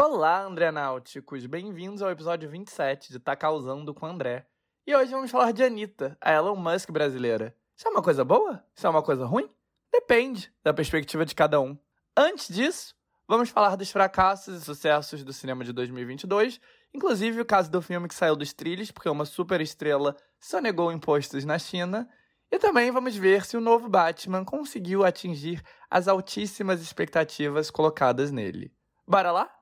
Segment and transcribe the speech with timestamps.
[0.00, 1.44] Olá, André Náuticos!
[1.44, 4.46] Bem-vindos ao episódio 27 de Tá Causando com André.
[4.86, 7.52] E hoje vamos falar de Anitta, a Elon Musk brasileira.
[7.76, 8.64] Isso é uma coisa boa?
[8.76, 9.50] Isso é uma coisa ruim?
[9.92, 11.76] Depende da perspectiva de cada um.
[12.16, 12.94] Antes disso,
[13.26, 16.60] vamos falar dos fracassos e sucessos do cinema de 2022,
[16.94, 21.44] inclusive o caso do filme que saiu dos trilhos porque uma super estrela sonegou impostos
[21.44, 22.08] na China.
[22.52, 25.60] E também vamos ver se o novo Batman conseguiu atingir
[25.90, 28.72] as altíssimas expectativas colocadas nele.
[29.04, 29.57] Bora lá?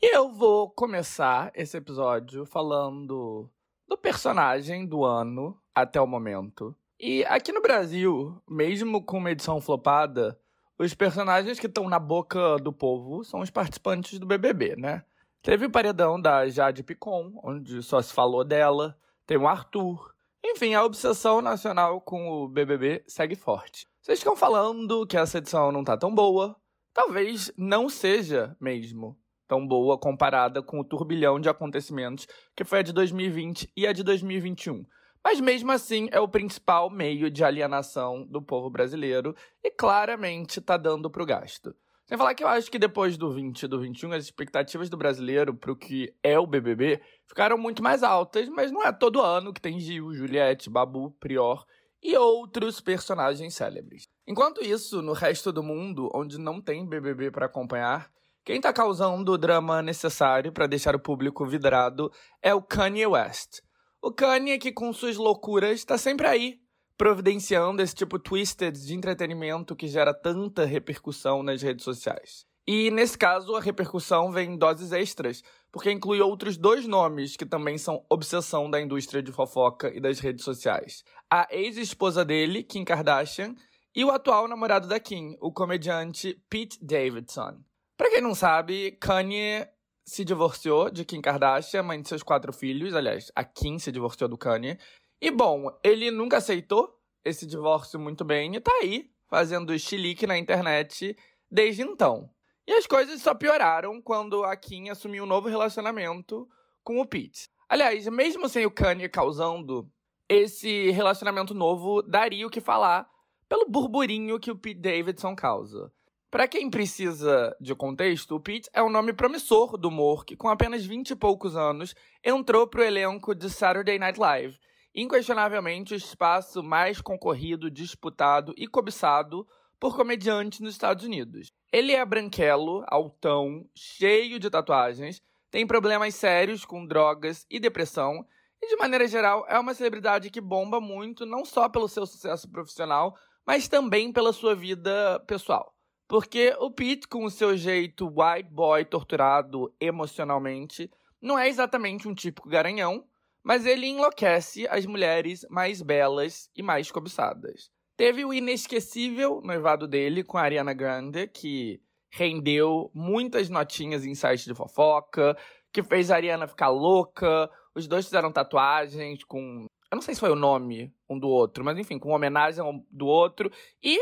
[0.00, 3.50] E eu vou começar esse episódio falando
[3.88, 6.76] do personagem do ano até o momento.
[7.00, 10.38] E aqui no Brasil, mesmo com uma edição flopada,
[10.78, 15.02] os personagens que estão na boca do povo são os participantes do BBB, né?
[15.40, 18.98] Teve o paredão da Jade Picon, onde só se falou dela.
[19.26, 20.14] Tem o Arthur.
[20.44, 23.88] Enfim, a obsessão nacional com o BBB segue forte.
[24.02, 26.54] Vocês estão falando que essa edição não tá tão boa.
[26.92, 32.82] Talvez não seja mesmo tão boa comparada com o turbilhão de acontecimentos que foi a
[32.82, 34.84] de 2020 e a de 2021.
[35.24, 40.76] Mas mesmo assim é o principal meio de alienação do povo brasileiro e claramente está
[40.76, 41.74] dando para o gasto.
[42.06, 44.96] Sem falar que eu acho que depois do 20 e do 21, as expectativas do
[44.96, 49.20] brasileiro para o que é o BBB ficaram muito mais altas, mas não é todo
[49.20, 51.66] ano que tem Gil, Juliette, Babu, Prior
[52.00, 54.08] e outros personagens célebres.
[54.24, 58.08] Enquanto isso, no resto do mundo, onde não tem BBB para acompanhar,
[58.46, 63.60] quem tá causando o drama necessário para deixar o público vidrado é o Kanye West.
[64.00, 66.60] O Kanye que com suas loucuras tá sempre aí,
[66.96, 72.46] providenciando esse tipo twisted de entretenimento que gera tanta repercussão nas redes sociais.
[72.64, 77.44] E nesse caso, a repercussão vem em doses extras, porque inclui outros dois nomes que
[77.44, 81.02] também são obsessão da indústria de fofoca e das redes sociais.
[81.28, 83.56] A ex-esposa dele, Kim Kardashian,
[83.92, 87.65] e o atual namorado da Kim, o comediante Pete Davidson.
[87.96, 89.66] Pra quem não sabe, Kanye
[90.04, 92.94] se divorciou de Kim Kardashian, mãe de seus quatro filhos.
[92.94, 94.78] Aliás, a Kim se divorciou do Kanye.
[95.20, 100.38] E bom, ele nunca aceitou esse divórcio muito bem e tá aí, fazendo chilique na
[100.38, 101.16] internet
[101.50, 102.30] desde então.
[102.66, 106.46] E as coisas só pioraram quando a Kim assumiu um novo relacionamento
[106.84, 107.48] com o Pete.
[107.68, 109.90] Aliás, mesmo sem o Kanye causando,
[110.28, 113.08] esse relacionamento novo daria o que falar
[113.48, 115.90] pelo burburinho que o Pete Davidson causa.
[116.36, 120.50] Para quem precisa de contexto, o Pete é um nome promissor do humor que, com
[120.50, 124.60] apenas 20 e poucos anos, entrou para o elenco de Saturday Night Live.
[124.94, 129.48] Inquestionavelmente o espaço mais concorrido, disputado e cobiçado
[129.80, 131.50] por comediantes nos Estados Unidos.
[131.72, 138.26] Ele é branquelo, altão, cheio de tatuagens, tem problemas sérios com drogas e depressão,
[138.62, 142.46] e de maneira geral é uma celebridade que bomba muito não só pelo seu sucesso
[142.50, 145.75] profissional, mas também pela sua vida pessoal.
[146.08, 150.90] Porque o Pete, com o seu jeito white boy torturado emocionalmente,
[151.20, 153.04] não é exatamente um típico garanhão,
[153.42, 157.70] mas ele enlouquece as mulheres mais belas e mais cobiçadas.
[157.96, 161.80] Teve o inesquecível noivado dele com a Ariana Grande, que
[162.10, 165.36] rendeu muitas notinhas em sites de fofoca,
[165.72, 167.50] que fez a Ariana ficar louca.
[167.74, 169.66] Os dois fizeram tatuagens com.
[169.90, 173.06] Eu não sei se foi o nome um do outro, mas enfim, com homenagem do
[173.06, 173.50] outro.
[173.82, 173.98] E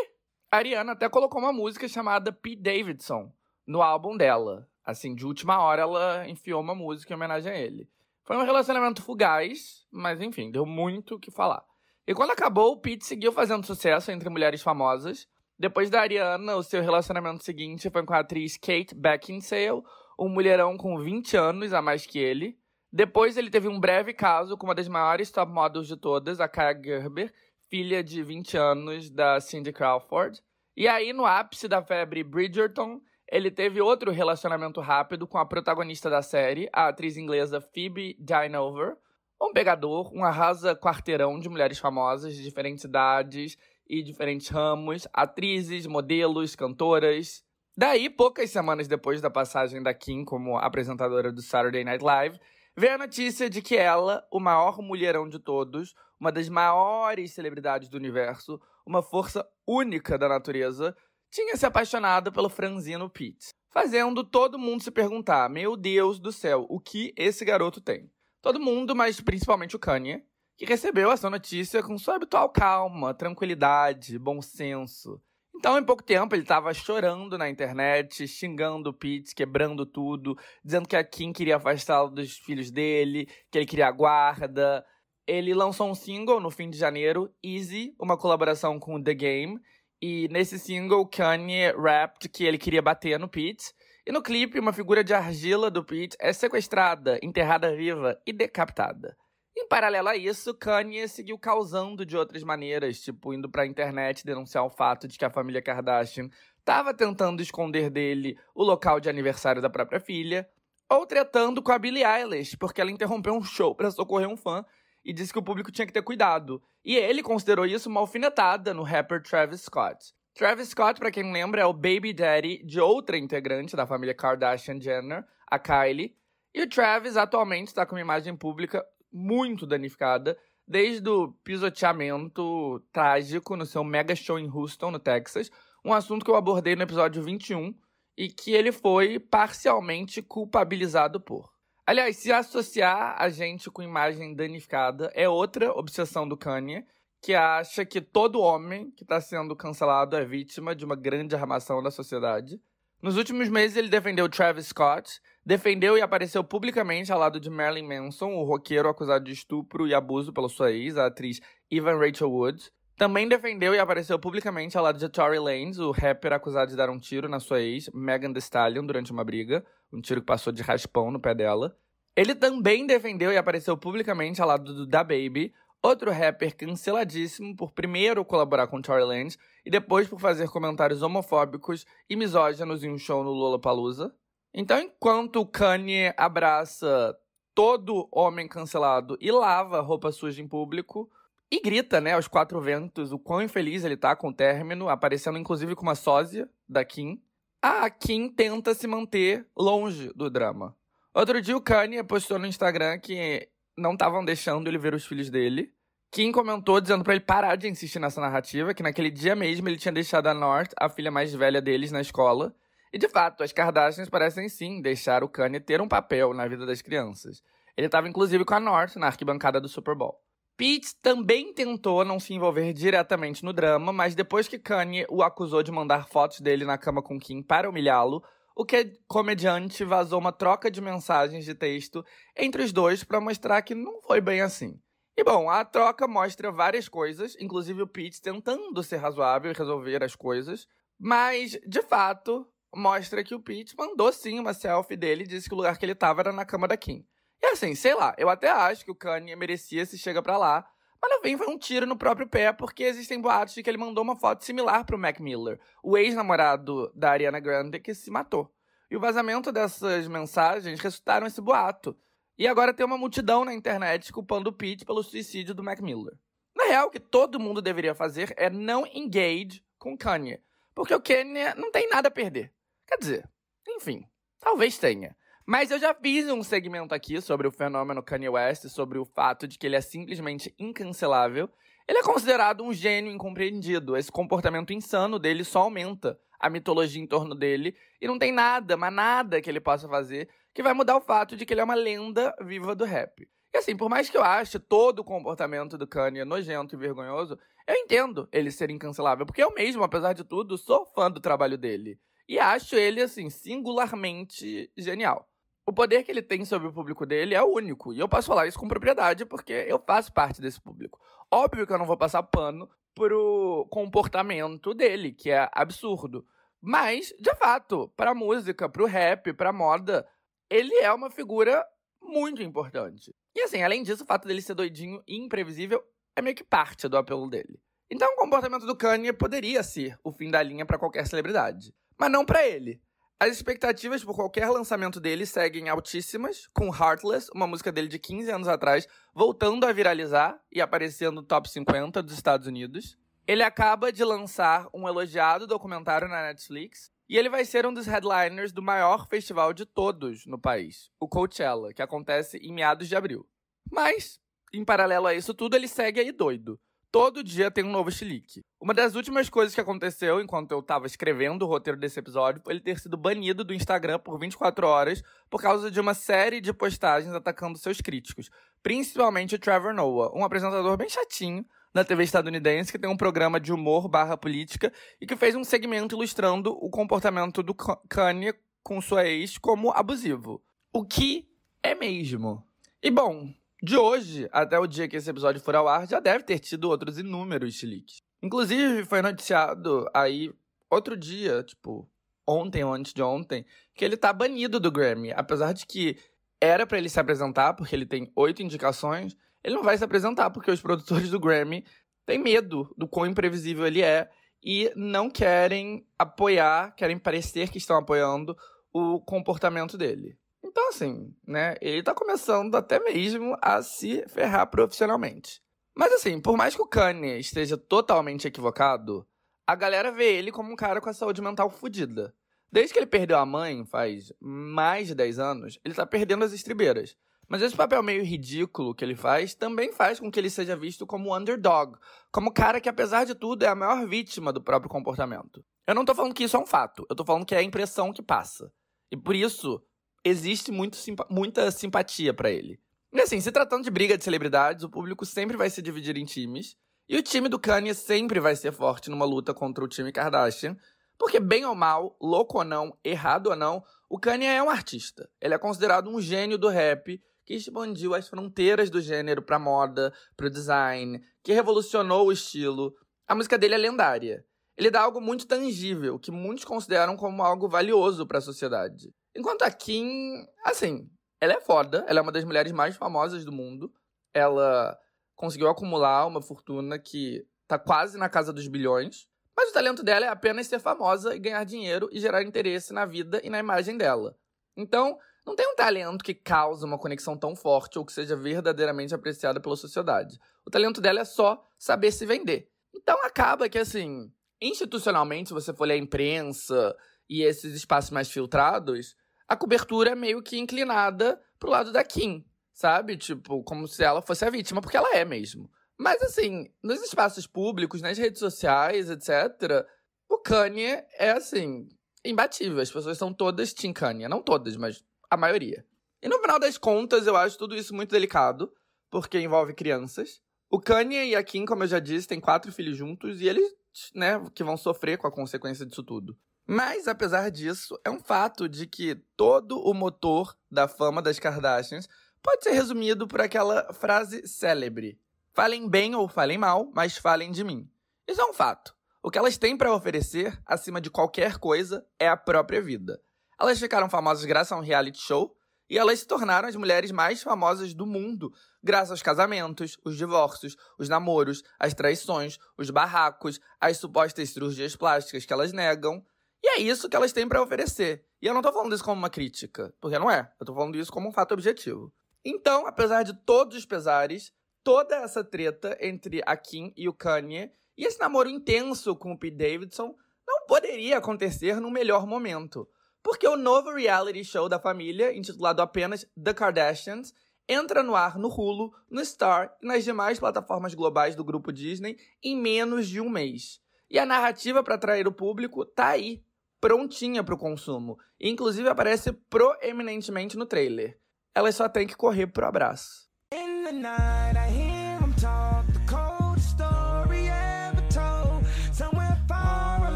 [0.54, 3.28] a Ariana até colocou uma música chamada Pete Davidson
[3.66, 4.68] no álbum dela.
[4.86, 7.88] Assim, de última hora ela enfiou uma música em homenagem a ele.
[8.22, 11.64] Foi um relacionamento fugaz, mas enfim, deu muito o que falar.
[12.06, 15.26] E quando acabou, o Pete seguiu fazendo sucesso entre mulheres famosas.
[15.58, 19.82] Depois da Ariana, o seu relacionamento seguinte foi com a atriz Kate Beckinsale,
[20.16, 22.56] um mulherão com 20 anos a mais que ele.
[22.92, 26.46] Depois ele teve um breve caso com uma das maiores top models de todas, a
[26.46, 27.34] Kaya Gerber,
[27.74, 30.40] filha de 20 anos da Cindy Crawford.
[30.76, 36.08] E aí, no ápice da febre Bridgerton, ele teve outro relacionamento rápido com a protagonista
[36.08, 38.96] da série, a atriz inglesa Phoebe Dynevor,
[39.42, 43.58] um pegador, um arrasa quarteirão de mulheres famosas de diferentes idades
[43.88, 47.42] e diferentes ramos, atrizes, modelos, cantoras.
[47.76, 52.38] Daí, poucas semanas depois da passagem da Kim como apresentadora do Saturday Night Live,
[52.76, 57.88] veio a notícia de que ela, o maior mulherão de todos, uma das maiores celebridades
[57.88, 60.96] do universo, uma força única da natureza,
[61.30, 66.66] tinha se apaixonado pelo franzino Pete, fazendo todo mundo se perguntar: meu Deus do céu,
[66.68, 68.10] o que esse garoto tem?
[68.40, 70.24] Todo mundo, mas principalmente o Kanye,
[70.56, 75.20] que recebeu essa notícia com sua habitual calma, tranquilidade, bom senso.
[75.56, 80.88] Então, em pouco tempo, ele estava chorando na internet, xingando o Pete, quebrando tudo, dizendo
[80.88, 84.84] que a Kim queria afastá-lo dos filhos dele, que ele queria guarda.
[85.26, 89.58] Ele lançou um single no fim de janeiro, Easy, uma colaboração com The Game.
[90.02, 93.72] E nesse single, Kanye rapped que ele queria bater no Pete.
[94.06, 99.16] E no clipe, uma figura de argila do Pete é sequestrada, enterrada viva e decapitada.
[99.56, 104.64] Em paralelo a isso, Kanye seguiu causando de outras maneiras, tipo indo pra internet denunciar
[104.64, 106.28] o fato de que a família Kardashian
[106.58, 110.48] estava tentando esconder dele o local de aniversário da própria filha,
[110.88, 114.64] ou tretando com a Billie Eilish, porque ela interrompeu um show para socorrer um fã
[115.04, 116.60] e disse que o público tinha que ter cuidado.
[116.84, 120.14] E ele considerou isso uma alfinetada no rapper Travis Scott.
[120.34, 124.80] Travis Scott, para quem lembra, é o baby daddy de outra integrante da família Kardashian
[124.80, 126.16] Jenner, a Kylie.
[126.52, 133.56] E o Travis atualmente está com uma imagem pública muito danificada, desde o pisoteamento trágico
[133.56, 135.50] no seu mega show em Houston, no Texas,
[135.84, 137.74] um assunto que eu abordei no episódio 21
[138.16, 141.52] e que ele foi parcialmente culpabilizado por.
[141.86, 146.84] Aliás, se associar a gente com imagem danificada é outra obsessão do Kanye,
[147.20, 151.82] que acha que todo homem que está sendo cancelado é vítima de uma grande armação
[151.82, 152.60] da sociedade.
[153.02, 157.86] Nos últimos meses, ele defendeu Travis Scott, defendeu e apareceu publicamente ao lado de Marilyn
[157.86, 162.30] Manson, o roqueiro acusado de estupro e abuso pela sua ex, a atriz Evan Rachel
[162.30, 162.70] Wood.
[162.96, 166.88] Também defendeu e apareceu publicamente ao lado de Tory Lanez, o rapper acusado de dar
[166.88, 170.52] um tiro na sua ex, Megan Thee Stallion, durante uma briga, um tiro que passou
[170.52, 171.76] de raspão no pé dela.
[172.14, 175.52] Ele também defendeu e apareceu publicamente ao lado do Da Baby,
[175.82, 179.36] outro rapper canceladíssimo por primeiro colaborar com Tory Lanez
[179.66, 184.14] e depois por fazer comentários homofóbicos e misóginos em um show no Lollapalooza.
[184.54, 187.18] Então, enquanto Kanye abraça
[187.52, 191.10] todo homem cancelado e lava roupa suja em público,
[191.50, 195.38] e grita, né, aos quatro ventos, o quão infeliz ele tá com o término, aparecendo
[195.38, 197.20] inclusive com uma sósia da Kim,
[197.60, 200.76] a Kim tenta se manter longe do drama.
[201.12, 205.30] Outro dia o Kanye postou no Instagram que não estavam deixando ele ver os filhos
[205.30, 205.72] dele.
[206.10, 209.76] Kim comentou dizendo para ele parar de insistir nessa narrativa, que naquele dia mesmo ele
[209.76, 212.54] tinha deixado a North, a filha mais velha deles, na escola,
[212.94, 216.64] e de fato, as Kardashians parecem sim deixar o Kanye ter um papel na vida
[216.64, 217.42] das crianças.
[217.76, 220.16] Ele estava inclusive com a North na arquibancada do Super Bowl.
[220.56, 225.60] Pete também tentou não se envolver diretamente no drama, mas depois que Kanye o acusou
[225.60, 228.22] de mandar fotos dele na cama com Kim para humilhá-lo,
[228.56, 228.64] o
[229.08, 232.04] comediante vazou uma troca de mensagens de texto
[232.36, 234.78] entre os dois para mostrar que não foi bem assim.
[235.16, 240.04] E bom, a troca mostra várias coisas, inclusive o Pete tentando ser razoável e resolver
[240.04, 245.26] as coisas, mas de fato mostra que o Pete mandou sim uma selfie dele e
[245.26, 247.06] disse que o lugar que ele estava era na cama da Kim.
[247.42, 250.66] E assim, sei lá, eu até acho que o Kanye merecia se chega para lá,
[251.00, 253.76] mas no fim foi um tiro no próprio pé, porque existem boatos de que ele
[253.76, 258.50] mandou uma foto similar pro Mac Miller, o ex-namorado da Ariana Grande que se matou.
[258.90, 261.94] E o vazamento dessas mensagens resultaram esse boato.
[262.38, 266.14] E agora tem uma multidão na internet culpando o Pete pelo suicídio do Mac Miller.
[266.56, 270.40] Na real, o que todo mundo deveria fazer é não engage com Kanye.
[270.74, 272.52] Porque o Kanye não tem nada a perder.
[272.86, 273.30] Quer dizer,
[273.68, 274.04] enfim,
[274.40, 275.16] talvez tenha.
[275.46, 279.46] Mas eu já fiz um segmento aqui sobre o fenômeno Kanye West, sobre o fato
[279.46, 281.50] de que ele é simplesmente incancelável.
[281.86, 283.96] Ele é considerado um gênio incompreendido.
[283.96, 287.76] Esse comportamento insano dele só aumenta a mitologia em torno dele.
[288.00, 291.36] E não tem nada, mas nada que ele possa fazer que vai mudar o fato
[291.36, 293.28] de que ele é uma lenda viva do rap.
[293.52, 297.38] E assim, por mais que eu ache todo o comportamento do Kanye nojento e vergonhoso,
[297.66, 301.58] eu entendo ele ser incancelável, porque eu mesmo, apesar de tudo, sou fã do trabalho
[301.58, 301.98] dele.
[302.28, 305.28] E acho ele, assim, singularmente genial.
[305.66, 307.92] O poder que ele tem sobre o público dele é único.
[307.92, 311.00] E eu posso falar isso com propriedade porque eu faço parte desse público.
[311.30, 316.26] Óbvio que eu não vou passar pano pro comportamento dele, que é absurdo.
[316.60, 320.06] Mas, de fato, pra música, pro rap, pra moda,
[320.48, 321.64] ele é uma figura
[322.02, 323.14] muito importante.
[323.34, 325.82] E assim, além disso, o fato dele ser doidinho e imprevisível
[326.14, 327.58] é meio que parte do apelo dele.
[327.90, 332.10] Então, o comportamento do Kanye poderia ser o fim da linha para qualquer celebridade mas
[332.10, 332.80] não para ele.
[333.18, 338.30] As expectativas por qualquer lançamento dele seguem altíssimas, com Heartless, uma música dele de 15
[338.30, 342.98] anos atrás, voltando a viralizar e aparecendo no top 50 dos Estados Unidos.
[343.26, 347.86] Ele acaba de lançar um elogiado documentário na Netflix, e ele vai ser um dos
[347.86, 352.96] headliners do maior festival de todos no país, o Coachella, que acontece em meados de
[352.96, 353.28] abril.
[353.70, 354.20] Mas,
[354.52, 356.58] em paralelo a isso tudo, ele segue aí doido.
[356.94, 358.44] Todo dia tem um novo chilique.
[358.60, 362.52] Uma das últimas coisas que aconteceu enquanto eu tava escrevendo o roteiro desse episódio foi
[362.52, 366.52] ele ter sido banido do Instagram por 24 horas por causa de uma série de
[366.52, 368.30] postagens atacando seus críticos,
[368.62, 373.40] principalmente o Trevor Noah, um apresentador bem chatinho da TV estadunidense que tem um programa
[373.40, 377.56] de humor barra política e que fez um segmento ilustrando o comportamento do
[377.88, 380.40] Kanye com sua ex como abusivo.
[380.72, 381.28] O que
[381.60, 382.46] é mesmo.
[382.80, 383.34] E bom,
[383.64, 386.68] de hoje até o dia que esse episódio for ao ar, já deve ter tido
[386.68, 388.02] outros inúmeros chiliques.
[388.22, 390.30] Inclusive, foi noticiado aí
[390.70, 391.90] outro dia, tipo,
[392.26, 393.44] ontem ou antes de ontem,
[393.74, 395.12] que ele tá banido do Grammy.
[395.12, 395.96] Apesar de que
[396.40, 400.30] era para ele se apresentar, porque ele tem oito indicações, ele não vai se apresentar
[400.30, 401.64] porque os produtores do Grammy
[402.04, 404.10] têm medo do quão imprevisível ele é
[404.42, 408.36] e não querem apoiar, querem parecer que estão apoiando
[408.72, 410.18] o comportamento dele.
[410.44, 415.42] Então, assim, né, ele tá começando até mesmo a se ferrar profissionalmente.
[415.74, 419.08] Mas, assim, por mais que o Kanye esteja totalmente equivocado,
[419.46, 422.14] a galera vê ele como um cara com a saúde mental fodida.
[422.52, 426.32] Desde que ele perdeu a mãe, faz mais de 10 anos, ele tá perdendo as
[426.32, 426.94] estribeiras.
[427.26, 430.86] Mas esse papel meio ridículo que ele faz também faz com que ele seja visto
[430.86, 431.76] como underdog,
[432.12, 435.42] como cara que, apesar de tudo, é a maior vítima do próprio comportamento.
[435.66, 437.42] Eu não tô falando que isso é um fato, eu tô falando que é a
[437.42, 438.52] impressão que passa.
[438.92, 439.60] E por isso,
[440.04, 442.60] existe muito, muita simpatia para ele.
[442.92, 446.04] E assim, se tratando de briga de celebridades, o público sempre vai se dividir em
[446.04, 446.56] times,
[446.88, 450.56] e o time do Kanye sempre vai ser forte numa luta contra o time Kardashian,
[450.98, 455.08] porque bem ou mal, louco ou não, errado ou não, o Kanye é um artista.
[455.20, 459.92] Ele é considerado um gênio do rap que expandiu as fronteiras do gênero pra moda,
[460.16, 462.74] pro design, que revolucionou o estilo.
[463.08, 464.24] A música dele é lendária.
[464.56, 468.94] Ele dá algo muito tangível, que muitos consideram como algo valioso para a sociedade.
[469.16, 470.90] Enquanto a Kim, assim,
[471.20, 473.72] ela é foda, ela é uma das mulheres mais famosas do mundo.
[474.12, 474.78] Ela
[475.14, 479.06] conseguiu acumular uma fortuna que tá quase na casa dos bilhões.
[479.36, 482.84] Mas o talento dela é apenas ser famosa e ganhar dinheiro e gerar interesse na
[482.86, 484.16] vida e na imagem dela.
[484.56, 488.94] Então, não tem um talento que cause uma conexão tão forte ou que seja verdadeiramente
[488.94, 490.20] apreciada pela sociedade.
[490.44, 492.50] O talento dela é só saber se vender.
[492.74, 496.76] Então acaba que, assim, institucionalmente, se você for ler a imprensa
[497.08, 498.94] e esses espaços mais filtrados,
[499.28, 502.96] a cobertura é meio que inclinada pro lado da Kim, sabe?
[502.96, 505.50] Tipo, como se ela fosse a vítima, porque ela é mesmo.
[505.78, 509.66] Mas, assim, nos espaços públicos, nas redes sociais, etc.,
[510.08, 511.68] o Kanye é, assim,
[512.04, 512.60] imbatível.
[512.60, 514.08] As pessoas são todas Team Kanye.
[514.08, 515.66] Não todas, mas a maioria.
[516.02, 518.52] E no final das contas, eu acho tudo isso muito delicado,
[518.90, 520.20] porque envolve crianças.
[520.50, 523.54] O Kanye e a Kim, como eu já disse, têm quatro filhos juntos e eles,
[523.94, 526.16] né, que vão sofrer com a consequência disso tudo.
[526.46, 531.88] Mas, apesar disso, é um fato de que todo o motor da fama das Kardashians
[532.22, 534.98] pode ser resumido por aquela frase célebre:
[535.32, 537.68] Falem bem ou falem mal, mas falem de mim.
[538.06, 538.74] Isso é um fato.
[539.02, 543.00] O que elas têm para oferecer, acima de qualquer coisa, é a própria vida.
[543.40, 545.36] Elas ficaram famosas graças a um reality show
[545.68, 548.32] e elas se tornaram as mulheres mais famosas do mundo,
[548.62, 555.24] graças aos casamentos, os divórcios, os namoros, as traições, os barracos, as supostas cirurgias plásticas
[555.24, 556.04] que elas negam.
[556.44, 558.04] E é isso que elas têm para oferecer.
[558.20, 560.30] E eu não tô falando isso como uma crítica, porque não é.
[560.38, 561.90] Eu tô falando isso como um fato objetivo.
[562.22, 564.30] Então, apesar de todos os pesares,
[564.62, 569.18] toda essa treta entre a Kim e o Kanye e esse namoro intenso com o
[569.18, 569.96] Pete Davidson
[570.26, 572.68] não poderia acontecer no melhor momento
[573.04, 577.12] porque o novo reality show da família, intitulado apenas The Kardashians,
[577.46, 581.98] entra no ar no Hulu, no Star e nas demais plataformas globais do grupo Disney
[582.22, 583.60] em menos de um mês.
[583.90, 586.24] E a narrativa para atrair o público tá aí,
[586.64, 587.98] prontinha para o consumo.
[588.18, 590.98] Inclusive aparece proeminentemente no trailer.
[591.34, 593.04] Elas só têm que correr pro abraço.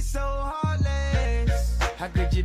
[0.00, 0.57] so heartless?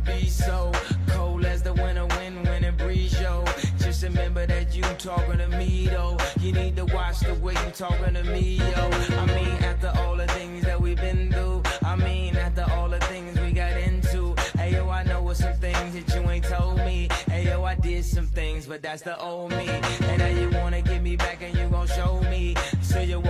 [0.04, 0.70] Be so
[1.08, 3.44] cold as the winter wind when it breeze, yo?
[3.78, 6.18] Just remember that you talking to me, though.
[6.40, 8.90] You need to watch the way you talking to me, yo.
[9.18, 13.00] I mean, after all the things that we've been through, I mean, after all the
[13.00, 14.34] things we got into.
[14.58, 17.08] Hey, yo, I know what some things that you ain't told me.
[17.26, 19.68] Hey, yo, I did some things, but that's the old me.
[19.68, 22.54] And now you wanna get me back and you gon' show me.
[22.82, 23.20] So you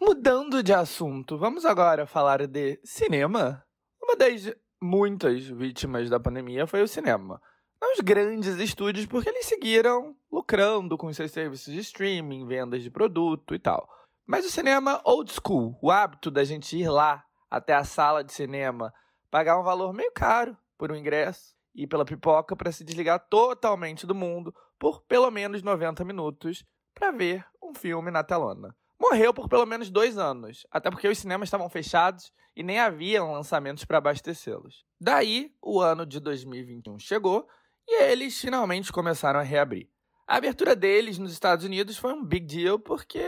[0.00, 3.62] Mudando de assunto, vamos agora falar de cinema.
[4.02, 7.38] Uma das muitas vítimas da pandemia foi o cinema.
[7.80, 12.90] Não os grandes estúdios, porque eles seguiram lucrando com seus serviços de streaming, vendas de
[12.90, 13.86] produto e tal.
[14.26, 18.32] Mas o cinema old school, o hábito da gente ir lá até a sala de
[18.32, 18.92] cinema,
[19.30, 24.06] pagar um valor meio caro por um ingresso e pela pipoca para se desligar totalmente
[24.06, 26.64] do mundo por pelo menos 90 minutos
[26.94, 28.74] para ver um filme na telona.
[29.00, 33.32] Morreu por pelo menos dois anos, até porque os cinemas estavam fechados e nem haviam
[33.32, 34.84] lançamentos para abastecê-los.
[35.00, 37.48] Daí, o ano de 2021 chegou
[37.88, 39.88] e eles finalmente começaram a reabrir.
[40.26, 43.18] A abertura deles nos Estados Unidos foi um big deal porque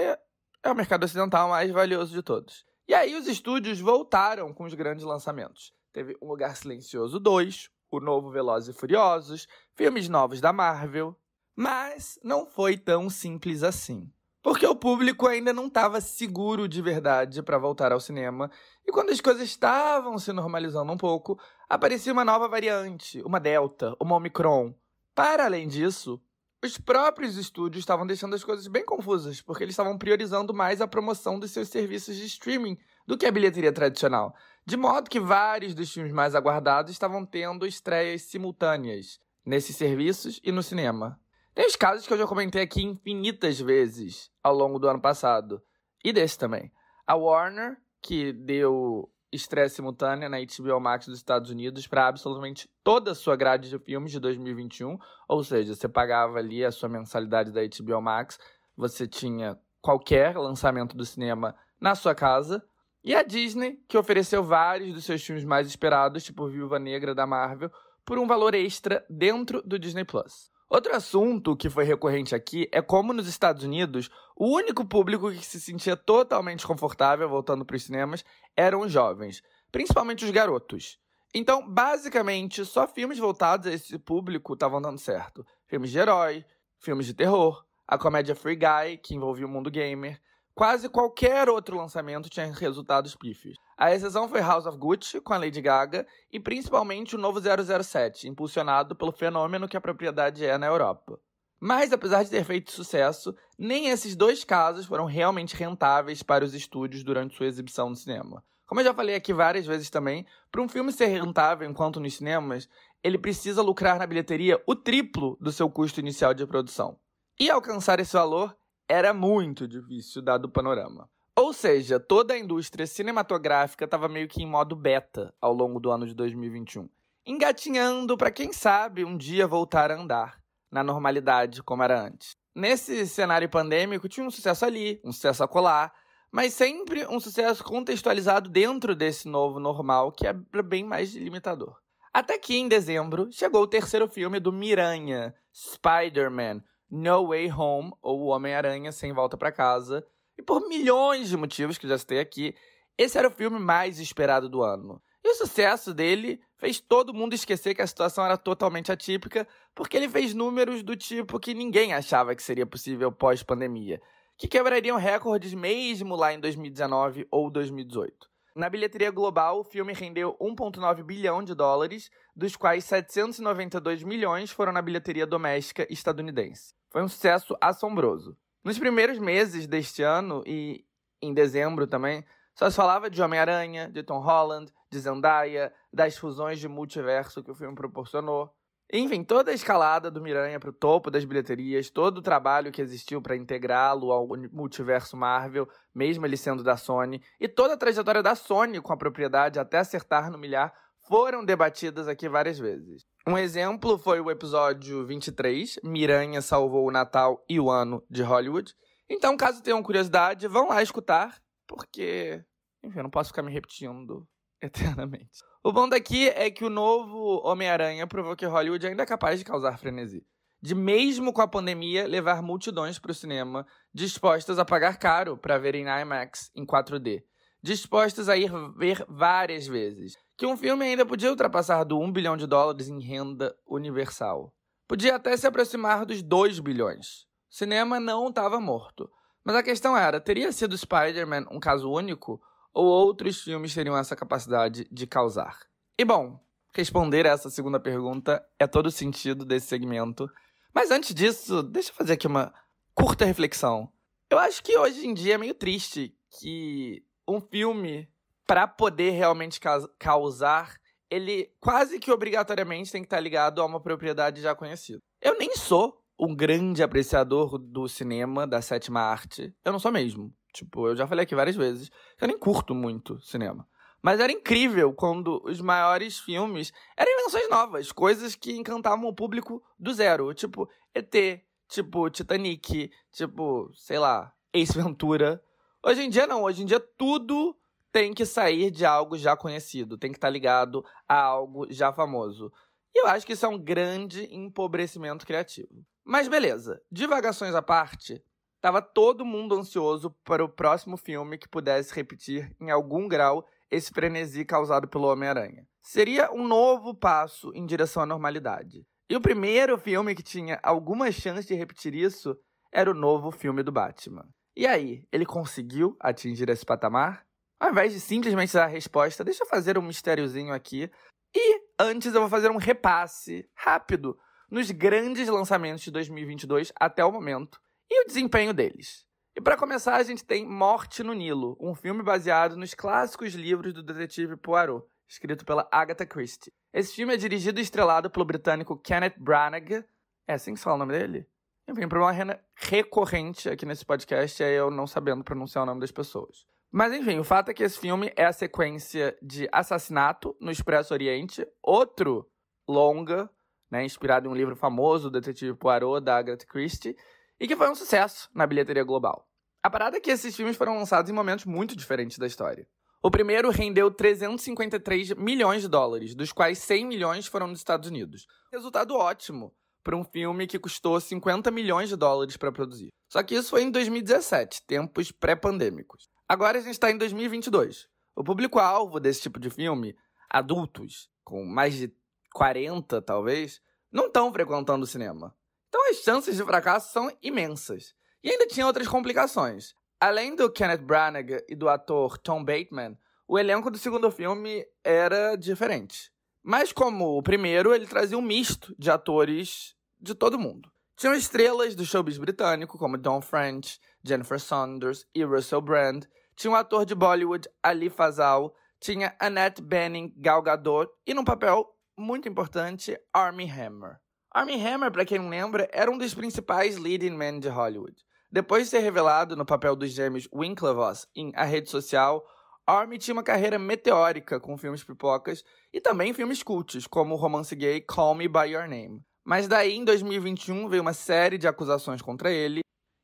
[0.63, 2.65] é o mercado ocidental mais valioso de todos.
[2.87, 5.73] E aí os estúdios voltaram com os grandes lançamentos.
[5.93, 11.17] Teve Um Lugar Silencioso 2, o novo Velozes e Furiosos, filmes novos da Marvel.
[11.57, 14.11] Mas não foi tão simples assim.
[14.43, 18.51] Porque o público ainda não estava seguro de verdade para voltar ao cinema.
[18.87, 23.97] E quando as coisas estavam se normalizando um pouco, aparecia uma nova variante, uma Delta,
[23.99, 24.75] uma Omicron.
[25.15, 26.21] Para além disso,
[26.63, 30.89] os próprios estúdios estavam deixando as coisas bem confusas, porque eles estavam priorizando mais a
[30.89, 32.77] promoção dos seus serviços de streaming
[33.07, 34.35] do que a bilheteria tradicional.
[34.67, 40.51] De modo que vários dos filmes mais aguardados estavam tendo estreias simultâneas nesses serviços e
[40.51, 41.21] no cinema.
[41.55, 45.63] Tem os casos que eu já comentei aqui infinitas vezes ao longo do ano passado.
[46.03, 46.73] E desse também.
[47.07, 53.11] A Warner, que deu estreia simultânea na HBO Max dos Estados Unidos para absolutamente toda
[53.11, 54.99] a sua grade de filmes de 2021.
[55.29, 58.39] Ou seja, você pagava ali a sua mensalidade da HBO Max,
[58.77, 62.65] você tinha qualquer lançamento do cinema na sua casa.
[63.05, 67.27] E a Disney, que ofereceu vários dos seus filmes mais esperados, tipo Viúva Negra da
[67.27, 67.71] Marvel,
[68.03, 70.51] por um valor extra dentro do Disney Plus.
[70.71, 75.45] Outro assunto que foi recorrente aqui é como nos Estados Unidos, o único público que
[75.45, 78.25] se sentia totalmente confortável voltando para os cinemas
[78.57, 80.99] eram os jovens, principalmente os garotos.
[81.35, 85.45] Então, basicamente, só filmes voltados a esse público estavam dando certo.
[85.67, 86.43] Filmes de herói,
[86.79, 90.19] filmes de terror, a comédia Free Guy, que envolvia o mundo gamer.
[90.55, 93.57] Quase qualquer outro lançamento tinha resultados pífios.
[93.77, 98.29] A exceção foi House of Gucci, com a Lady Gaga, e principalmente o novo 007,
[98.29, 101.19] impulsionado pelo fenômeno que a propriedade é na Europa.
[101.59, 106.55] Mas, apesar de ter feito sucesso, nem esses dois casos foram realmente rentáveis para os
[106.55, 108.45] estúdios durante sua exibição no cinema.
[108.65, 112.15] Como eu já falei aqui várias vezes também, para um filme ser rentável enquanto nos
[112.15, 112.69] cinemas,
[113.03, 116.97] ele precisa lucrar na bilheteria o triplo do seu custo inicial de produção.
[117.41, 118.57] E alcançar esse valor
[118.89, 121.09] era muito difícil, dado o panorama.
[121.37, 125.91] Ou seja, toda a indústria cinematográfica estava meio que em modo beta ao longo do
[125.91, 126.89] ano de 2021,
[127.27, 132.37] engatinhando para quem sabe um dia voltar a andar na normalidade como era antes.
[132.55, 135.93] Nesse cenário pandêmico tinha um sucesso ali, um sucesso a colar,
[136.31, 141.77] mas sempre um sucesso contextualizado dentro desse novo normal que é bem mais limitador.
[142.13, 146.63] Até que em dezembro chegou o terceiro filme do Miranha, Spider-Man,
[146.97, 150.07] No Way Home, ou O Homem-Aranha Sem Volta para Casa,
[150.39, 152.55] e por milhões de motivos que já citei aqui,
[152.97, 155.03] esse era o filme mais esperado do ano.
[155.25, 159.97] E o sucesso dele fez todo mundo esquecer que a situação era totalmente atípica, porque
[159.97, 164.01] ele fez números do tipo que ninguém achava que seria possível pós-pandemia,
[164.39, 168.31] que quebrariam recordes mesmo lá em 2019 ou 2018.
[168.55, 174.71] Na bilheteria global, o filme rendeu 1,9 bilhão de dólares, dos quais 792 milhões foram
[174.71, 176.73] na bilheteria doméstica estadunidense.
[176.95, 178.39] Foi um sucesso assombroso.
[178.63, 180.87] Nos primeiros meses deste ano e
[181.21, 186.61] em dezembro também, só se falava de Homem-Aranha, de Tom Holland, de Zendaya, das fusões
[186.61, 188.55] de multiverso que o filme proporcionou.
[188.93, 192.81] Enfim, toda a escalada do Miranha para o topo das bilheterias, todo o trabalho que
[192.81, 198.23] existiu para integrá-lo ao multiverso Marvel, mesmo ele sendo da Sony, e toda a trajetória
[198.23, 200.73] da Sony com a propriedade até acertar no milhar,
[201.09, 203.05] foram debatidas aqui várias vezes.
[203.27, 208.75] Um exemplo foi o episódio 23, Miranha salvou o Natal e o ano de Hollywood.
[209.09, 212.45] Então, caso tenham curiosidade, vão lá escutar, porque,
[212.83, 214.29] enfim, eu não posso ficar me repetindo
[214.61, 215.39] eternamente.
[215.63, 219.45] O bom daqui é que o novo Homem-Aranha provou que Hollywood ainda é capaz de
[219.47, 220.23] causar frenesi.
[220.61, 225.57] De mesmo com a pandemia, levar multidões para o cinema, dispostas a pagar caro para
[225.57, 227.23] verem IMAX em 4D.
[227.63, 232.37] Dispostas a ir ver várias vezes que um filme ainda podia ultrapassar do 1 bilhão
[232.37, 234.53] de dólares em renda universal.
[234.87, 237.27] Podia até se aproximar dos 2 bilhões.
[237.51, 239.11] O cinema não estava morto.
[239.45, 242.41] Mas a questão era: teria sido Spider-Man um caso único?
[242.73, 245.61] Ou outros filmes teriam essa capacidade de causar?
[245.97, 246.41] E bom,
[246.75, 250.29] responder essa segunda pergunta é todo o sentido desse segmento.
[250.75, 252.53] Mas antes disso, deixa eu fazer aqui uma
[252.93, 253.89] curta reflexão.
[254.29, 258.09] Eu acho que hoje em dia é meio triste que um filme
[258.47, 259.61] para poder realmente
[259.99, 260.75] causar,
[261.11, 264.99] ele quase que obrigatoriamente tem que estar tá ligado a uma propriedade já conhecida.
[265.21, 269.55] Eu nem sou um grande apreciador do cinema, da sétima arte.
[269.65, 270.33] Eu não sou mesmo.
[270.53, 273.67] Tipo, eu já falei aqui várias vezes eu nem curto muito cinema.
[274.01, 279.63] Mas era incrível quando os maiores filmes eram invenções novas, coisas que encantavam o público
[279.79, 280.33] do zero.
[280.35, 285.43] Tipo, ET, tipo, Titanic, tipo, sei lá, Ace Ventura.
[285.83, 287.57] Hoje em dia não, hoje em dia tudo
[287.95, 291.93] tem que sair de algo já conhecido, tem que estar tá ligado a algo já
[291.93, 292.53] famoso.
[292.93, 295.87] E eu acho que isso é um grande empobrecimento criativo.
[296.05, 298.21] Mas beleza, divagações à parte,
[298.61, 303.93] tava todo mundo ansioso para o próximo filme que pudesse repetir em algum grau esse
[303.93, 305.65] frenesi causado pelo Homem-Aranha.
[305.81, 308.85] Seria um novo passo em direção à normalidade.
[309.09, 312.37] E o primeiro filme que tinha alguma chance de repetir isso
[312.73, 314.27] era o novo filme do Batman.
[314.57, 317.25] E aí, ele conseguiu atingir esse patamar?
[317.61, 320.91] Ao invés de simplesmente dar a resposta, deixa eu fazer um mistériozinho aqui.
[321.35, 324.19] E antes eu vou fazer um repasse rápido
[324.51, 329.05] nos grandes lançamentos de 2022 até o momento e o desempenho deles.
[329.37, 333.73] E para começar, a gente tem Morte no Nilo, um filme baseado nos clássicos livros
[333.73, 336.53] do detetive Poirot, escrito pela Agatha Christie.
[336.73, 339.85] Esse filme é dirigido e estrelado pelo britânico Kenneth Branagh.
[340.29, 341.27] É assim que se fala o nome dele?
[341.69, 345.91] Enfim, um problema recorrente aqui nesse podcast é eu não sabendo pronunciar o nome das
[345.91, 346.47] pessoas.
[346.77, 350.93] Mas enfim, o fato é que esse filme é a sequência de Assassinato no Expresso
[350.93, 352.29] Oriente, outro
[352.69, 353.31] longa,
[353.71, 356.97] né, inspirado em um livro famoso, Detetive Poirot, da Agatha Christie,
[357.39, 359.25] e que foi um sucesso na bilheteria global.
[359.63, 362.67] A parada é que esses filmes foram lançados em momentos muito diferentes da história.
[363.01, 368.27] O primeiro rendeu 353 milhões de dólares, dos quais 100 milhões foram nos Estados Unidos.
[368.51, 372.89] Resultado ótimo para um filme que custou 50 milhões de dólares para produzir.
[373.09, 376.13] Só que isso foi em 2017, tempos pré-pandêmicos.
[376.27, 377.87] Agora a gente está em 2022.
[378.17, 379.95] O público-alvo desse tipo de filme,
[380.31, 381.93] adultos, com mais de
[382.33, 383.61] 40 talvez,
[383.93, 385.37] não estão frequentando o cinema.
[385.69, 387.95] Então as chances de fracasso são imensas.
[388.23, 389.75] E ainda tinha outras complicações.
[390.01, 392.97] Além do Kenneth Branagh e do ator Tom Bateman,
[393.29, 396.11] o elenco do segundo filme era diferente.
[396.43, 400.71] Mas como o primeiro, ele trazia um misto de atores de todo mundo.
[400.97, 406.05] Tinham estrelas do showbiz britânico, como Don French, Jennifer Saunders e Russell Brand.
[406.37, 408.55] Tinha um ator de Bollywood, Ali Fazal.
[408.81, 410.89] Tinha Annette Bening, Gal Gadot.
[411.05, 411.67] E num papel
[411.99, 413.99] muito importante, Armie Hammer.
[414.31, 417.95] Armie Hammer, para quem não lembra, era um dos principais leading men de Hollywood.
[418.31, 422.25] Depois de ser revelado no papel dos gêmeos Winklevoss em A Rede Social,
[422.67, 427.55] Armie tinha uma carreira meteórica com filmes pipocas e também filmes cultos, como o romance
[427.55, 429.05] gay Call Me By Your Name.
[429.25, 432.61] Mas daí, em 2021, veio uma série de acusações contra ele,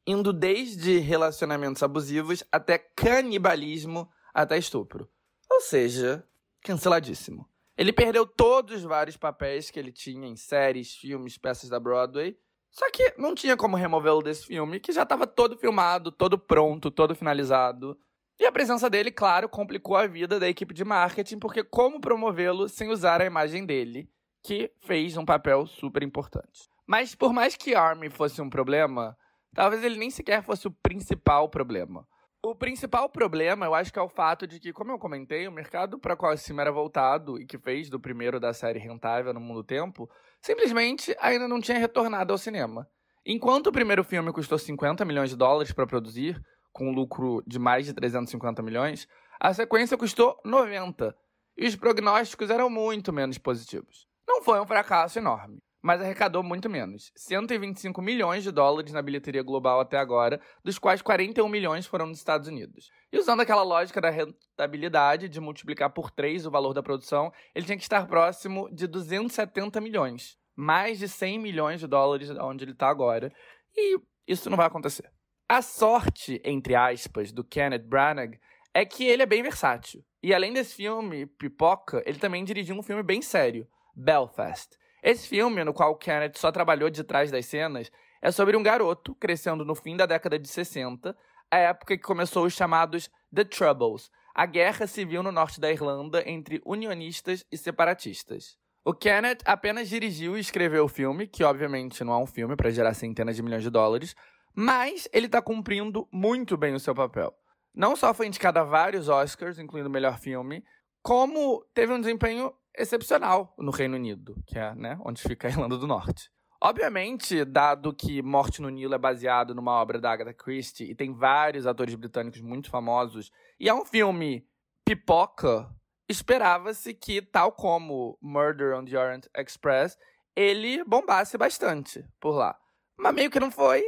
[0.07, 5.11] indo desde relacionamentos abusivos até canibalismo até estupro.
[5.51, 6.27] Ou seja,
[6.63, 7.49] canceladíssimo.
[7.77, 12.37] Ele perdeu todos os vários papéis que ele tinha em séries, filmes, peças da Broadway.
[12.71, 16.91] Só que não tinha como removê-lo desse filme, que já estava todo filmado, todo pronto,
[16.91, 17.99] todo finalizado.
[18.39, 22.69] E a presença dele, claro, complicou a vida da equipe de marketing, porque como promovê-lo
[22.69, 24.09] sem usar a imagem dele,
[24.43, 26.69] que fez um papel super importante.
[26.87, 29.17] Mas por mais que Army fosse um problema,
[29.55, 32.07] talvez ele nem sequer fosse o principal problema.
[32.43, 35.53] O principal problema, eu acho que é o fato de que, como eu comentei, o
[35.53, 39.35] mercado para qual esse filme era voltado e que fez do primeiro da série rentável
[39.35, 40.09] no mundo tempo,
[40.41, 42.89] simplesmente ainda não tinha retornado ao cinema.
[43.27, 47.59] Enquanto o primeiro filme custou 50 milhões de dólares para produzir, com um lucro de
[47.59, 49.07] mais de 350 milhões,
[49.39, 51.15] a sequência custou 90,
[51.59, 54.10] e os prognósticos eram muito menos positivos.
[54.31, 57.11] Não foi um fracasso enorme, mas arrecadou muito menos.
[57.17, 62.19] 125 milhões de dólares na bilheteria global até agora, dos quais 41 milhões foram nos
[62.19, 62.93] Estados Unidos.
[63.13, 67.67] E usando aquela lógica da rentabilidade de multiplicar por 3 o valor da produção, ele
[67.67, 70.39] tinha que estar próximo de 270 milhões.
[70.55, 73.33] Mais de 100 milhões de dólares onde ele está agora.
[73.77, 75.11] E isso não vai acontecer.
[75.49, 78.39] A sorte, entre aspas, do Kenneth Branagh
[78.73, 80.05] é que ele é bem versátil.
[80.23, 85.65] E além desse filme, Pipoca, ele também dirigiu um filme bem sério, Belfast esse filme,
[85.65, 89.75] no qual Kenneth só trabalhou de trás das cenas, é sobre um garoto crescendo no
[89.75, 91.17] fim da década de 60,
[91.51, 96.23] a época que começou os chamados The Troubles, a guerra civil no norte da Irlanda
[96.29, 98.59] entre unionistas e separatistas.
[98.85, 102.71] O Kenneth apenas dirigiu e escreveu o filme, que obviamente não é um filme para
[102.71, 104.15] gerar centenas de milhões de dólares,
[104.55, 107.35] mas ele está cumprindo muito bem o seu papel.
[107.75, 110.63] Não só foi indicado a vários Oscars, incluindo o melhor filme,
[111.03, 115.77] como teve um desempenho excepcional no Reino Unido, que é né, onde fica a Irlanda
[115.77, 116.31] do Norte.
[116.63, 121.13] Obviamente, dado que Morte no Nilo é baseado numa obra da Agatha Christie e tem
[121.13, 124.47] vários atores britânicos muito famosos, e é um filme
[124.85, 125.75] pipoca,
[126.09, 129.97] esperava-se que, tal como Murder on the Orient Express,
[130.37, 132.59] ele bombasse bastante por lá.
[132.99, 133.83] Mas meio que não foi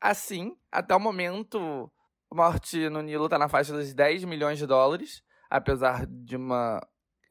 [0.00, 0.56] assim.
[0.72, 1.90] Até o momento,
[2.32, 6.80] Morte no Nilo está na faixa dos 10 milhões de dólares, apesar de uma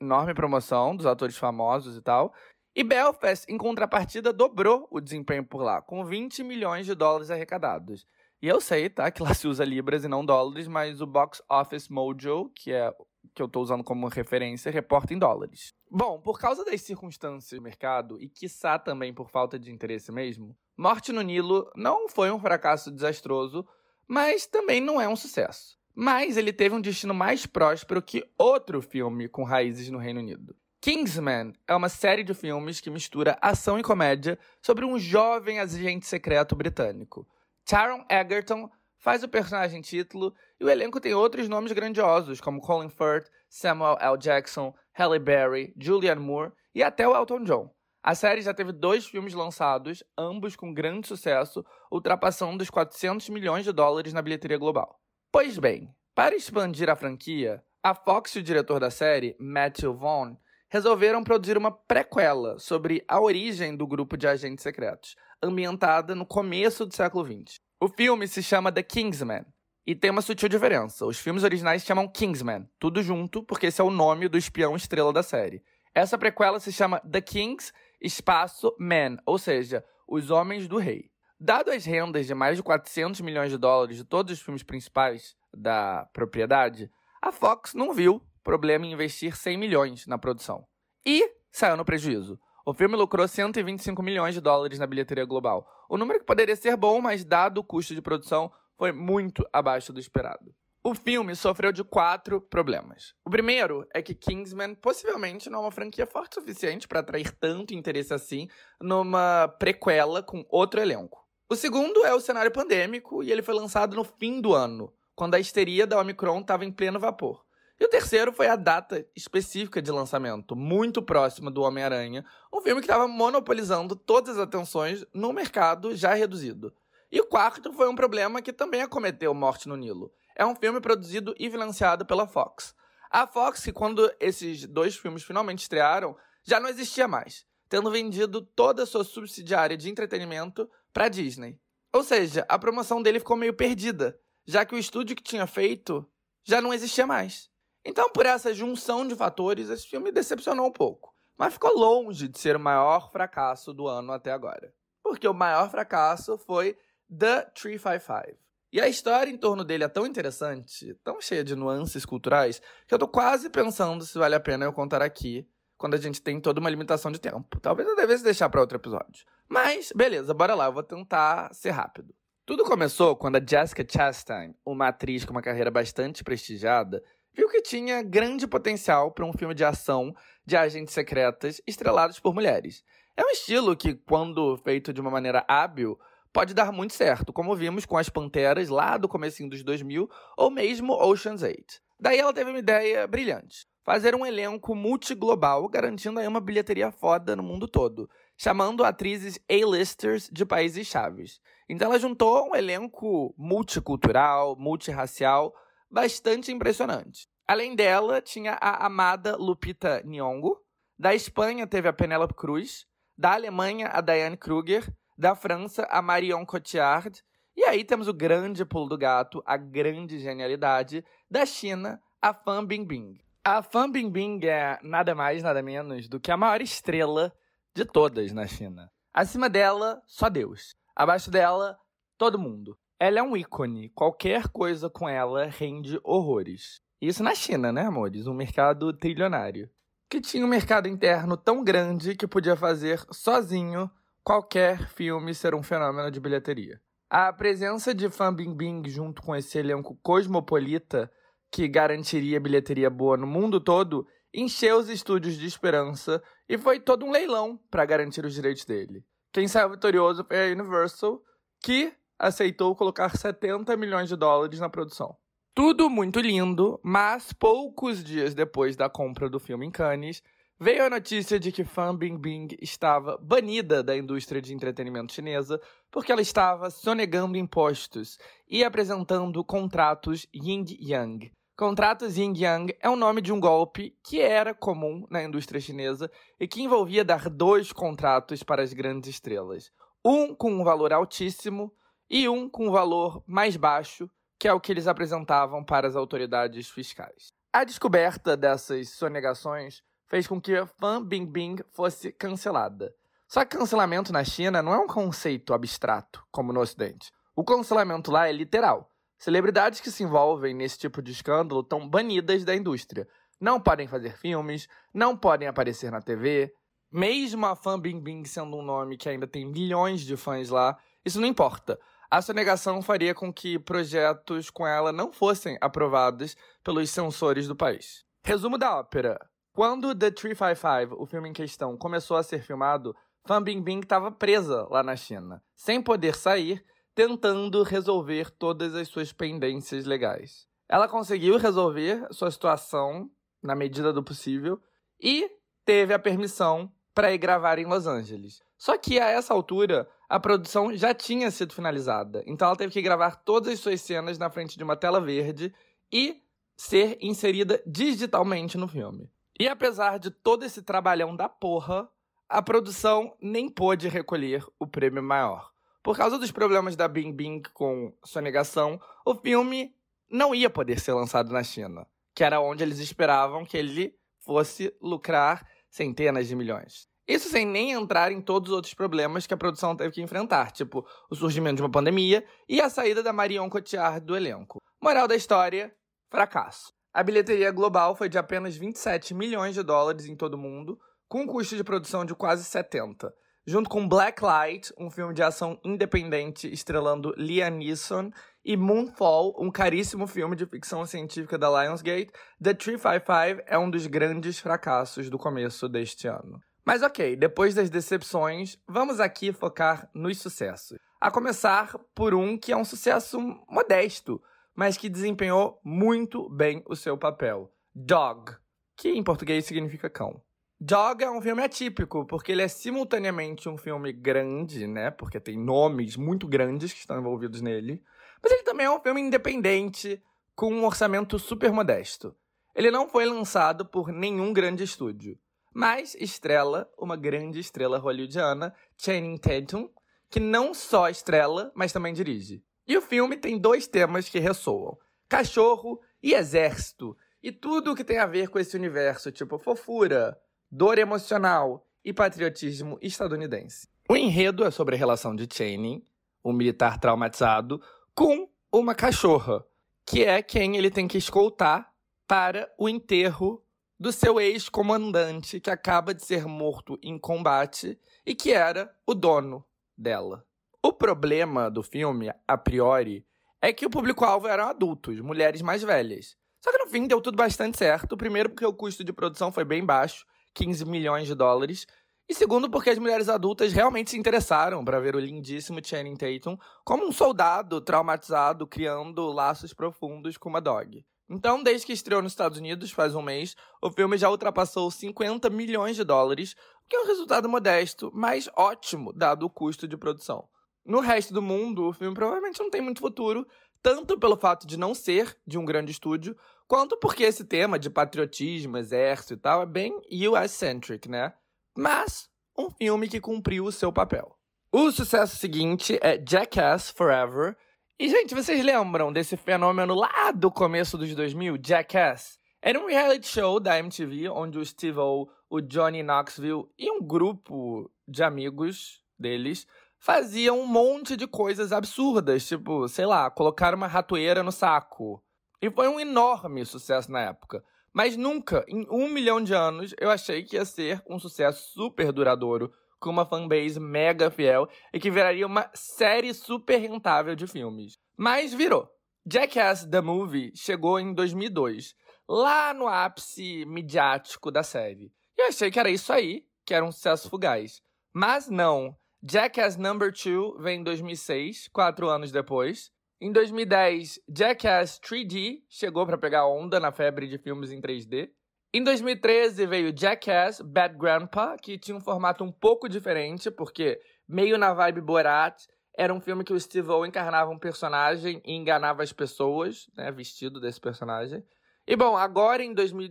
[0.03, 2.33] enorme promoção dos atores famosos e tal.
[2.75, 8.05] E Belfast, em contrapartida, dobrou o desempenho por lá, com 20 milhões de dólares arrecadados.
[8.41, 11.41] E eu sei, tá, que lá se usa libras e não dólares, mas o Box
[11.49, 12.93] Office Mojo, que é
[13.33, 15.73] que eu estou usando como referência, reporta em dólares.
[15.89, 20.55] Bom, por causa das circunstâncias do mercado, e quiçá também por falta de interesse mesmo,
[20.75, 23.65] Morte no Nilo não foi um fracasso desastroso,
[24.07, 25.77] mas também não é um sucesso.
[25.95, 30.55] Mas ele teve um destino mais próspero que outro filme com raízes no Reino Unido.
[30.81, 36.05] Kingsman é uma série de filmes que mistura ação e comédia sobre um jovem agente
[36.05, 37.27] secreto britânico.
[37.63, 42.89] Taron Egerton faz o personagem título e o elenco tem outros nomes grandiosos, como Colin
[42.89, 44.17] Firth, Samuel L.
[44.17, 47.69] Jackson, Halle Berry, Julianne Moore e até o Elton John.
[48.01, 53.63] A série já teve dois filmes lançados, ambos com grande sucesso, ultrapassando os 400 milhões
[53.63, 54.99] de dólares na bilheteria global.
[55.33, 60.35] Pois bem, para expandir a franquia, a Fox e o diretor da série, Matthew Vaughn,
[60.69, 66.85] resolveram produzir uma prequela sobre a origem do grupo de agentes secretos, ambientada no começo
[66.85, 67.59] do século XX.
[67.81, 69.43] O filme se chama The Kingsman
[69.87, 71.03] e tem uma sutil diferença.
[71.03, 74.75] Os filmes originais se chamam Kingsman, tudo junto, porque esse é o nome do espião
[74.75, 75.63] estrela da série.
[75.95, 81.09] Essa prequela se chama The Kings Espaço Man, ou seja, Os Homens do Rei.
[81.45, 85.35] Dado as rendas de mais de 400 milhões de dólares de todos os filmes principais
[85.53, 86.89] da propriedade,
[87.21, 90.65] a Fox não viu problema em investir 100 milhões na produção.
[91.05, 92.39] E saiu no prejuízo.
[92.65, 95.67] O filme lucrou 125 milhões de dólares na bilheteria global.
[95.89, 99.91] O número que poderia ser bom, mas dado o custo de produção, foi muito abaixo
[99.91, 100.55] do esperado.
[100.81, 103.13] O filme sofreu de quatro problemas.
[103.25, 107.31] O primeiro é que Kingsman possivelmente não é uma franquia forte o suficiente para atrair
[107.31, 108.47] tanto interesse assim
[108.79, 111.22] numa prequela com outro elenco.
[111.53, 115.35] O segundo é o cenário pandêmico e ele foi lançado no fim do ano, quando
[115.35, 117.45] a histeria da Omicron estava em pleno vapor.
[117.79, 122.81] E o terceiro foi a data específica de lançamento, muito próxima do Homem-Aranha, um filme
[122.81, 126.73] que estava monopolizando todas as atenções no mercado já reduzido.
[127.11, 130.11] E o quarto foi um problema que também acometeu Morte no Nilo.
[130.35, 132.73] É um filme produzido e financiado pela Fox.
[133.11, 138.81] A Fox, quando esses dois filmes finalmente estrearam, já não existia mais, tendo vendido toda
[138.81, 141.59] a sua subsidiária de entretenimento para Disney.
[141.91, 146.07] Ou seja, a promoção dele ficou meio perdida, já que o estúdio que tinha feito
[146.43, 147.49] já não existia mais.
[147.85, 151.13] Então, por essa junção de fatores, esse filme decepcionou um pouco.
[151.37, 154.73] Mas ficou longe de ser o maior fracasso do ano até agora.
[155.03, 156.77] Porque o maior fracasso foi
[157.09, 158.37] The 355.
[158.71, 162.93] E a história em torno dele é tão interessante, tão cheia de nuances culturais, que
[162.93, 166.39] eu tô quase pensando se vale a pena eu contar aqui, quando a gente tem
[166.39, 167.59] toda uma limitação de tempo.
[167.59, 169.25] Talvez eu devesse deixar para outro episódio.
[169.47, 172.13] Mas, beleza, bora lá, eu vou tentar ser rápido.
[172.45, 177.01] Tudo começou quando a Jessica Chastain, uma atriz com uma carreira bastante prestigiada,
[177.33, 180.13] viu que tinha grande potencial para um filme de ação
[180.45, 182.83] de agentes secretas estrelados por mulheres.
[183.15, 185.97] É um estilo que, quando feito de uma maneira hábil,
[186.33, 190.49] pode dar muito certo, como vimos com as Panteras lá do comecinho dos 2000 ou
[190.49, 191.81] mesmo Ocean's 8.
[191.99, 193.67] Daí ela teve uma ideia brilhante.
[193.85, 200.29] Fazer um elenco multiglobal, garantindo aí uma bilheteria foda no mundo todo, chamando atrizes A-listers
[200.31, 201.39] de países chaves.
[201.67, 205.53] Então ela juntou um elenco multicultural, multirracial,
[205.89, 207.27] bastante impressionante.
[207.47, 210.57] Além dela, tinha a amada Lupita Nyong'o.
[210.97, 212.85] Da Espanha teve a Penélope Cruz.
[213.17, 214.87] Da Alemanha, a Diane Kruger.
[215.17, 217.21] Da França, a Marion Cotillard.
[217.55, 222.65] E aí temos o grande pulo do gato, a grande genialidade da China, a Fan
[222.65, 223.19] Bingbing.
[223.43, 227.31] A Fan Bingbing é nada mais, nada menos do que a maior estrela
[227.75, 228.91] de todas na China.
[229.13, 230.75] Acima dela, só Deus.
[230.95, 231.77] Abaixo dela,
[232.17, 232.77] todo mundo.
[232.99, 233.89] Ela é um ícone.
[233.89, 236.79] Qualquer coisa com ela rende horrores.
[237.01, 238.27] Isso na China, né, amores?
[238.27, 239.69] Um mercado trilionário.
[240.09, 243.89] Que tinha um mercado interno tão grande que podia fazer sozinho
[244.23, 246.79] qualquer filme ser um fenômeno de bilheteria.
[247.09, 251.11] A presença de Fan Bingbing junto com esse elenco cosmopolita
[251.51, 257.05] que garantiria bilheteria boa no mundo todo encheu os estúdios de esperança e foi todo
[257.05, 259.03] um leilão para garantir os direitos dele.
[259.31, 261.21] Quem saiu vitorioso foi a Universal,
[261.61, 265.15] que aceitou colocar 70 milhões de dólares na produção.
[265.55, 270.23] Tudo muito lindo, mas poucos dias depois da compra do filme em Cannes,
[270.59, 275.59] veio a notícia de que Fan Bingbing estava banida da indústria de entretenimento chinesa
[275.91, 281.31] porque ela estava sonegando impostos e apresentando contratos yin-yang.
[281.55, 286.47] Contratos yin-yang é o nome de um golpe que era comum na indústria chinesa e
[286.47, 289.71] que envolvia dar dois contratos para as grandes estrelas.
[290.03, 291.71] Um com um valor altíssimo
[292.09, 295.95] e um com um valor mais baixo, que é o que eles apresentavam para as
[295.95, 297.27] autoridades fiscais.
[297.53, 302.95] A descoberta dessas sonegações fez com que Fan Bingbing fosse cancelada.
[303.27, 307.11] Só que cancelamento na China não é um conceito abstrato, como no Ocidente.
[307.35, 308.89] O cancelamento lá é literal.
[309.23, 313.07] Celebridades que se envolvem nesse tipo de escândalo estão banidas da indústria.
[313.39, 316.53] Não podem fazer filmes, não podem aparecer na TV.
[316.91, 321.21] Mesmo a Fan Bingbing sendo um nome que ainda tem milhões de fãs lá, isso
[321.21, 321.79] não importa.
[322.11, 328.03] A sonegação faria com que projetos com ela não fossem aprovados pelos censores do país.
[328.25, 329.17] Resumo da ópera.
[329.53, 332.93] Quando The 355, o filme em questão, começou a ser filmado,
[333.25, 336.61] Fan Bingbing estava presa lá na China, sem poder sair,
[336.95, 340.47] tentando resolver todas as suas pendências legais.
[340.69, 343.09] Ela conseguiu resolver sua situação
[343.41, 344.61] na medida do possível
[344.99, 345.29] e
[345.65, 348.41] teve a permissão para ir gravar em Los Angeles.
[348.57, 352.81] Só que a essa altura, a produção já tinha sido finalizada, então ela teve que
[352.81, 355.53] gravar todas as suas cenas na frente de uma tela verde
[355.91, 356.21] e
[356.55, 359.11] ser inserida digitalmente no filme.
[359.39, 361.89] E apesar de todo esse trabalhão da porra,
[362.29, 365.52] a produção nem pôde recolher o prêmio maior.
[365.83, 369.75] Por causa dos problemas da Bing Bing com sonegação, o filme
[370.09, 374.73] não ia poder ser lançado na China, que era onde eles esperavam que ele fosse
[374.81, 376.87] lucrar centenas de milhões.
[377.05, 380.51] Isso sem nem entrar em todos os outros problemas que a produção teve que enfrentar,
[380.51, 384.61] tipo o surgimento de uma pandemia e a saída da Marion Cotillard do elenco.
[384.81, 385.75] Moral da história:
[386.09, 386.71] fracasso.
[386.93, 391.23] A bilheteria global foi de apenas 27 milhões de dólares em todo o mundo, com
[391.23, 393.13] um custo de produção de quase 70
[393.45, 398.11] junto com Blacklight, um filme de ação independente estrelando Liam Neeson,
[398.45, 403.87] e Moonfall, um caríssimo filme de ficção científica da Lionsgate, The 355 é um dos
[403.87, 406.41] grandes fracassos do começo deste ano.
[406.65, 410.77] Mas ok, depois das decepções, vamos aqui focar nos sucessos.
[410.99, 414.21] A começar por um que é um sucesso modesto,
[414.55, 418.31] mas que desempenhou muito bem o seu papel: Dog,
[418.77, 420.21] que em português significa cão.
[420.65, 424.89] Dog é um filme atípico, porque ele é simultaneamente um filme grande, né?
[424.91, 427.83] Porque tem nomes muito grandes que estão envolvidos nele.
[428.23, 430.01] Mas ele também é um filme independente,
[430.33, 432.15] com um orçamento super modesto.
[432.55, 435.19] Ele não foi lançado por nenhum grande estúdio,
[435.53, 439.67] mas estrela uma grande estrela hollywoodiana, Channing Tatum,
[440.09, 442.41] que não só estrela, mas também dirige.
[442.65, 444.77] E o filme tem dois temas que ressoam:
[445.09, 450.17] cachorro e exército, e tudo o que tem a ver com esse universo, tipo fofura,
[450.55, 453.67] dor emocional e patriotismo estadunidense.
[453.89, 455.83] O enredo é sobre a relação de Channing,
[456.23, 457.59] um militar traumatizado,
[457.95, 459.43] com uma cachorra,
[459.83, 461.73] que é quem ele tem que escoltar
[462.07, 463.43] para o enterro
[463.79, 469.43] do seu ex-comandante que acaba de ser morto em combate e que era o dono
[469.75, 470.23] dela.
[470.61, 473.03] O problema do filme, a priori,
[473.41, 476.15] é que o público-alvo eram adultos, mulheres mais velhas.
[476.39, 477.97] Só que no fim deu tudo bastante certo.
[477.97, 481.65] Primeiro, porque o custo de produção foi bem baixo 15 milhões de dólares.
[482.07, 486.37] E segundo, porque as mulheres adultas realmente se interessaram para ver o lindíssimo Channing Tatum
[486.65, 490.85] como um soldado traumatizado criando laços profundos com uma dog.
[491.09, 495.29] Então, desde que estreou nos Estados Unidos, faz um mês, o filme já ultrapassou 50
[495.29, 496.33] milhões de dólares,
[496.65, 500.27] o que é um resultado modesto, mas ótimo, dado o custo de produção.
[500.65, 503.27] No resto do mundo, o filme provavelmente não tem muito futuro,
[503.61, 506.17] tanto pelo fato de não ser de um grande estúdio,
[506.53, 509.75] quanto porque esse tema de patriotismo, exército e tal é bem
[510.07, 511.11] US-centric, né?
[511.57, 514.15] Mas um filme que cumpriu o seu papel.
[514.51, 517.35] O sucesso seguinte é Jackass Forever.
[517.79, 522.19] E, gente, vocês lembram desse fenômeno lá do começo dos 2000, Jackass?
[522.39, 527.67] Era um reality show da MTV onde o Steve-O, o Johnny Knoxville e um grupo
[527.87, 529.47] de amigos deles
[529.79, 535.03] faziam um monte de coisas absurdas, tipo, sei lá, colocar uma ratoeira no saco.
[535.43, 537.43] E foi um enorme sucesso na época.
[537.73, 541.91] Mas nunca, em um milhão de anos, eu achei que ia ser um sucesso super
[541.91, 547.77] duradouro, com uma fanbase mega fiel e que viraria uma série super rentável de filmes.
[547.97, 548.73] Mas virou.
[549.05, 551.75] Jackass The Movie chegou em 2002,
[552.07, 554.93] lá no ápice midiático da série.
[555.17, 557.61] E eu achei que era isso aí, que era um sucesso fugaz.
[557.91, 558.77] Mas não.
[559.05, 562.71] Jackass Number 2 vem em 2006, quatro anos depois.
[563.03, 568.09] Em 2010, Jackass 3D chegou para pegar onda na febre de filmes em 3D.
[568.53, 573.77] Em 2013 veio Jackass Bad Grandpa, que tinha um formato um pouco diferente, porque
[574.07, 575.35] meio na vibe Borat,
[575.77, 580.39] era um filme que o Steve-O encarnava um personagem e enganava as pessoas, né, vestido
[580.39, 581.21] desse personagem.
[581.67, 582.87] E bom, agora em 2000...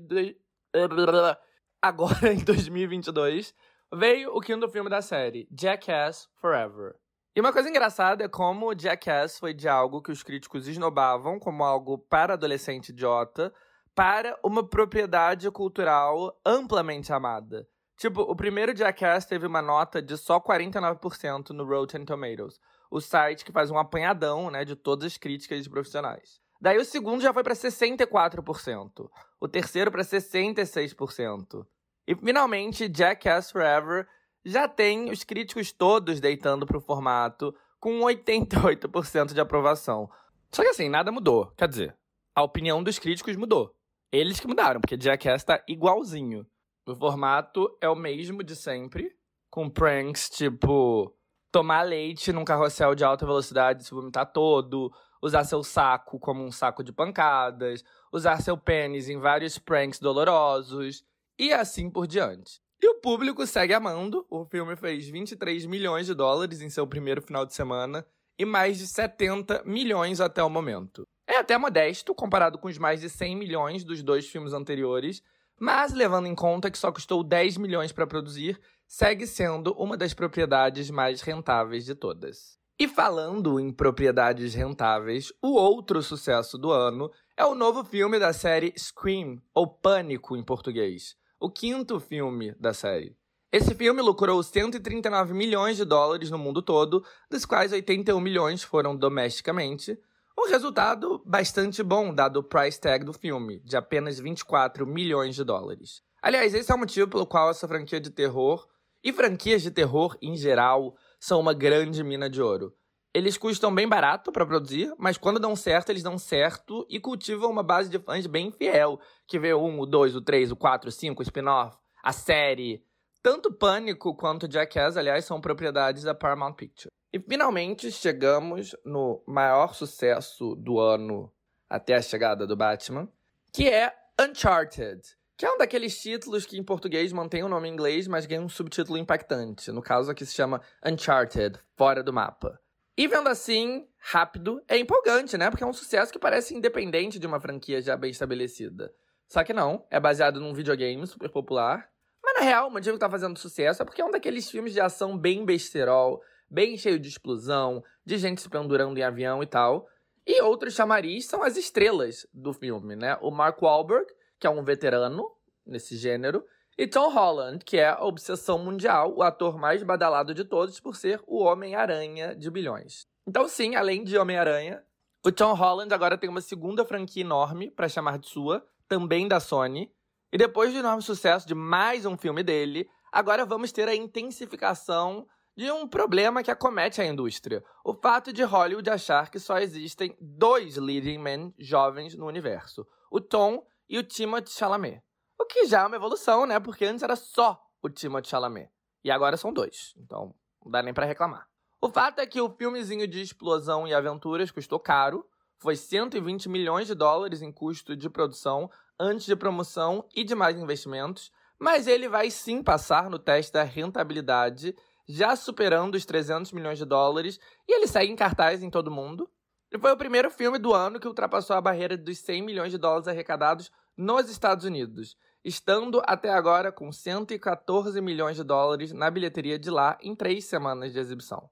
[1.80, 3.54] agora em 2022
[3.94, 7.01] veio o quinto filme da série, Jackass Forever.
[7.34, 11.64] E uma coisa engraçada é como Jackass foi de algo que os críticos esnobavam como
[11.64, 13.50] algo para adolescente idiota
[13.94, 17.66] para uma propriedade cultural amplamente amada.
[17.96, 22.60] Tipo, o primeiro Jackass teve uma nota de só 49% no Rotten Tomatoes,
[22.90, 26.38] o site que faz um apanhadão, né, de todas as críticas de profissionais.
[26.60, 29.08] Daí o segundo já foi para 64%,
[29.40, 31.66] o terceiro para 66%.
[32.06, 34.06] E finalmente, Jackass Forever
[34.44, 40.10] já tem os críticos todos deitando pro formato com 88% de aprovação.
[40.52, 41.52] Só que assim, nada mudou.
[41.56, 41.96] Quer dizer,
[42.34, 43.74] a opinião dos críticos mudou.
[44.12, 46.46] Eles que mudaram, porque Jackass tá igualzinho.
[46.86, 49.16] O formato é o mesmo de sempre,
[49.50, 51.14] com pranks tipo
[51.52, 54.90] tomar leite num carrossel de alta velocidade, se vomitar todo,
[55.20, 61.04] usar seu saco como um saco de pancadas, usar seu pênis em vários pranks dolorosos
[61.38, 62.61] e assim por diante.
[62.82, 64.26] E o público segue amando.
[64.28, 68.04] O filme fez 23 milhões de dólares em seu primeiro final de semana
[68.36, 71.06] e mais de 70 milhões até o momento.
[71.24, 75.22] É até modesto comparado com os mais de 100 milhões dos dois filmes anteriores,
[75.60, 80.12] mas levando em conta que só custou 10 milhões para produzir, segue sendo uma das
[80.12, 82.58] propriedades mais rentáveis de todas.
[82.80, 88.32] E falando em propriedades rentáveis, o outro sucesso do ano é o novo filme da
[88.32, 93.16] série Scream, ou Pânico em português, o quinto filme da série.
[93.50, 98.96] Esse filme lucrou 139 milhões de dólares no mundo todo, dos quais 81 milhões foram
[98.96, 99.98] domesticamente,
[100.38, 105.42] um resultado bastante bom dado o price tag do filme, de apenas 24 milhões de
[105.42, 106.00] dólares.
[106.22, 108.64] Aliás, esse é o motivo pelo qual essa franquia de terror
[109.02, 112.72] e franquias de terror em geral são uma grande mina de ouro.
[113.14, 117.50] Eles custam bem barato para produzir, mas quando dão certo, eles dão certo e cultivam
[117.50, 120.88] uma base de fãs bem fiel, que vê 1, o 2, o 3, o 4,
[120.88, 122.82] o 5, o spin-off, a série.
[123.22, 126.90] Tanto Pânico quanto Jackass, aliás, são propriedades da Paramount Picture.
[127.12, 131.30] E finalmente chegamos no maior sucesso do ano
[131.68, 133.06] até a chegada do Batman,
[133.52, 135.02] que é Uncharted.
[135.36, 138.40] Que é um daqueles títulos que em português mantém o nome em inglês, mas ganha
[138.40, 139.70] um subtítulo impactante.
[139.70, 142.61] No caso aqui se chama Uncharted, Fora do Mapa.
[142.96, 145.48] E vendo assim, rápido, é empolgante, né?
[145.50, 148.92] Porque é um sucesso que parece independente de uma franquia já bem estabelecida.
[149.26, 151.88] Só que não, é baseado num videogame super popular.
[152.22, 154.74] Mas na real, o motivo que tá fazendo sucesso é porque é um daqueles filmes
[154.74, 156.20] de ação bem besterol,
[156.50, 159.88] bem cheio de explosão, de gente se pendurando em avião e tal.
[160.26, 163.16] E outros chamariz são as estrelas do filme, né?
[163.22, 164.06] O Mark Wahlberg,
[164.38, 165.28] que é um veterano
[165.66, 166.44] nesse gênero,
[166.76, 170.96] e Tom Holland, que é a obsessão mundial, o ator mais badalado de todos por
[170.96, 173.06] ser o Homem-Aranha de bilhões.
[173.26, 174.82] Então, sim, além de Homem-Aranha,
[175.24, 179.38] o Tom Holland agora tem uma segunda franquia enorme para chamar de sua, também da
[179.38, 179.92] Sony.
[180.32, 185.26] E depois do enorme sucesso de mais um filme dele, agora vamos ter a intensificação
[185.54, 190.16] de um problema que acomete a indústria: o fato de Hollywood achar que só existem
[190.20, 195.02] dois leading men jovens no universo, o Tom e o Timothée Chalamet.
[195.42, 196.60] O que já é uma evolução, né?
[196.60, 198.70] Porque antes era só o Timothée Chalamet.
[199.02, 199.92] E agora são dois.
[199.96, 200.32] Então,
[200.64, 201.48] não dá nem para reclamar.
[201.80, 205.26] O fato é que o filmezinho de explosão e aventuras custou caro.
[205.58, 210.56] Foi 120 milhões de dólares em custo de produção, antes de promoção e de mais
[210.56, 211.32] investimentos.
[211.58, 214.76] Mas ele vai sim passar no teste da rentabilidade,
[215.08, 217.40] já superando os 300 milhões de dólares.
[217.66, 219.28] E ele segue em cartaz em todo mundo.
[219.72, 222.78] Ele foi o primeiro filme do ano que ultrapassou a barreira dos 100 milhões de
[222.78, 229.58] dólares arrecadados nos Estados Unidos, estando até agora com 114 milhões de dólares na bilheteria
[229.58, 231.50] de lá em três semanas de exibição.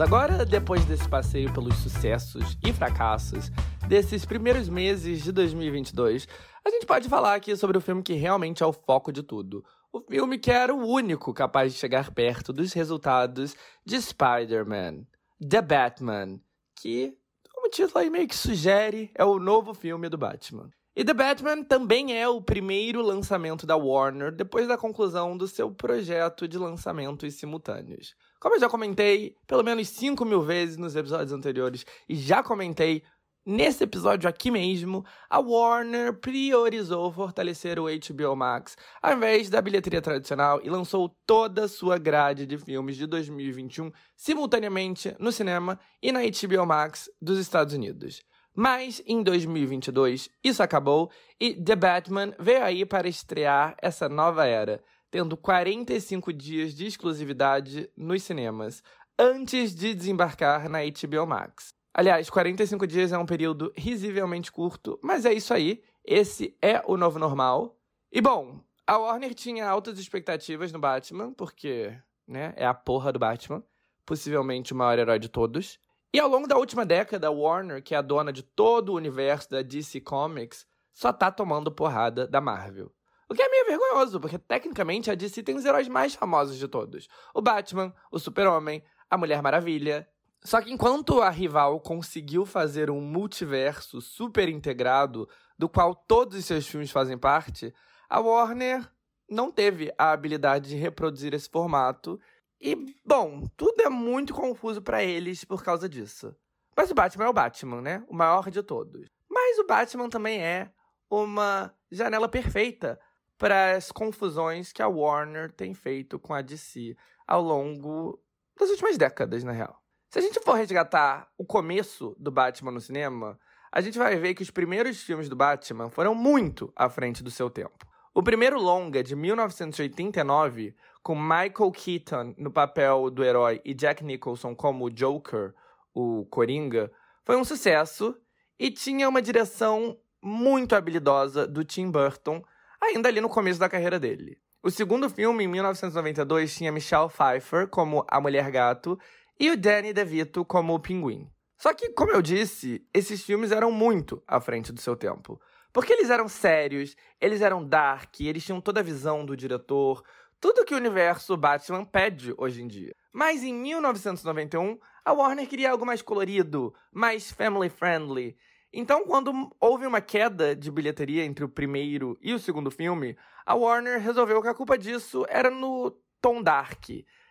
[0.00, 3.50] Agora depois desse passeio pelos sucessos e fracassos
[3.88, 6.28] desses primeiros meses de 2022,
[6.64, 9.64] a gente pode falar aqui sobre o filme que realmente é o foco de tudo.
[9.92, 15.04] O filme que era o único capaz de chegar perto dos resultados de Spider-Man,
[15.40, 16.38] The Batman,
[16.80, 17.18] que,
[17.52, 20.70] como o título aí meio que sugere, é o novo filme do Batman.
[20.94, 25.72] E The Batman também é o primeiro lançamento da Warner depois da conclusão do seu
[25.72, 28.14] projeto de lançamentos simultâneos.
[28.40, 33.02] Como eu já comentei pelo menos 5 mil vezes nos episódios anteriores, e já comentei
[33.44, 40.02] nesse episódio aqui mesmo, a Warner priorizou fortalecer o HBO Max ao invés da bilheteria
[40.02, 46.12] tradicional e lançou toda a sua grade de filmes de 2021 simultaneamente no cinema e
[46.12, 48.22] na HBO Max dos Estados Unidos.
[48.54, 51.10] Mas em 2022 isso acabou
[51.40, 57.90] e The Batman veio aí para estrear essa nova era tendo 45 dias de exclusividade
[57.96, 58.82] nos cinemas,
[59.18, 61.74] antes de desembarcar na HBO Max.
[61.92, 65.82] Aliás, 45 dias é um período risivelmente curto, mas é isso aí.
[66.04, 67.76] Esse é o novo normal.
[68.12, 71.92] E bom, a Warner tinha altas expectativas no Batman, porque,
[72.26, 73.62] né, é a porra do Batman.
[74.06, 75.78] possivelmente o maior herói de todos.
[76.14, 78.96] E ao longo da última década, a Warner, que é a dona de todo o
[78.96, 82.90] universo da DC Comics, só tá tomando porrada da Marvel.
[83.30, 86.66] O que é meio vergonhoso, porque tecnicamente a DC tem os heróis mais famosos de
[86.66, 90.08] todos: o Batman, o Super-Homem, a Mulher Maravilha.
[90.42, 96.44] Só que enquanto a rival conseguiu fazer um multiverso super integrado, do qual todos os
[96.44, 97.74] seus filmes fazem parte,
[98.08, 98.88] a Warner
[99.28, 102.20] não teve a habilidade de reproduzir esse formato.
[102.60, 102.74] E,
[103.04, 106.34] bom, tudo é muito confuso para eles por causa disso.
[106.76, 108.04] Mas o Batman é o Batman, né?
[108.08, 109.06] O maior de todos.
[109.28, 110.70] Mas o Batman também é
[111.10, 112.98] uma janela perfeita
[113.38, 118.20] para as confusões que a Warner tem feito com a DC ao longo
[118.58, 119.80] das últimas décadas, na real.
[120.10, 123.38] Se a gente for resgatar o começo do Batman no cinema,
[123.70, 127.30] a gente vai ver que os primeiros filmes do Batman foram muito à frente do
[127.30, 127.86] seu tempo.
[128.14, 134.56] O primeiro longa, de 1989, com Michael Keaton no papel do herói e Jack Nicholson
[134.56, 135.54] como o Joker,
[135.94, 136.90] o Coringa,
[137.24, 138.16] foi um sucesso
[138.58, 142.42] e tinha uma direção muito habilidosa do Tim Burton,
[142.80, 144.38] ainda ali no começo da carreira dele.
[144.62, 148.98] O segundo filme, em 1992, tinha Michelle Pfeiffer como a Mulher Gato
[149.38, 151.30] e o Danny DeVito como o Pinguim.
[151.56, 155.40] Só que, como eu disse, esses filmes eram muito à frente do seu tempo.
[155.72, 160.02] Porque eles eram sérios, eles eram dark, eles tinham toda a visão do diretor,
[160.40, 162.94] tudo que o universo Batman pede hoje em dia.
[163.12, 168.36] Mas em 1991, a Warner queria algo mais colorido, mais family friendly.
[168.72, 173.16] Então, quando houve uma queda de bilheteria entre o primeiro e o segundo filme,
[173.46, 175.90] a Warner resolveu que a culpa disso era no
[176.20, 176.84] tom dark.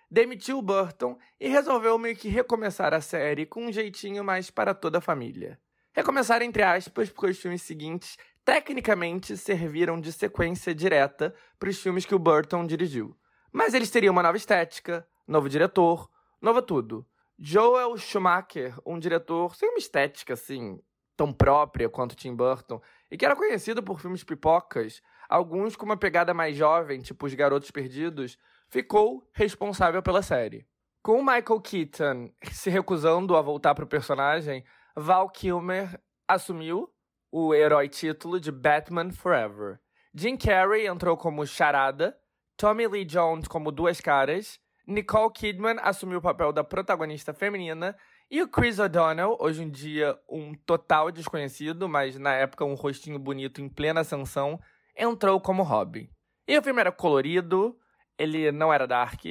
[0.09, 4.97] Demitiu Burton e resolveu meio que recomeçar a série com um jeitinho mais para toda
[4.97, 5.59] a família.
[5.93, 12.05] Recomeçar entre aspas, porque os filmes seguintes tecnicamente serviram de sequência direta para os filmes
[12.05, 13.15] que o Burton dirigiu.
[13.51, 16.09] Mas eles teriam uma nova estética, novo diretor,
[16.41, 17.05] novo tudo.
[17.37, 20.79] Joel Schumacher, um diretor sem uma estética assim
[21.17, 25.97] tão própria quanto Tim Burton, e que era conhecido por filmes pipocas, alguns com uma
[25.97, 28.37] pegada mais jovem, tipo Os Garotos Perdidos,
[28.69, 30.65] ficou responsável pela série.
[31.01, 34.63] Com Michael Keaton se recusando a voltar para o personagem,
[34.95, 36.89] Val Kilmer assumiu
[37.31, 39.79] o herói título de Batman Forever.
[40.13, 42.17] Jim Carrey entrou como Charada,
[42.55, 47.95] Tommy Lee Jones como Duas Caras, Nicole Kidman assumiu o papel da protagonista feminina
[48.29, 53.17] e o Chris O'Donnell, hoje em dia um total desconhecido, mas na época um rostinho
[53.17, 54.59] bonito em plena ascensão,
[54.95, 56.09] entrou como Robin.
[56.45, 57.79] E o filme era colorido,
[58.17, 59.23] ele não era dark,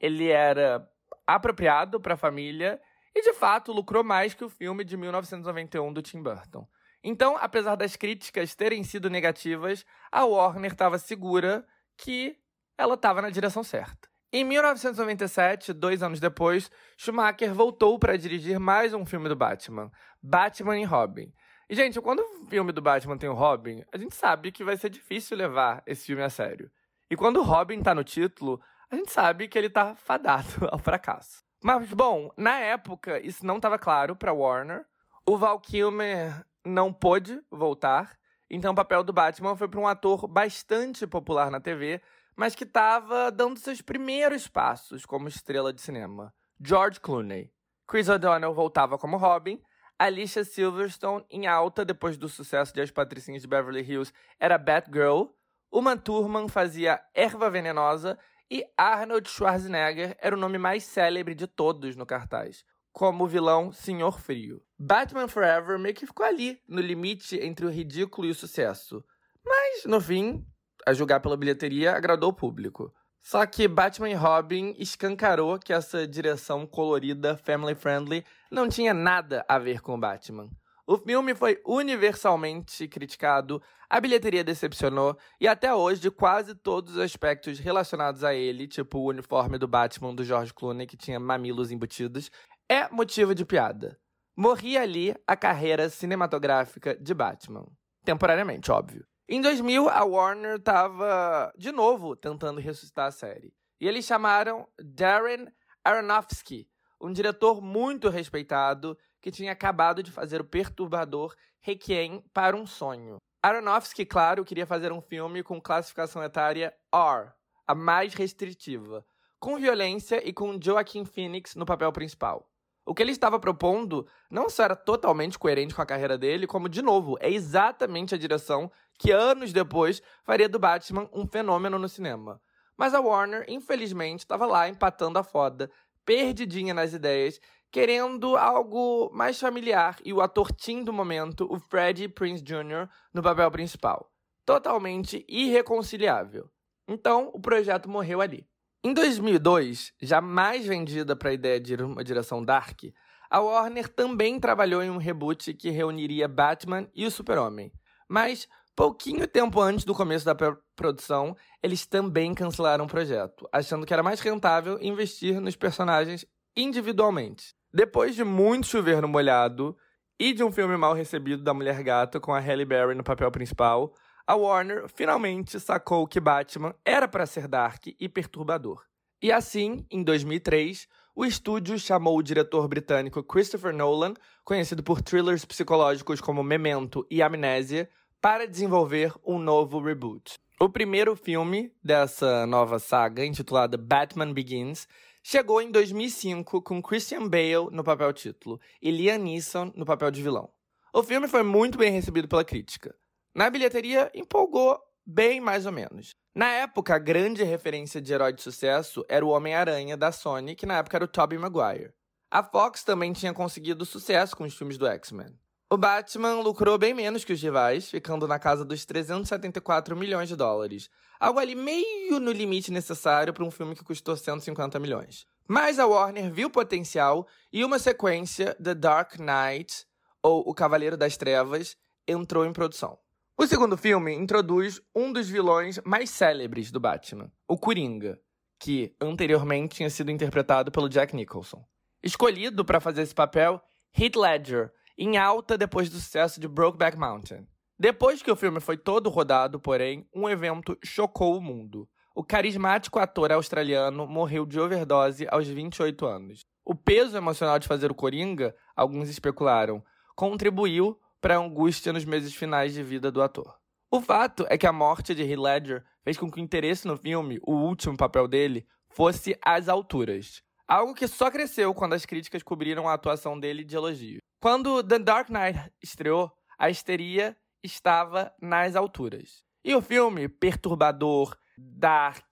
[0.00, 0.88] ele era
[1.26, 2.80] apropriado para a família
[3.14, 6.66] e de fato lucrou mais que o filme de 1991 do Tim Burton.
[7.04, 11.64] Então, apesar das críticas terem sido negativas, a Warner estava segura
[11.96, 12.36] que
[12.76, 14.09] ela estava na direção certa.
[14.32, 19.90] Em 1997, dois anos depois, Schumacher voltou para dirigir mais um filme do Batman,
[20.22, 21.32] Batman e Robin.
[21.68, 24.76] E, gente, quando o filme do Batman tem o Robin, a gente sabe que vai
[24.76, 26.70] ser difícil levar esse filme a sério.
[27.10, 30.78] E quando o Robin tá no título, a gente sabe que ele tá fadado ao
[30.78, 31.42] fracasso.
[31.60, 34.86] Mas, bom, na época, isso não estava claro para Warner.
[35.26, 38.16] O Val Kilmer não pôde voltar,
[38.48, 42.00] então o papel do Batman foi para um ator bastante popular na TV,
[42.40, 47.52] mas que estava dando seus primeiros passos como estrela de cinema, George Clooney.
[47.86, 49.60] Chris O'Donnell voltava como Robin,
[49.98, 55.24] Alicia Silverstone, em alta depois do sucesso de As Patricinhas de Beverly Hills, era Batgirl,
[55.70, 58.18] Uma Thurman fazia Erva Venenosa
[58.50, 63.70] e Arnold Schwarzenegger era o nome mais célebre de todos no cartaz, como o vilão
[63.70, 64.62] Senhor Frio.
[64.78, 69.04] Batman Forever meio que ficou ali, no limite entre o ridículo e o sucesso.
[69.44, 70.46] Mas, no fim,
[70.86, 72.92] a julgar pela bilheteria, agradou o público.
[73.22, 79.44] Só que Batman e Robin escancarou que essa direção colorida, family friendly, não tinha nada
[79.48, 80.48] a ver com Batman.
[80.86, 87.60] O filme foi universalmente criticado, a bilheteria decepcionou e até hoje quase todos os aspectos
[87.60, 92.30] relacionados a ele, tipo o uniforme do Batman do George Clooney que tinha mamilos embutidos,
[92.68, 93.98] é motivo de piada.
[94.36, 97.66] Morria ali a carreira cinematográfica de Batman.
[98.04, 99.04] Temporariamente, óbvio.
[99.32, 103.54] Em 2000, a Warner estava de novo tentando ressuscitar a série.
[103.80, 105.46] E eles chamaram Darren
[105.84, 106.68] Aronofsky,
[107.00, 113.18] um diretor muito respeitado que tinha acabado de fazer o perturbador Requiem para um Sonho.
[113.40, 117.32] Aronofsky, claro, queria fazer um filme com classificação etária R,
[117.68, 119.06] a mais restritiva,
[119.38, 122.49] com violência e com Joaquin Phoenix no papel principal.
[122.84, 126.68] O que ele estava propondo não só era totalmente coerente com a carreira dele, como,
[126.68, 131.88] de novo, é exatamente a direção que anos depois faria do Batman um fenômeno no
[131.88, 132.40] cinema.
[132.76, 135.70] Mas a Warner, infelizmente, estava lá empatando a foda,
[136.04, 137.38] perdidinha nas ideias,
[137.70, 143.22] querendo algo mais familiar e o ator teen do momento, o Freddie Prince Jr., no
[143.22, 144.10] papel principal.
[144.44, 146.50] Totalmente irreconciliável.
[146.88, 148.49] Então, o projeto morreu ali.
[148.82, 152.84] Em 2002, já mais vendida para a ideia de uma direção dark,
[153.28, 157.70] a Warner também trabalhou em um reboot que reuniria Batman e o Super-Homem.
[158.08, 160.34] Mas, pouquinho tempo antes do começo da
[160.74, 166.24] produção, eles também cancelaram o projeto, achando que era mais rentável investir nos personagens
[166.56, 167.54] individualmente.
[167.70, 169.76] Depois de muito chover no molhado
[170.18, 173.30] e de um filme mal recebido da Mulher Gata com a Halle Berry no papel
[173.30, 173.92] principal,
[174.30, 178.84] a Warner finalmente sacou que Batman era para ser dark e perturbador.
[179.20, 184.14] E assim, em 2003, o estúdio chamou o diretor britânico Christopher Nolan,
[184.44, 190.38] conhecido por thrillers psicológicos como Memento e Amnésia, para desenvolver um novo reboot.
[190.60, 194.86] O primeiro filme dessa nova saga, intitulada Batman Begins,
[195.24, 200.22] chegou em 2005 com Christian Bale no papel título e Liam Neeson no papel de
[200.22, 200.48] vilão.
[200.94, 202.94] O filme foi muito bem recebido pela crítica.
[203.34, 206.10] Na bilheteria, empolgou bem mais ou menos.
[206.34, 210.66] Na época, a grande referência de herói de sucesso era o Homem-Aranha da Sony, que
[210.66, 211.92] na época era o Tobey Maguire.
[212.30, 215.36] A Fox também tinha conseguido sucesso com os filmes do X-Men.
[215.72, 220.34] O Batman lucrou bem menos que os rivais, ficando na casa dos 374 milhões de
[220.34, 225.26] dólares, algo ali meio no limite necessário para um filme que custou 150 milhões.
[225.46, 229.86] Mas a Warner viu potencial e uma sequência, The Dark Knight,
[230.20, 231.76] ou O Cavaleiro das Trevas,
[232.06, 232.98] entrou em produção.
[233.40, 238.20] O segundo filme introduz um dos vilões mais célebres do Batman, o Coringa,
[238.58, 241.64] que anteriormente tinha sido interpretado pelo Jack Nicholson.
[242.02, 243.58] Escolhido para fazer esse papel,
[243.98, 247.46] Heath Ledger, em alta depois do sucesso de Brokeback Mountain.
[247.78, 251.88] Depois que o filme foi todo rodado, porém, um evento chocou o mundo.
[252.14, 256.44] O carismático ator australiano morreu de overdose aos 28 anos.
[256.62, 259.82] O peso emocional de fazer o Coringa, alguns especularam,
[260.14, 263.58] contribuiu para a angústia nos meses finais de vida do ator.
[263.90, 266.96] O fato é que a morte de Heath Ledger fez com que o interesse no
[266.96, 270.42] filme, o último papel dele, fosse às alturas.
[270.66, 274.20] Algo que só cresceu quando as críticas cobriram a atuação dele de elogio.
[274.40, 279.42] Quando The Dark Knight estreou, a histeria estava nas alturas.
[279.64, 282.24] E o filme, perturbador, dark,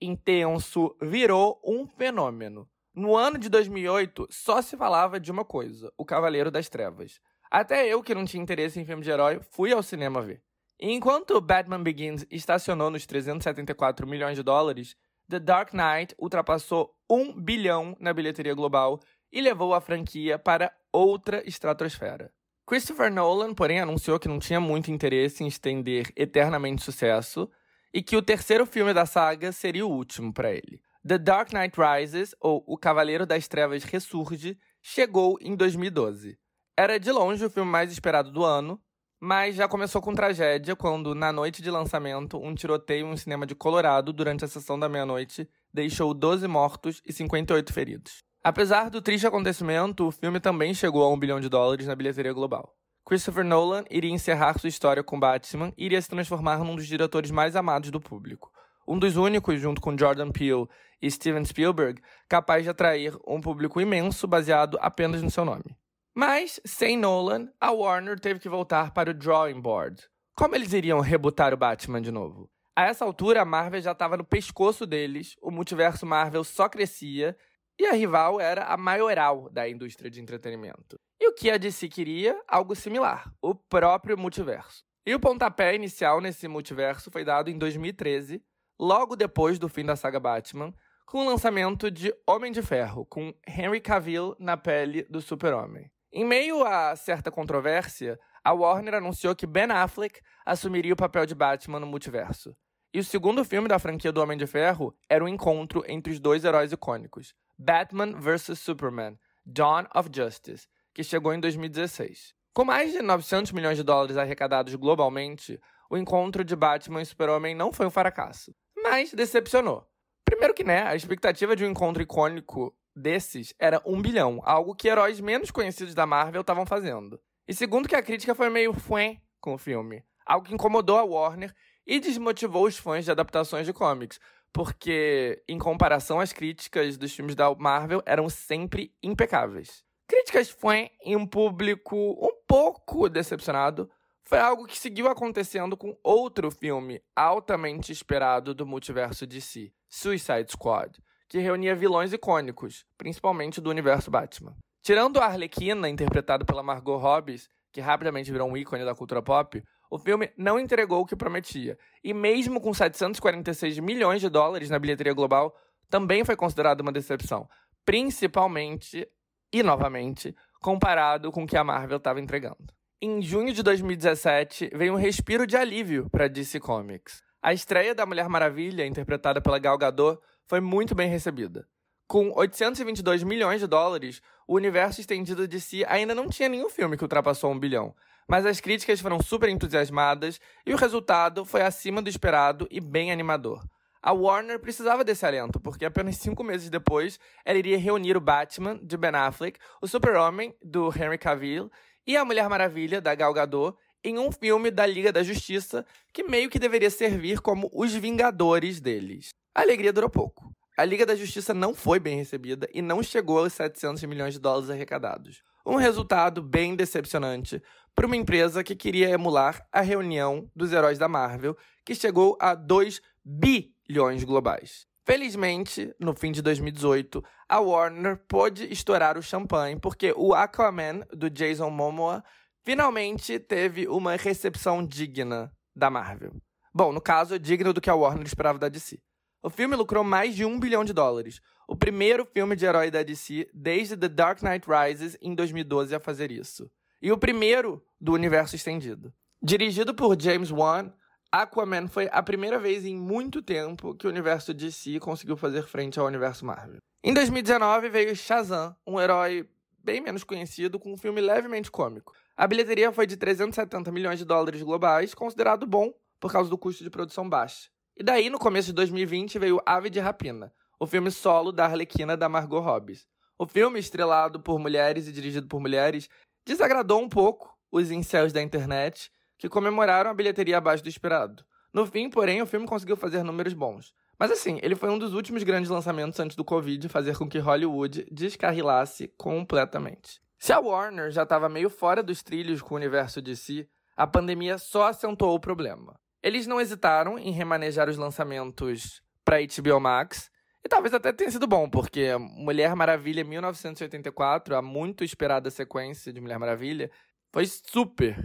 [0.00, 2.68] intenso, virou um fenômeno.
[2.94, 7.20] No ano de 2008, só se falava de uma coisa: O Cavaleiro das Trevas.
[7.50, 10.42] Até eu, que não tinha interesse em filme de herói, fui ao cinema ver.
[10.80, 14.94] E enquanto Batman Begins estacionou nos 374 milhões de dólares,
[15.28, 19.00] The Dark Knight ultrapassou 1 bilhão na bilheteria global
[19.32, 22.32] e levou a franquia para outra estratosfera.
[22.66, 27.50] Christopher Nolan, porém, anunciou que não tinha muito interesse em estender eternamente sucesso
[27.92, 30.80] e que o terceiro filme da saga seria o último para ele.
[31.06, 36.38] The Dark Knight Rises, ou O Cavaleiro das Trevas Ressurge, chegou em 2012.
[36.78, 38.80] Era de longe o filme mais esperado do ano,
[39.20, 43.44] mas já começou com tragédia quando, na noite de lançamento, um tiroteio em um cinema
[43.44, 48.18] de Colorado durante a sessão da meia-noite deixou 12 mortos e 58 feridos.
[48.44, 52.32] Apesar do triste acontecimento, o filme também chegou a um bilhão de dólares na bilheteria
[52.32, 52.72] global.
[53.04, 57.32] Christopher Nolan iria encerrar sua história com Batman e iria se transformar num dos diretores
[57.32, 58.52] mais amados do público.
[58.86, 60.68] Um dos únicos, junto com Jordan Peele
[61.02, 65.76] e Steven Spielberg, capaz de atrair um público imenso baseado apenas no seu nome.
[66.20, 70.02] Mas, sem Nolan, a Warner teve que voltar para o drawing board.
[70.34, 72.50] Como eles iriam rebutar o Batman de novo?
[72.74, 77.38] A essa altura, a Marvel já estava no pescoço deles, o multiverso Marvel só crescia
[77.78, 80.98] e a rival era a maioral da indústria de entretenimento.
[81.20, 82.36] E o que a DC queria?
[82.48, 84.82] Algo similar, o próprio multiverso.
[85.06, 88.42] E o pontapé inicial nesse multiverso foi dado em 2013,
[88.76, 90.74] logo depois do fim da saga Batman,
[91.06, 95.88] com o lançamento de Homem de Ferro, com Henry Cavill na pele do Super-Homem.
[96.12, 101.34] Em meio a certa controvérsia, a Warner anunciou que Ben Affleck assumiria o papel de
[101.34, 102.56] Batman no multiverso.
[102.94, 106.10] E o segundo filme da franquia do Homem de Ferro era o um encontro entre
[106.10, 112.32] os dois heróis icônicos, Batman vs Superman: Dawn of Justice, que chegou em 2016.
[112.54, 117.54] Com mais de 900 milhões de dólares arrecadados globalmente, o encontro de Batman e Super-Homem
[117.54, 119.86] não foi um fracasso, mas decepcionou.
[120.24, 124.88] Primeiro que, né, a expectativa de um encontro icônico desses era um bilhão, algo que
[124.88, 127.20] heróis menos conhecidos da Marvel estavam fazendo.
[127.46, 131.04] E segundo que a crítica foi meio fué com o filme, algo que incomodou a
[131.04, 131.54] Warner
[131.86, 134.20] e desmotivou os fãs de adaptações de comics,
[134.52, 139.82] porque, em comparação às críticas dos filmes da Marvel, eram sempre impecáveis.
[140.06, 143.90] Críticas fué e um público um pouco decepcionado
[144.24, 150.98] foi algo que seguiu acontecendo com outro filme altamente esperado do multiverso DC, Suicide Squad,
[151.28, 154.56] que reunia vilões icônicos, principalmente do universo Batman.
[154.82, 159.62] Tirando a Arlequina, interpretada pela Margot Robbie, que rapidamente virou um ícone da cultura pop,
[159.90, 161.78] o filme não entregou o que prometia.
[162.02, 165.54] E mesmo com 746 milhões de dólares na bilheteria global,
[165.90, 167.48] também foi considerado uma decepção.
[167.84, 169.06] Principalmente,
[169.52, 172.72] e novamente, comparado com o que a Marvel estava entregando.
[173.00, 177.22] Em junho de 2017, veio um respiro de alívio para DC Comics.
[177.40, 181.68] A estreia da Mulher Maravilha, interpretada pela Gal Gadot, foi muito bem recebida.
[182.06, 186.96] Com 822 milhões de dólares, o universo estendido de si ainda não tinha nenhum filme
[186.96, 187.94] que ultrapassou um bilhão,
[188.26, 193.12] mas as críticas foram super entusiasmadas e o resultado foi acima do esperado e bem
[193.12, 193.62] animador.
[194.02, 198.78] A Warner precisava desse alento, porque apenas cinco meses depois ela iria reunir o Batman,
[198.82, 201.70] de Ben Affleck, o Super-Homem, do Henry Cavill,
[202.06, 206.22] e a Mulher Maravilha, da Gal Gadot, em um filme da Liga da Justiça que
[206.22, 209.28] meio que deveria servir como os Vingadores deles.
[209.58, 210.54] A alegria durou pouco.
[210.76, 214.38] A Liga da Justiça não foi bem recebida e não chegou aos 700 milhões de
[214.38, 215.42] dólares arrecadados.
[215.66, 217.60] Um resultado bem decepcionante
[217.92, 222.54] para uma empresa que queria emular a reunião dos heróis da Marvel, que chegou a
[222.54, 224.86] 2 bilhões globais.
[225.04, 231.28] Felizmente, no fim de 2018, a Warner pôde estourar o champanhe porque o Aquaman do
[231.28, 232.22] Jason Momoa
[232.64, 236.36] finalmente teve uma recepção digna da Marvel.
[236.72, 239.00] Bom, no caso, digno do que a Warner esperava da DC.
[239.40, 243.04] O filme lucrou mais de um bilhão de dólares, o primeiro filme de herói da
[243.04, 246.68] DC desde The Dark Knight Rises em 2012 a fazer isso.
[247.00, 249.12] E o primeiro do universo estendido.
[249.40, 250.92] Dirigido por James Wan,
[251.30, 256.00] Aquaman foi a primeira vez em muito tempo que o universo DC conseguiu fazer frente
[256.00, 256.78] ao universo Marvel.
[257.04, 262.12] Em 2019 veio Shazam, um herói bem menos conhecido, com um filme levemente cômico.
[262.36, 266.82] A bilheteria foi de 370 milhões de dólares globais, considerado bom por causa do custo
[266.82, 267.70] de produção baixo.
[268.00, 272.16] E daí, no começo de 2020, veio Ave de Rapina, o filme solo da Arlequina
[272.16, 273.00] da Margot Robbie.
[273.36, 276.08] O filme, estrelado por mulheres e dirigido por mulheres,
[276.46, 281.44] desagradou um pouco os incels da internet, que comemoraram a bilheteria abaixo do esperado.
[281.74, 283.92] No fim, porém, o filme conseguiu fazer números bons.
[284.16, 287.40] Mas assim, ele foi um dos últimos grandes lançamentos antes do Covid fazer com que
[287.40, 290.20] Hollywood descarrilasse completamente.
[290.38, 294.06] Se a Warner já estava meio fora dos trilhos com o universo de si, a
[294.06, 295.98] pandemia só acentuou o problema.
[296.22, 300.30] Eles não hesitaram em remanejar os lançamentos para HBO Max,
[300.64, 306.20] e talvez até tenha sido bom, porque Mulher Maravilha 1984, a muito esperada sequência de
[306.20, 306.90] Mulher Maravilha,
[307.32, 308.16] foi super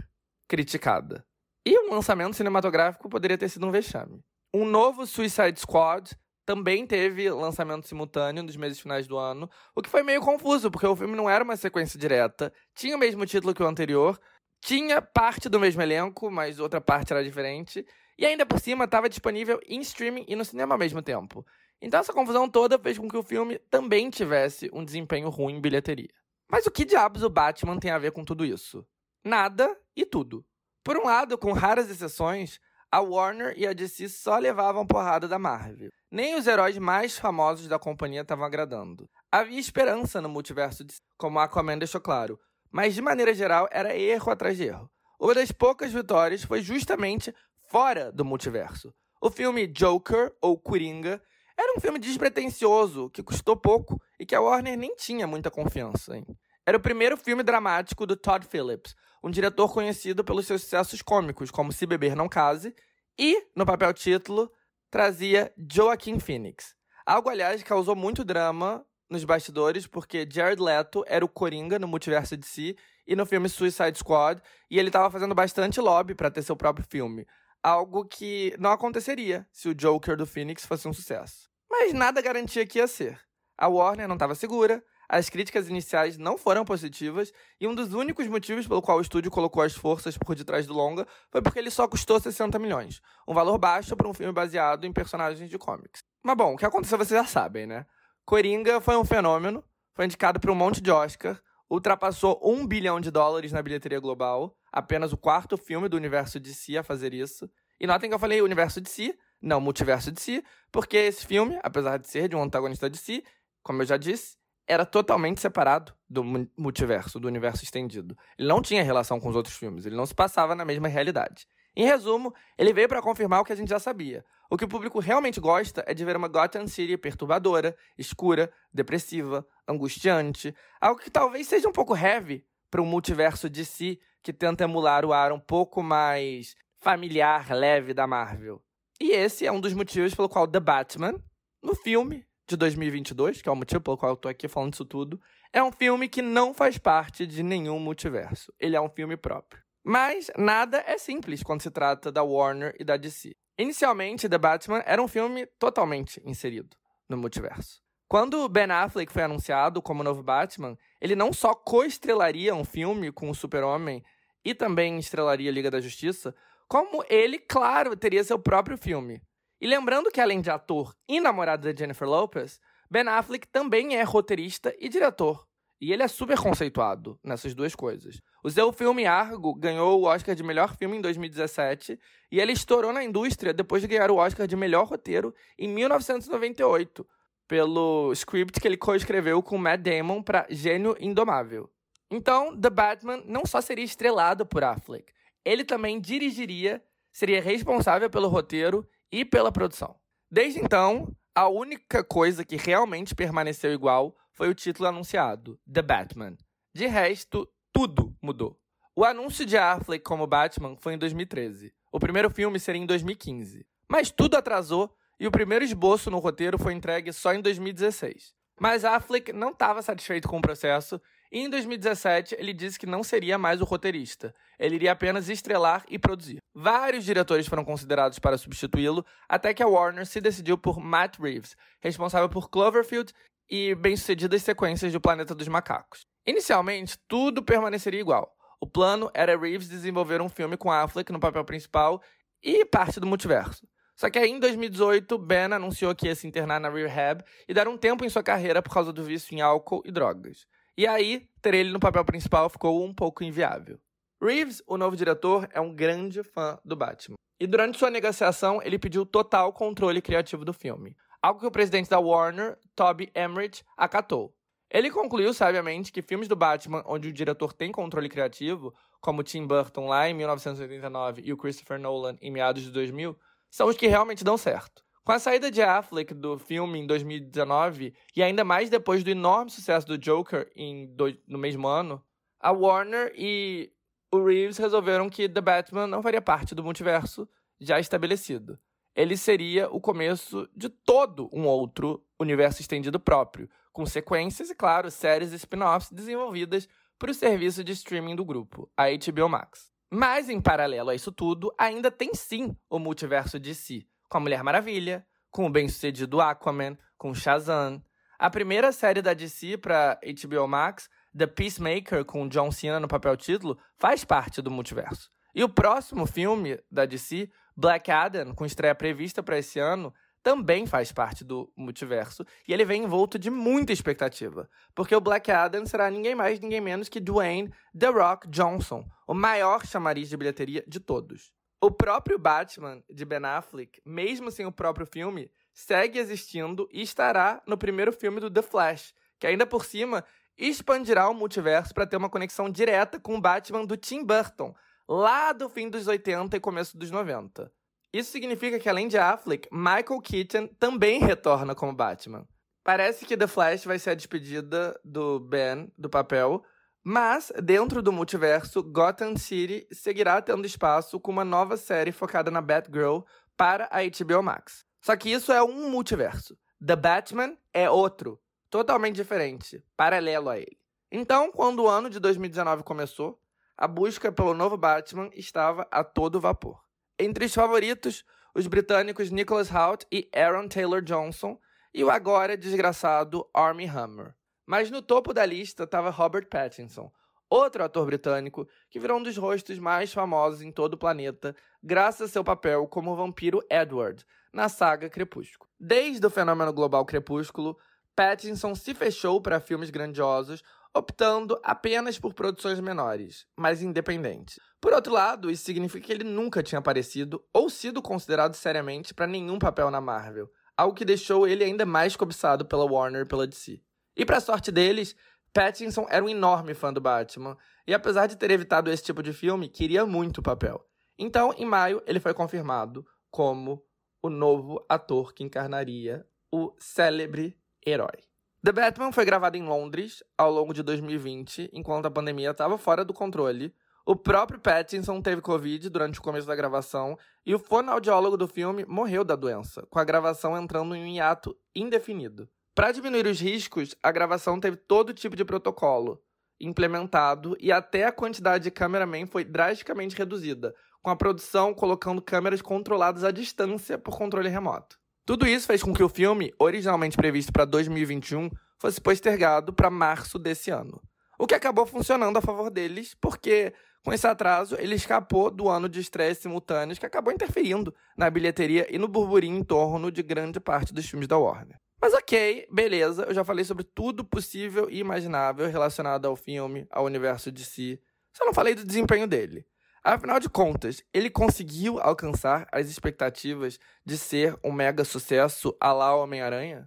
[0.48, 1.24] criticada.
[1.64, 4.22] E um lançamento cinematográfico poderia ter sido um vexame.
[4.52, 6.10] Um novo Suicide Squad
[6.44, 10.86] também teve lançamento simultâneo nos meses finais do ano, o que foi meio confuso, porque
[10.86, 14.20] o filme não era uma sequência direta, tinha o mesmo título que o anterior,
[14.64, 17.86] tinha parte do mesmo elenco, mas outra parte era diferente.
[18.16, 21.46] E ainda por cima estava disponível em streaming e no cinema ao mesmo tempo.
[21.82, 25.60] Então essa confusão toda fez com que o filme também tivesse um desempenho ruim em
[25.60, 26.08] bilheteria.
[26.50, 28.86] Mas o que diabos o Batman tem a ver com tudo isso?
[29.22, 30.42] Nada e tudo.
[30.82, 32.58] Por um lado, com raras exceções,
[32.90, 35.90] a Warner e a DC só levavam porrada da Marvel.
[36.10, 39.10] Nem os heróis mais famosos da companhia estavam agradando.
[39.30, 40.86] Havia esperança no multiverso,
[41.18, 42.38] como Aquaman deixou claro,
[42.74, 44.90] mas de maneira geral era erro atrás de erro.
[45.20, 47.32] Uma das poucas vitórias foi justamente
[47.70, 48.92] fora do multiverso.
[49.20, 51.22] O filme Joker, ou Coringa,
[51.56, 56.16] era um filme despretensioso, que custou pouco e que a Warner nem tinha muita confiança
[56.16, 56.26] em.
[56.66, 61.52] Era o primeiro filme dramático do Todd Phillips, um diretor conhecido pelos seus sucessos cômicos,
[61.52, 62.74] como Se Beber Não Case,
[63.16, 64.50] e, no papel título,
[64.90, 66.74] trazia Joaquin Phoenix.
[67.06, 72.36] Algo, aliás, causou muito drama nos bastidores, porque Jared Leto era o Coringa no multiverso
[72.36, 72.76] de si
[73.06, 74.40] e no filme Suicide Squad,
[74.70, 77.26] e ele estava fazendo bastante lobby para ter seu próprio filme.
[77.62, 81.50] Algo que não aconteceria se o Joker do Phoenix fosse um sucesso.
[81.70, 83.20] Mas nada garantia que ia ser.
[83.56, 88.26] A Warner não estava segura, as críticas iniciais não foram positivas, e um dos únicos
[88.26, 91.70] motivos pelo qual o estúdio colocou as forças por detrás do longa foi porque ele
[91.70, 96.02] só custou 60 milhões, um valor baixo para um filme baseado em personagens de comics.
[96.22, 97.86] Mas bom, o que aconteceu vocês já sabem, né?
[98.24, 99.62] Coringa foi um fenômeno,
[99.94, 104.56] foi indicado para um monte de Oscar, ultrapassou um bilhão de dólares na bilheteria global,
[104.72, 107.50] apenas o quarto filme do universo de si a fazer isso.
[107.78, 111.58] E notem que eu falei universo de si, não multiverso de si, porque esse filme,
[111.62, 113.22] apesar de ser de um antagonista de si,
[113.62, 116.24] como eu já disse, era totalmente separado do
[116.56, 118.16] multiverso, do universo estendido.
[118.38, 121.46] Ele não tinha relação com os outros filmes, ele não se passava na mesma realidade.
[121.76, 124.24] Em resumo, ele veio para confirmar o que a gente já sabia.
[124.48, 129.46] O que o público realmente gosta é de ver uma Gotham City perturbadora, escura, depressiva,
[129.66, 134.64] angustiante, algo que talvez seja um pouco heavy para um multiverso de si que tenta
[134.64, 138.62] emular o ar um pouco mais familiar, leve da Marvel.
[139.00, 141.14] E esse é um dos motivos pelo qual The Batman,
[141.62, 144.84] no filme de 2022, que é o motivo pelo qual eu tô aqui falando isso
[144.84, 145.20] tudo,
[145.52, 148.52] é um filme que não faz parte de nenhum multiverso.
[148.60, 149.63] Ele é um filme próprio.
[149.84, 153.32] Mas nada é simples quando se trata da Warner e da DC.
[153.58, 156.74] Inicialmente, The Batman era um filme totalmente inserido
[157.08, 157.82] no multiverso.
[158.08, 163.28] Quando Ben Affleck foi anunciado como novo Batman, ele não só co-estrelaria um filme com
[163.28, 164.02] o Super-Homem
[164.44, 166.34] e também estrelaria Liga da Justiça,
[166.66, 169.20] como ele, claro, teria seu próprio filme.
[169.60, 172.58] E lembrando que além de ator e namorado de Jennifer Lopez,
[172.90, 175.46] Ben Affleck também é roteirista e diretor.
[175.84, 178.18] E ele é super conceituado nessas duas coisas.
[178.42, 182.00] O seu filme Argo ganhou o Oscar de melhor filme em 2017
[182.32, 187.06] e ele estourou na indústria depois de ganhar o Oscar de melhor roteiro em 1998,
[187.46, 191.68] pelo script que ele coescreveu com Matt Damon para Gênio Indomável.
[192.10, 195.12] Então, The Batman não só seria estrelado por Affleck,
[195.44, 196.82] ele também dirigiria,
[197.12, 199.94] seria responsável pelo roteiro e pela produção.
[200.30, 206.36] Desde então, a única coisa que realmente permaneceu igual foi o título anunciado, The Batman.
[206.74, 208.58] De resto, tudo mudou.
[208.94, 211.72] O anúncio de Affleck como Batman foi em 2013.
[211.92, 213.66] O primeiro filme seria em 2015.
[213.88, 218.34] Mas tudo atrasou e o primeiro esboço no roteiro foi entregue só em 2016.
[218.58, 221.00] Mas Affleck não estava satisfeito com o processo
[221.32, 225.84] e em 2017 ele disse que não seria mais o roteirista, ele iria apenas estrelar
[225.88, 226.38] e produzir.
[226.54, 231.56] Vários diretores foram considerados para substituí-lo, até que a Warner se decidiu por Matt Reeves,
[231.80, 233.12] responsável por Cloverfield
[233.48, 236.06] e bem-sucedidas sequências do Planeta dos Macacos.
[236.26, 238.34] Inicialmente, tudo permaneceria igual.
[238.60, 242.02] O plano era Reeves desenvolver um filme com Affleck no papel principal
[242.42, 243.66] e parte do multiverso.
[243.96, 247.68] Só que aí, em 2018, Ben anunciou que ia se internar na rehab e dar
[247.68, 250.46] um tempo em sua carreira por causa do vício em álcool e drogas.
[250.76, 253.78] E aí, ter ele no papel principal ficou um pouco inviável.
[254.20, 257.16] Reeves, o novo diretor, é um grande fã do Batman.
[257.38, 261.88] E durante sua negociação, ele pediu total controle criativo do filme, algo que o presidente
[261.88, 264.36] da Warner, Toby Emmerich, acatou.
[264.70, 269.46] Ele concluiu, sabiamente, que filmes do Batman onde o diretor tem controle criativo, como Tim
[269.46, 273.16] Burton lá em 1989 e o Christopher Nolan em meados de 2000,
[273.50, 274.84] são os que realmente dão certo.
[275.02, 279.50] Com a saída de Affleck do filme em 2019, e ainda mais depois do enorme
[279.50, 280.46] sucesso do Joker
[280.90, 281.16] do...
[281.26, 282.04] no mesmo ano,
[282.38, 283.72] a Warner e
[284.12, 287.26] o Reeves resolveram que The Batman não faria parte do multiverso
[287.58, 288.58] já estabelecido.
[288.94, 294.90] Ele seria o começo de todo um outro universo estendido próprio, com sequências e, claro,
[294.90, 296.68] séries e spin-offs desenvolvidas
[296.98, 299.72] para o serviço de streaming do grupo, a HBO Max.
[299.90, 304.20] Mas, em paralelo a isso tudo, ainda tem sim o multiverso de si, com a
[304.20, 307.82] Mulher Maravilha, com o bem-sucedido Aquaman, com Shazam.
[308.18, 313.16] A primeira série da DC para HBO Max, The Peacemaker, com John Cena no papel
[313.16, 315.10] título, faz parte do multiverso.
[315.34, 319.92] E o próximo filme da DC, Black Adam, com estreia prevista para esse ano,
[320.22, 325.30] também faz parte do multiverso e ele vem envolto de muita expectativa, porque o Black
[325.30, 330.16] Adam será ninguém mais, ninguém menos que Dwayne The Rock Johnson, o maior chamariz de
[330.16, 331.30] bilheteria de todos.
[331.60, 337.42] O próprio Batman de Ben Affleck, mesmo sem o próprio filme, segue existindo e estará
[337.46, 340.04] no primeiro filme do The Flash, que ainda por cima
[340.36, 344.54] expandirá o multiverso para ter uma conexão direta com o Batman do Tim Burton,
[344.88, 347.50] lá do fim dos 80 e começo dos 90.
[347.92, 352.26] Isso significa que, além de Affleck, Michael Keaton também retorna como Batman.
[352.64, 356.42] Parece que The Flash vai ser a despedida do Ben do papel,
[356.82, 362.40] mas dentro do multiverso, Gotham City seguirá tendo espaço com uma nova série focada na
[362.40, 363.00] Batgirl
[363.36, 364.66] para a HBO Max.
[364.80, 366.36] Só que isso é um multiverso.
[366.64, 368.20] The Batman é outro,
[368.50, 370.58] totalmente diferente, paralelo a ele.
[370.90, 373.20] Então, quando o ano de 2019 começou,
[373.56, 376.60] a busca pelo novo Batman estava a todo vapor.
[376.98, 381.38] Entre os favoritos, os britânicos Nicholas Hoult e Aaron Taylor Johnson
[381.72, 384.14] e o agora desgraçado Armie Hammer.
[384.46, 386.90] Mas no topo da lista estava Robert Pattinson,
[387.30, 392.10] outro ator britânico que virou um dos rostos mais famosos em todo o planeta, graças
[392.10, 395.50] a seu papel como o vampiro Edward na saga Crepúsculo.
[395.58, 397.56] Desde o fenômeno global Crepúsculo,
[397.94, 400.42] Pattinson se fechou para filmes grandiosos,
[400.74, 404.40] optando apenas por produções menores, mas independentes.
[404.60, 409.06] Por outro lado, isso significa que ele nunca tinha aparecido ou sido considerado seriamente para
[409.06, 413.26] nenhum papel na Marvel, algo que deixou ele ainda mais cobiçado pela Warner e pela
[413.26, 413.62] DC.
[413.96, 414.96] E para sorte deles,
[415.32, 419.12] Pattinson era um enorme fã do Batman, e apesar de ter evitado esse tipo de
[419.12, 420.64] filme, queria muito o papel.
[420.98, 423.64] Então, em maio, ele foi confirmado como
[424.02, 428.13] o novo ator que encarnaria o célebre herói.
[428.44, 432.84] The Batman foi gravado em Londres ao longo de 2020, enquanto a pandemia estava fora
[432.84, 433.54] do controle.
[433.86, 438.66] O próprio Pattinson teve Covid durante o começo da gravação e o fonoaudiólogo do filme
[438.66, 442.28] morreu da doença, com a gravação entrando em um hiato indefinido.
[442.54, 446.02] Para diminuir os riscos, a gravação teve todo tipo de protocolo
[446.38, 452.42] implementado e até a quantidade de cameraman foi drasticamente reduzida, com a produção colocando câmeras
[452.42, 454.83] controladas à distância por controle remoto.
[455.06, 460.18] Tudo isso fez com que o filme, originalmente previsto para 2021, fosse postergado para março
[460.18, 460.80] desse ano.
[461.18, 463.52] O que acabou funcionando a favor deles, porque
[463.84, 468.66] com esse atraso ele escapou do ano de estreia simultâneos que acabou interferindo na bilheteria
[468.74, 471.58] e no burburinho em torno de grande parte dos filmes da Warner.
[471.82, 476.86] Mas ok, beleza, eu já falei sobre tudo possível e imaginável relacionado ao filme, ao
[476.86, 477.78] universo de si.
[478.10, 479.44] Só não falei do desempenho dele.
[479.86, 485.94] Afinal de contas, ele conseguiu alcançar as expectativas de ser um mega sucesso a lá
[485.94, 486.66] Homem-Aranha?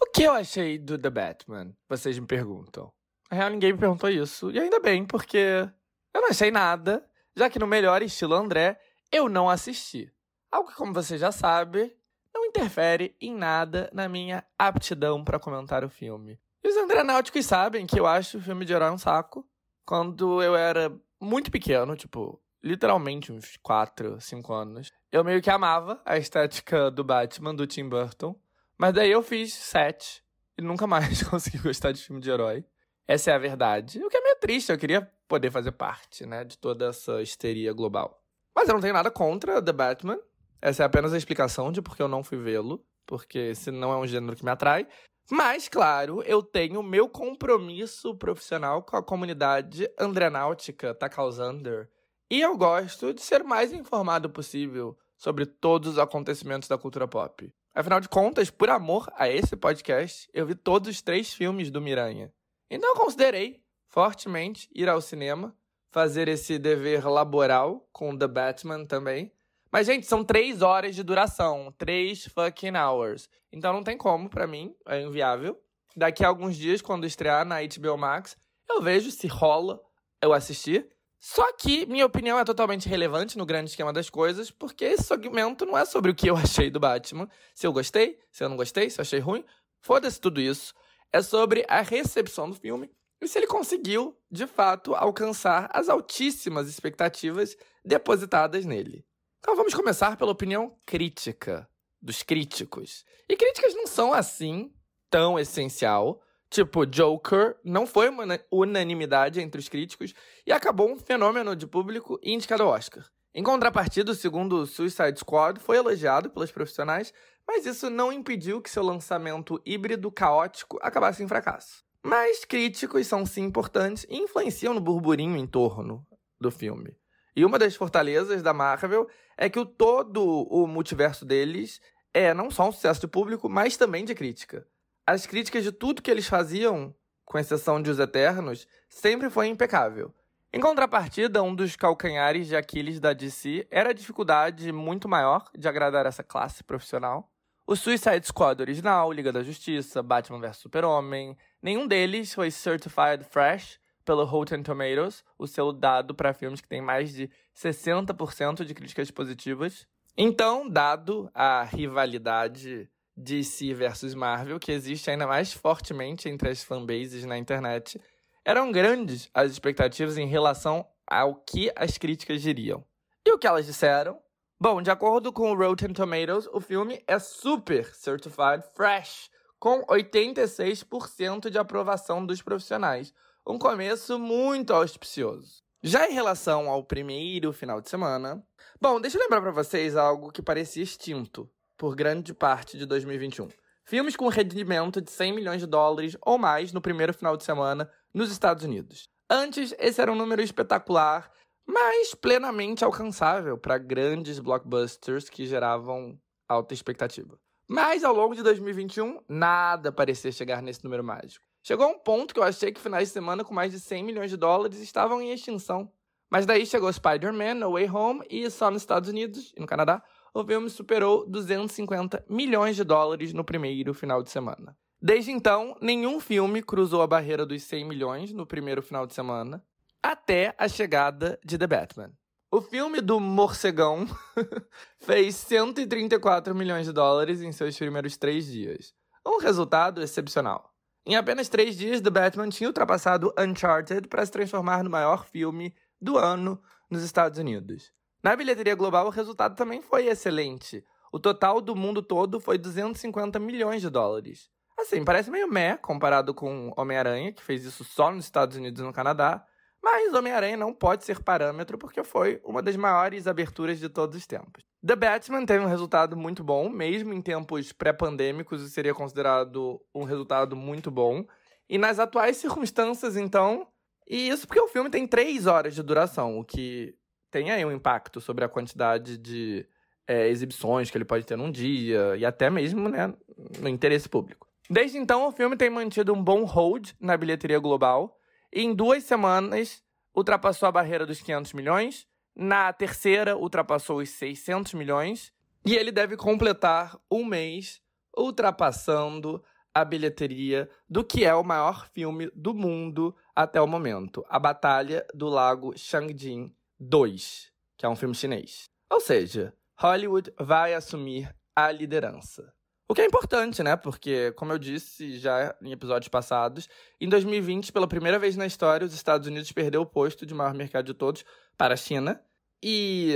[0.00, 1.76] O que eu achei do The Batman?
[1.86, 2.90] Vocês me perguntam.
[3.30, 4.50] Na real, ninguém me perguntou isso.
[4.52, 5.68] E ainda bem, porque
[6.14, 7.06] eu não achei nada,
[7.36, 8.80] já que no melhor estilo André,
[9.12, 10.10] eu não assisti.
[10.50, 11.94] Algo que, como você já sabe,
[12.32, 16.40] não interfere em nada na minha aptidão para comentar o filme.
[16.64, 19.46] E os André Náuticos sabem que eu acho o filme de herói um saco
[19.84, 26.00] quando eu era muito pequeno, tipo, literalmente uns 4, 5 anos, eu meio que amava
[26.04, 28.38] a estética do Batman, do Tim Burton.
[28.78, 30.22] Mas daí eu fiz 7
[30.58, 32.64] e nunca mais consegui gostar de filme de herói.
[33.06, 34.02] Essa é a verdade.
[34.02, 37.72] O que é meio triste, eu queria poder fazer parte, né, de toda essa histeria
[37.72, 38.22] global.
[38.54, 40.18] Mas eu não tenho nada contra The Batman.
[40.60, 43.92] Essa é apenas a explicação de por que eu não fui vê-lo, porque esse não
[43.92, 44.86] é um gênero que me atrai.
[45.30, 51.88] Mas, claro, eu tenho meu compromisso profissional com a comunidade andrenáutica Takausander.
[52.30, 57.52] E eu gosto de ser mais informado possível sobre todos os acontecimentos da cultura pop.
[57.74, 61.80] Afinal de contas, por amor a esse podcast, eu vi todos os três filmes do
[61.80, 62.32] Miranha.
[62.70, 65.54] Então eu considerei fortemente ir ao cinema,
[65.90, 69.32] fazer esse dever laboral com The Batman também,
[69.72, 71.72] mas, gente, são três horas de duração.
[71.78, 73.26] Três fucking hours.
[73.50, 75.58] Então não tem como, para mim, é inviável.
[75.96, 78.36] Daqui a alguns dias, quando estrear na HBO Max,
[78.68, 79.80] eu vejo se rola
[80.20, 80.88] eu assistir.
[81.18, 85.64] Só que minha opinião é totalmente relevante no grande esquema das coisas, porque esse segmento
[85.64, 87.26] não é sobre o que eu achei do Batman.
[87.54, 89.42] Se eu gostei, se eu não gostei, se eu achei ruim,
[89.80, 90.74] foda-se tudo isso.
[91.10, 92.90] É sobre a recepção do filme
[93.22, 99.06] e se ele conseguiu, de fato, alcançar as altíssimas expectativas depositadas nele.
[99.42, 101.68] Então vamos começar pela opinião crítica
[102.00, 103.04] dos críticos.
[103.28, 104.72] E críticas não são assim
[105.10, 106.22] tão essencial.
[106.48, 110.14] Tipo, Joker não foi uma unanimidade entre os críticos
[110.46, 113.04] e acabou um fenômeno de público indicado ao Oscar.
[113.34, 117.12] Em contrapartida, o segundo Suicide Squad foi elogiado pelos profissionais,
[117.44, 121.82] mas isso não impediu que seu lançamento híbrido caótico acabasse em fracasso.
[122.04, 126.06] Mas críticos são sim importantes e influenciam no burburinho em torno
[126.40, 126.94] do filme.
[127.34, 131.80] E uma das fortalezas da Marvel é que o todo o multiverso deles
[132.12, 134.66] é não só um sucesso de público, mas também de crítica.
[135.06, 140.14] As críticas de tudo que eles faziam, com exceção de Os Eternos, sempre foi impecável.
[140.52, 145.66] Em contrapartida, um dos calcanhares de Aquiles da DC era a dificuldade muito maior de
[145.66, 147.32] agradar essa classe profissional.
[147.66, 153.80] O Suicide Squad original, Liga da Justiça, Batman vs Super-Homem, nenhum deles foi certified fresh
[154.02, 159.10] pelo Rotten Tomatoes, o selo dado para filmes que têm mais de 60% de críticas
[159.10, 159.86] positivas.
[160.16, 167.24] Então, dado a rivalidade DC versus Marvel, que existe ainda mais fortemente entre as fanbases
[167.24, 168.00] na internet,
[168.44, 172.84] eram grandes as expectativas em relação ao que as críticas diriam.
[173.24, 174.18] E o que elas disseram?
[174.60, 181.50] Bom, de acordo com o Rotten Tomatoes, o filme é super certified fresh, com 86%
[181.50, 183.12] de aprovação dos profissionais,
[183.46, 185.62] um começo muito auspicioso.
[185.82, 188.42] Já em relação ao primeiro final de semana,
[188.80, 193.48] bom, deixa eu lembrar para vocês algo que parecia extinto por grande parte de 2021.
[193.84, 197.90] Filmes com rendimento de 100 milhões de dólares ou mais no primeiro final de semana
[198.14, 199.08] nos Estados Unidos.
[199.28, 201.28] Antes, esse era um número espetacular,
[201.66, 206.16] mas plenamente alcançável para grandes blockbusters que geravam
[206.48, 207.36] alta expectativa.
[207.66, 211.51] Mas ao longo de 2021, nada parecia chegar nesse número mágico.
[211.62, 214.02] Chegou a um ponto que eu achei que finais de semana com mais de 100
[214.02, 215.90] milhões de dólares estavam em extinção.
[216.28, 220.02] Mas daí chegou Spider-Man, No Way Home e só nos Estados Unidos e no Canadá,
[220.34, 224.76] o filme superou 250 milhões de dólares no primeiro final de semana.
[225.00, 229.64] Desde então, nenhum filme cruzou a barreira dos 100 milhões no primeiro final de semana,
[230.02, 232.12] até a chegada de The Batman.
[232.50, 234.06] O filme do Morcegão
[235.00, 238.92] fez 134 milhões de dólares em seus primeiros três dias.
[239.26, 240.71] Um resultado excepcional.
[241.04, 245.74] Em apenas três dias, The Batman tinha ultrapassado Uncharted para se transformar no maior filme
[246.00, 247.92] do ano nos Estados Unidos.
[248.22, 250.84] Na bilheteria global, o resultado também foi excelente.
[251.10, 254.48] O total do mundo todo foi 250 milhões de dólares.
[254.78, 258.84] Assim, parece meio meh comparado com Homem-Aranha, que fez isso só nos Estados Unidos e
[258.84, 259.44] no Canadá,
[259.82, 264.26] mas Homem-Aranha não pode ser parâmetro porque foi uma das maiores aberturas de todos os
[264.26, 264.62] tempos.
[264.84, 270.04] The Batman teve um resultado muito bom, mesmo em tempos pré-pandêmicos, isso seria considerado um
[270.04, 271.24] resultado muito bom.
[271.68, 273.66] E nas atuais circunstâncias, então.
[274.08, 276.94] E isso porque o filme tem três horas de duração, o que
[277.30, 279.64] tem aí um impacto sobre a quantidade de
[280.06, 283.14] é, exibições que ele pode ter num dia, e até mesmo né,
[283.60, 284.48] no interesse público.
[284.68, 288.18] Desde então, o filme tem mantido um bom hold na bilheteria global
[288.52, 289.82] em duas semanas
[290.14, 292.06] ultrapassou a barreira dos 500 milhões.
[292.34, 295.32] Na terceira, ultrapassou os 600 milhões.
[295.64, 297.80] E ele deve completar um mês
[298.16, 299.42] ultrapassando
[299.74, 305.06] a bilheteria do que é o maior filme do mundo até o momento, A Batalha
[305.14, 308.64] do Lago Changjin 2, que é um filme chinês.
[308.90, 312.52] Ou seja, Hollywood vai assumir a liderança.
[312.92, 313.74] O que é importante, né?
[313.74, 316.68] Porque, como eu disse já em episódios passados,
[317.00, 320.52] em 2020, pela primeira vez na história, os Estados Unidos perdeu o posto de maior
[320.52, 321.24] mercado de todos
[321.56, 322.20] para a China.
[322.62, 323.14] E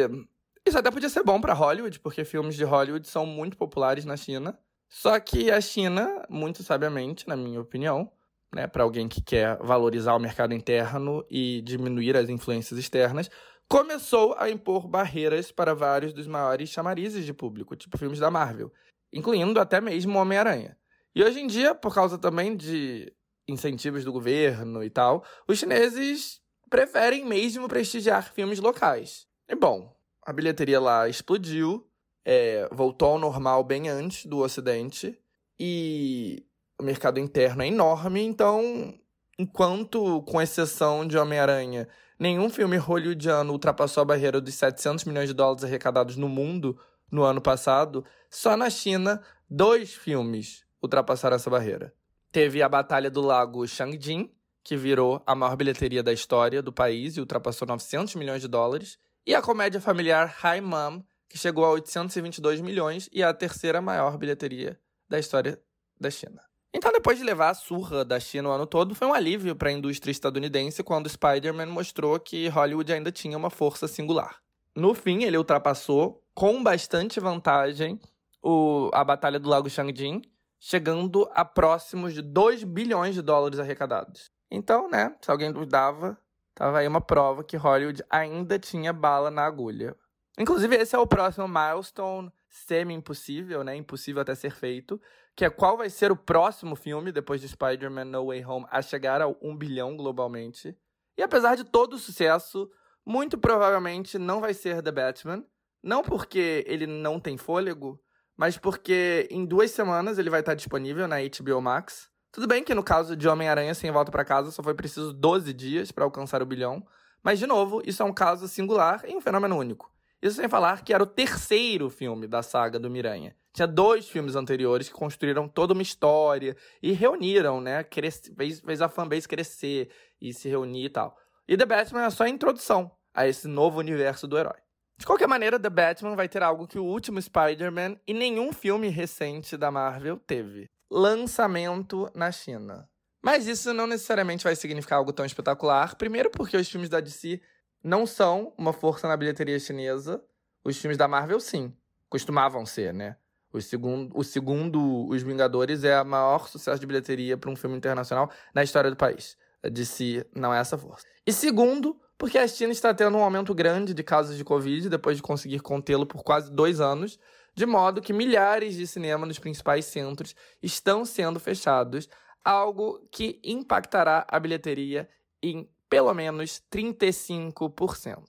[0.66, 4.16] isso até podia ser bom para Hollywood, porque filmes de Hollywood são muito populares na
[4.16, 4.58] China.
[4.88, 8.10] Só que a China, muito sabiamente, na minha opinião,
[8.54, 13.28] né, para alguém que quer valorizar o mercado interno e diminuir as influências externas,
[13.68, 18.72] começou a impor barreiras para vários dos maiores chamarizes de público, tipo filmes da Marvel
[19.16, 20.76] incluindo até mesmo Homem-Aranha.
[21.14, 23.12] E hoje em dia, por causa também de
[23.48, 29.26] incentivos do governo e tal, os chineses preferem mesmo prestigiar filmes locais.
[29.48, 31.88] E bom, a bilheteria lá explodiu,
[32.24, 35.18] é, voltou ao normal bem antes do Ocidente,
[35.58, 36.44] e
[36.78, 38.92] o mercado interno é enorme, então,
[39.38, 41.88] enquanto, com exceção de Homem-Aranha,
[42.18, 46.78] nenhum filme hollywoodiano ultrapassou a barreira dos 700 milhões de dólares arrecadados no mundo
[47.10, 51.92] no ano passado, só na China, dois filmes ultrapassaram essa barreira.
[52.32, 54.30] Teve a Batalha do Lago Changjin,
[54.62, 58.98] que virou a maior bilheteria da história do país e ultrapassou 900 milhões de dólares,
[59.24, 63.80] e a comédia familiar Hi Mom, que chegou a 822 milhões e é a terceira
[63.80, 64.78] maior bilheteria
[65.08, 65.60] da história
[66.00, 66.40] da China.
[66.72, 69.70] Então, depois de levar a surra da China o ano todo, foi um alívio para
[69.70, 74.36] a indústria estadunidense quando Spider-Man mostrou que Hollywood ainda tinha uma força singular.
[74.76, 77.98] No fim, ele ultrapassou com bastante vantagem
[78.42, 80.20] o, a Batalha do Lago Changjin,
[80.60, 84.30] chegando a próximos de 2 bilhões de dólares arrecadados.
[84.50, 86.18] Então, né, se alguém duvidava,
[86.54, 89.96] tava aí uma prova que Hollywood ainda tinha bala na agulha.
[90.38, 95.00] Inclusive, esse é o próximo milestone semi-impossível, né, impossível até ser feito,
[95.34, 98.82] que é qual vai ser o próximo filme, depois de Spider-Man No Way Home, a
[98.82, 100.76] chegar a 1 bilhão globalmente.
[101.16, 102.70] E apesar de todo o sucesso,
[103.06, 105.44] muito provavelmente não vai ser The Batman,
[105.82, 108.00] não porque ele não tem fôlego,
[108.36, 112.10] mas porque em duas semanas ele vai estar disponível na HBO Max.
[112.32, 115.52] Tudo bem que no caso de Homem-Aranha Sem Volta para Casa só foi preciso 12
[115.52, 116.84] dias para alcançar o bilhão,
[117.22, 119.90] mas de novo, isso é um caso singular e um fenômeno único.
[120.20, 123.36] Isso sem falar que era o terceiro filme da saga do Miranha.
[123.52, 127.84] Tinha dois filmes anteriores que construíram toda uma história e reuniram, né?
[127.84, 129.90] Cresce, fez, fez a fanbase crescer
[130.20, 131.16] e se reunir e tal.
[131.48, 134.56] E The Batman é só a introdução a esse novo universo do herói.
[134.98, 138.88] De qualquer maneira, The Batman vai ter algo que o último Spider-Man e nenhum filme
[138.88, 142.88] recente da Marvel teve: lançamento na China.
[143.22, 145.96] Mas isso não necessariamente vai significar algo tão espetacular.
[145.96, 147.40] Primeiro, porque os filmes da DC
[147.82, 150.22] não são uma força na bilheteria chinesa.
[150.64, 151.72] Os filmes da Marvel, sim.
[152.08, 153.16] Costumavam ser, né?
[153.52, 157.76] O segundo, o segundo Os Vingadores é o maior sucesso de bilheteria para um filme
[157.76, 159.36] internacional na história do país.
[159.62, 161.06] A DC não é essa força.
[161.26, 165.16] E segundo, porque a China está tendo um aumento grande de casos de Covid depois
[165.16, 167.18] de conseguir contê-lo por quase dois anos,
[167.54, 172.08] de modo que milhares de cinemas nos principais centros estão sendo fechados,
[172.44, 175.08] algo que impactará a bilheteria
[175.42, 178.22] em pelo menos 35%.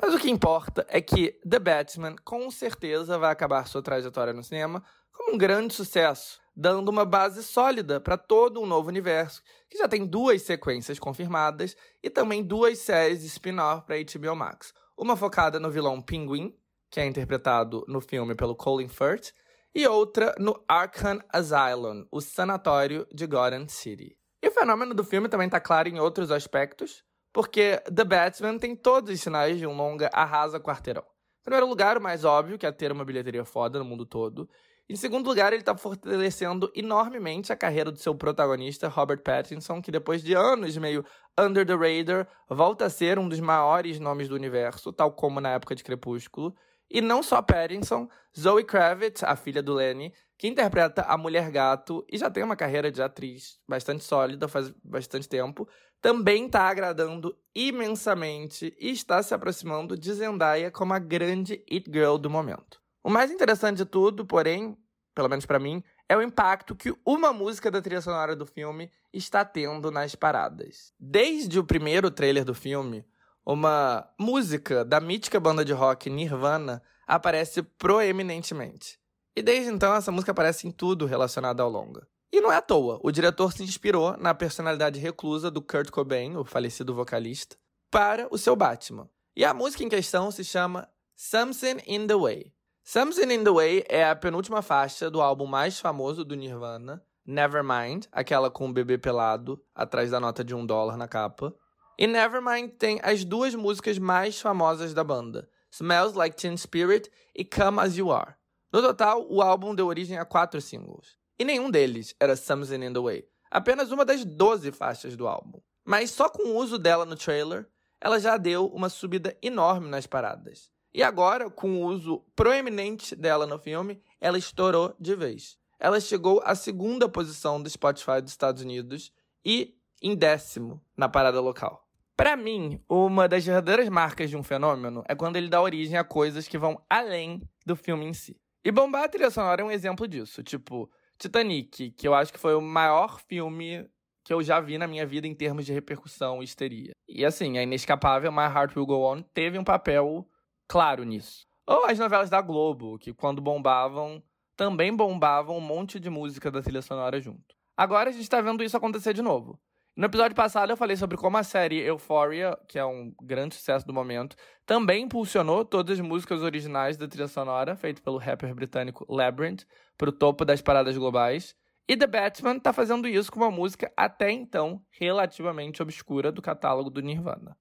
[0.00, 4.42] Mas o que importa é que The Batman com certeza vai acabar sua trajetória no
[4.42, 4.82] cinema
[5.12, 9.88] como um grande sucesso, dando uma base sólida para todo um novo universo, que já
[9.88, 14.74] tem duas sequências confirmadas e também duas séries de spin-off para HBO Max.
[14.96, 16.54] Uma focada no vilão Pinguim,
[16.90, 19.32] que é interpretado no filme pelo Colin Firth,
[19.74, 24.16] e outra no Arkham Asylum, o sanatório de Gotham City.
[24.42, 27.02] E o fenômeno do filme também está claro em outros aspectos,
[27.32, 31.04] porque The Batman tem todos os sinais de um longa arrasa quarteirão.
[31.40, 34.48] Em primeiro lugar, o mais óbvio, que é ter uma bilheteria foda no mundo todo.
[34.92, 39.90] Em segundo lugar, ele está fortalecendo enormemente a carreira do seu protagonista, Robert Pattinson, que
[39.90, 41.02] depois de anos meio
[41.40, 45.48] under the radar, volta a ser um dos maiores nomes do universo, tal como na
[45.52, 46.54] época de Crepúsculo.
[46.90, 48.06] E não só Pattinson,
[48.38, 52.54] Zoe Kravitz, a filha do Lenny, que interpreta a Mulher Gato e já tem uma
[52.54, 55.66] carreira de atriz bastante sólida faz bastante tempo,
[56.02, 62.18] também está agradando imensamente e está se aproximando de Zendaya como a grande it girl
[62.18, 62.82] do momento.
[63.04, 64.76] O mais interessante de tudo, porém,
[65.14, 68.90] pelo menos para mim, é o impacto que uma música da trilha sonora do filme
[69.12, 70.92] está tendo nas paradas.
[70.98, 73.04] Desde o primeiro trailer do filme,
[73.44, 78.98] uma música da mítica banda de rock Nirvana aparece proeminentemente.
[79.34, 82.06] E desde então essa música aparece em tudo relacionado ao longa.
[82.32, 86.36] E não é à toa, o diretor se inspirou na personalidade reclusa do Kurt Cobain,
[86.36, 87.56] o falecido vocalista,
[87.90, 89.08] para o seu Batman.
[89.36, 92.52] E a música em questão se chama Something in the Way.
[92.84, 98.06] Something in the Way é a penúltima faixa do álbum mais famoso do Nirvana, Nevermind,
[98.10, 101.54] aquela com o bebê pelado atrás da nota de um dólar na capa.
[101.96, 107.44] E Nevermind tem as duas músicas mais famosas da banda, Smells Like Teen Spirit e
[107.44, 108.34] Come As You Are.
[108.72, 111.16] No total, o álbum deu origem a quatro singles.
[111.38, 115.60] E nenhum deles era Something in the Way, apenas uma das 12 faixas do álbum.
[115.84, 117.64] Mas só com o uso dela no trailer,
[118.00, 120.71] ela já deu uma subida enorme nas paradas.
[120.94, 125.56] E agora, com o uso proeminente dela no filme, ela estourou de vez.
[125.78, 129.12] Ela chegou à segunda posição do Spotify dos Estados Unidos
[129.44, 131.88] e em décimo na parada local.
[132.16, 136.04] Para mim, uma das verdadeiras marcas de um fenômeno é quando ele dá origem a
[136.04, 138.36] coisas que vão além do filme em si.
[138.64, 140.42] E Bombar a Trilha Sonora é um exemplo disso.
[140.42, 143.88] Tipo, Titanic, que eu acho que foi o maior filme
[144.24, 146.92] que eu já vi na minha vida em termos de repercussão e histeria.
[147.08, 150.28] E assim, a inescapável My Heart Will Go On teve um papel
[150.72, 151.46] claro nisso.
[151.66, 154.22] Ou as novelas da Globo, que quando bombavam,
[154.56, 157.54] também bombavam um monte de música da trilha sonora junto.
[157.76, 159.60] Agora a gente tá vendo isso acontecer de novo.
[159.94, 163.86] No episódio passado eu falei sobre como a série Euphoria, que é um grande sucesso
[163.86, 164.34] do momento,
[164.64, 169.66] também impulsionou todas as músicas originais da trilha sonora, feito pelo rapper britânico Labyrinth,
[169.98, 171.54] para o topo das paradas globais.
[171.86, 176.88] E The Batman tá fazendo isso com uma música até então relativamente obscura do catálogo
[176.88, 177.54] do Nirvana.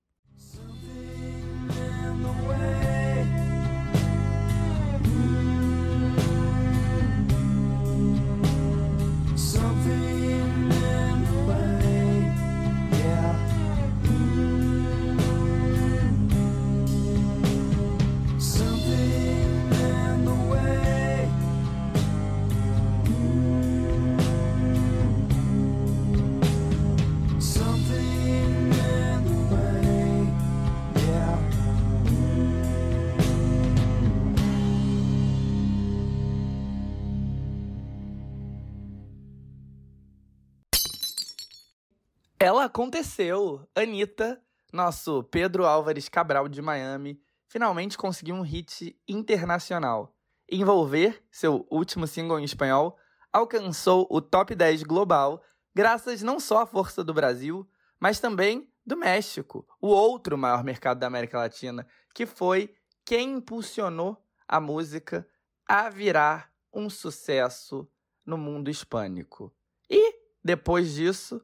[42.44, 43.70] Ela aconteceu.
[43.76, 44.42] Anitta,
[44.74, 50.18] nosso Pedro Álvares Cabral de Miami, finalmente conseguiu um hit internacional.
[50.50, 52.98] Envolver, seu último single em espanhol,
[53.32, 55.44] alcançou o top 10 global,
[55.76, 57.70] graças não só à força do Brasil,
[58.00, 62.74] mas também do México, o outro maior mercado da América Latina, que foi
[63.06, 65.28] quem impulsionou a música
[65.68, 67.88] a virar um sucesso
[68.26, 69.54] no mundo hispânico.
[69.88, 71.40] E, depois disso,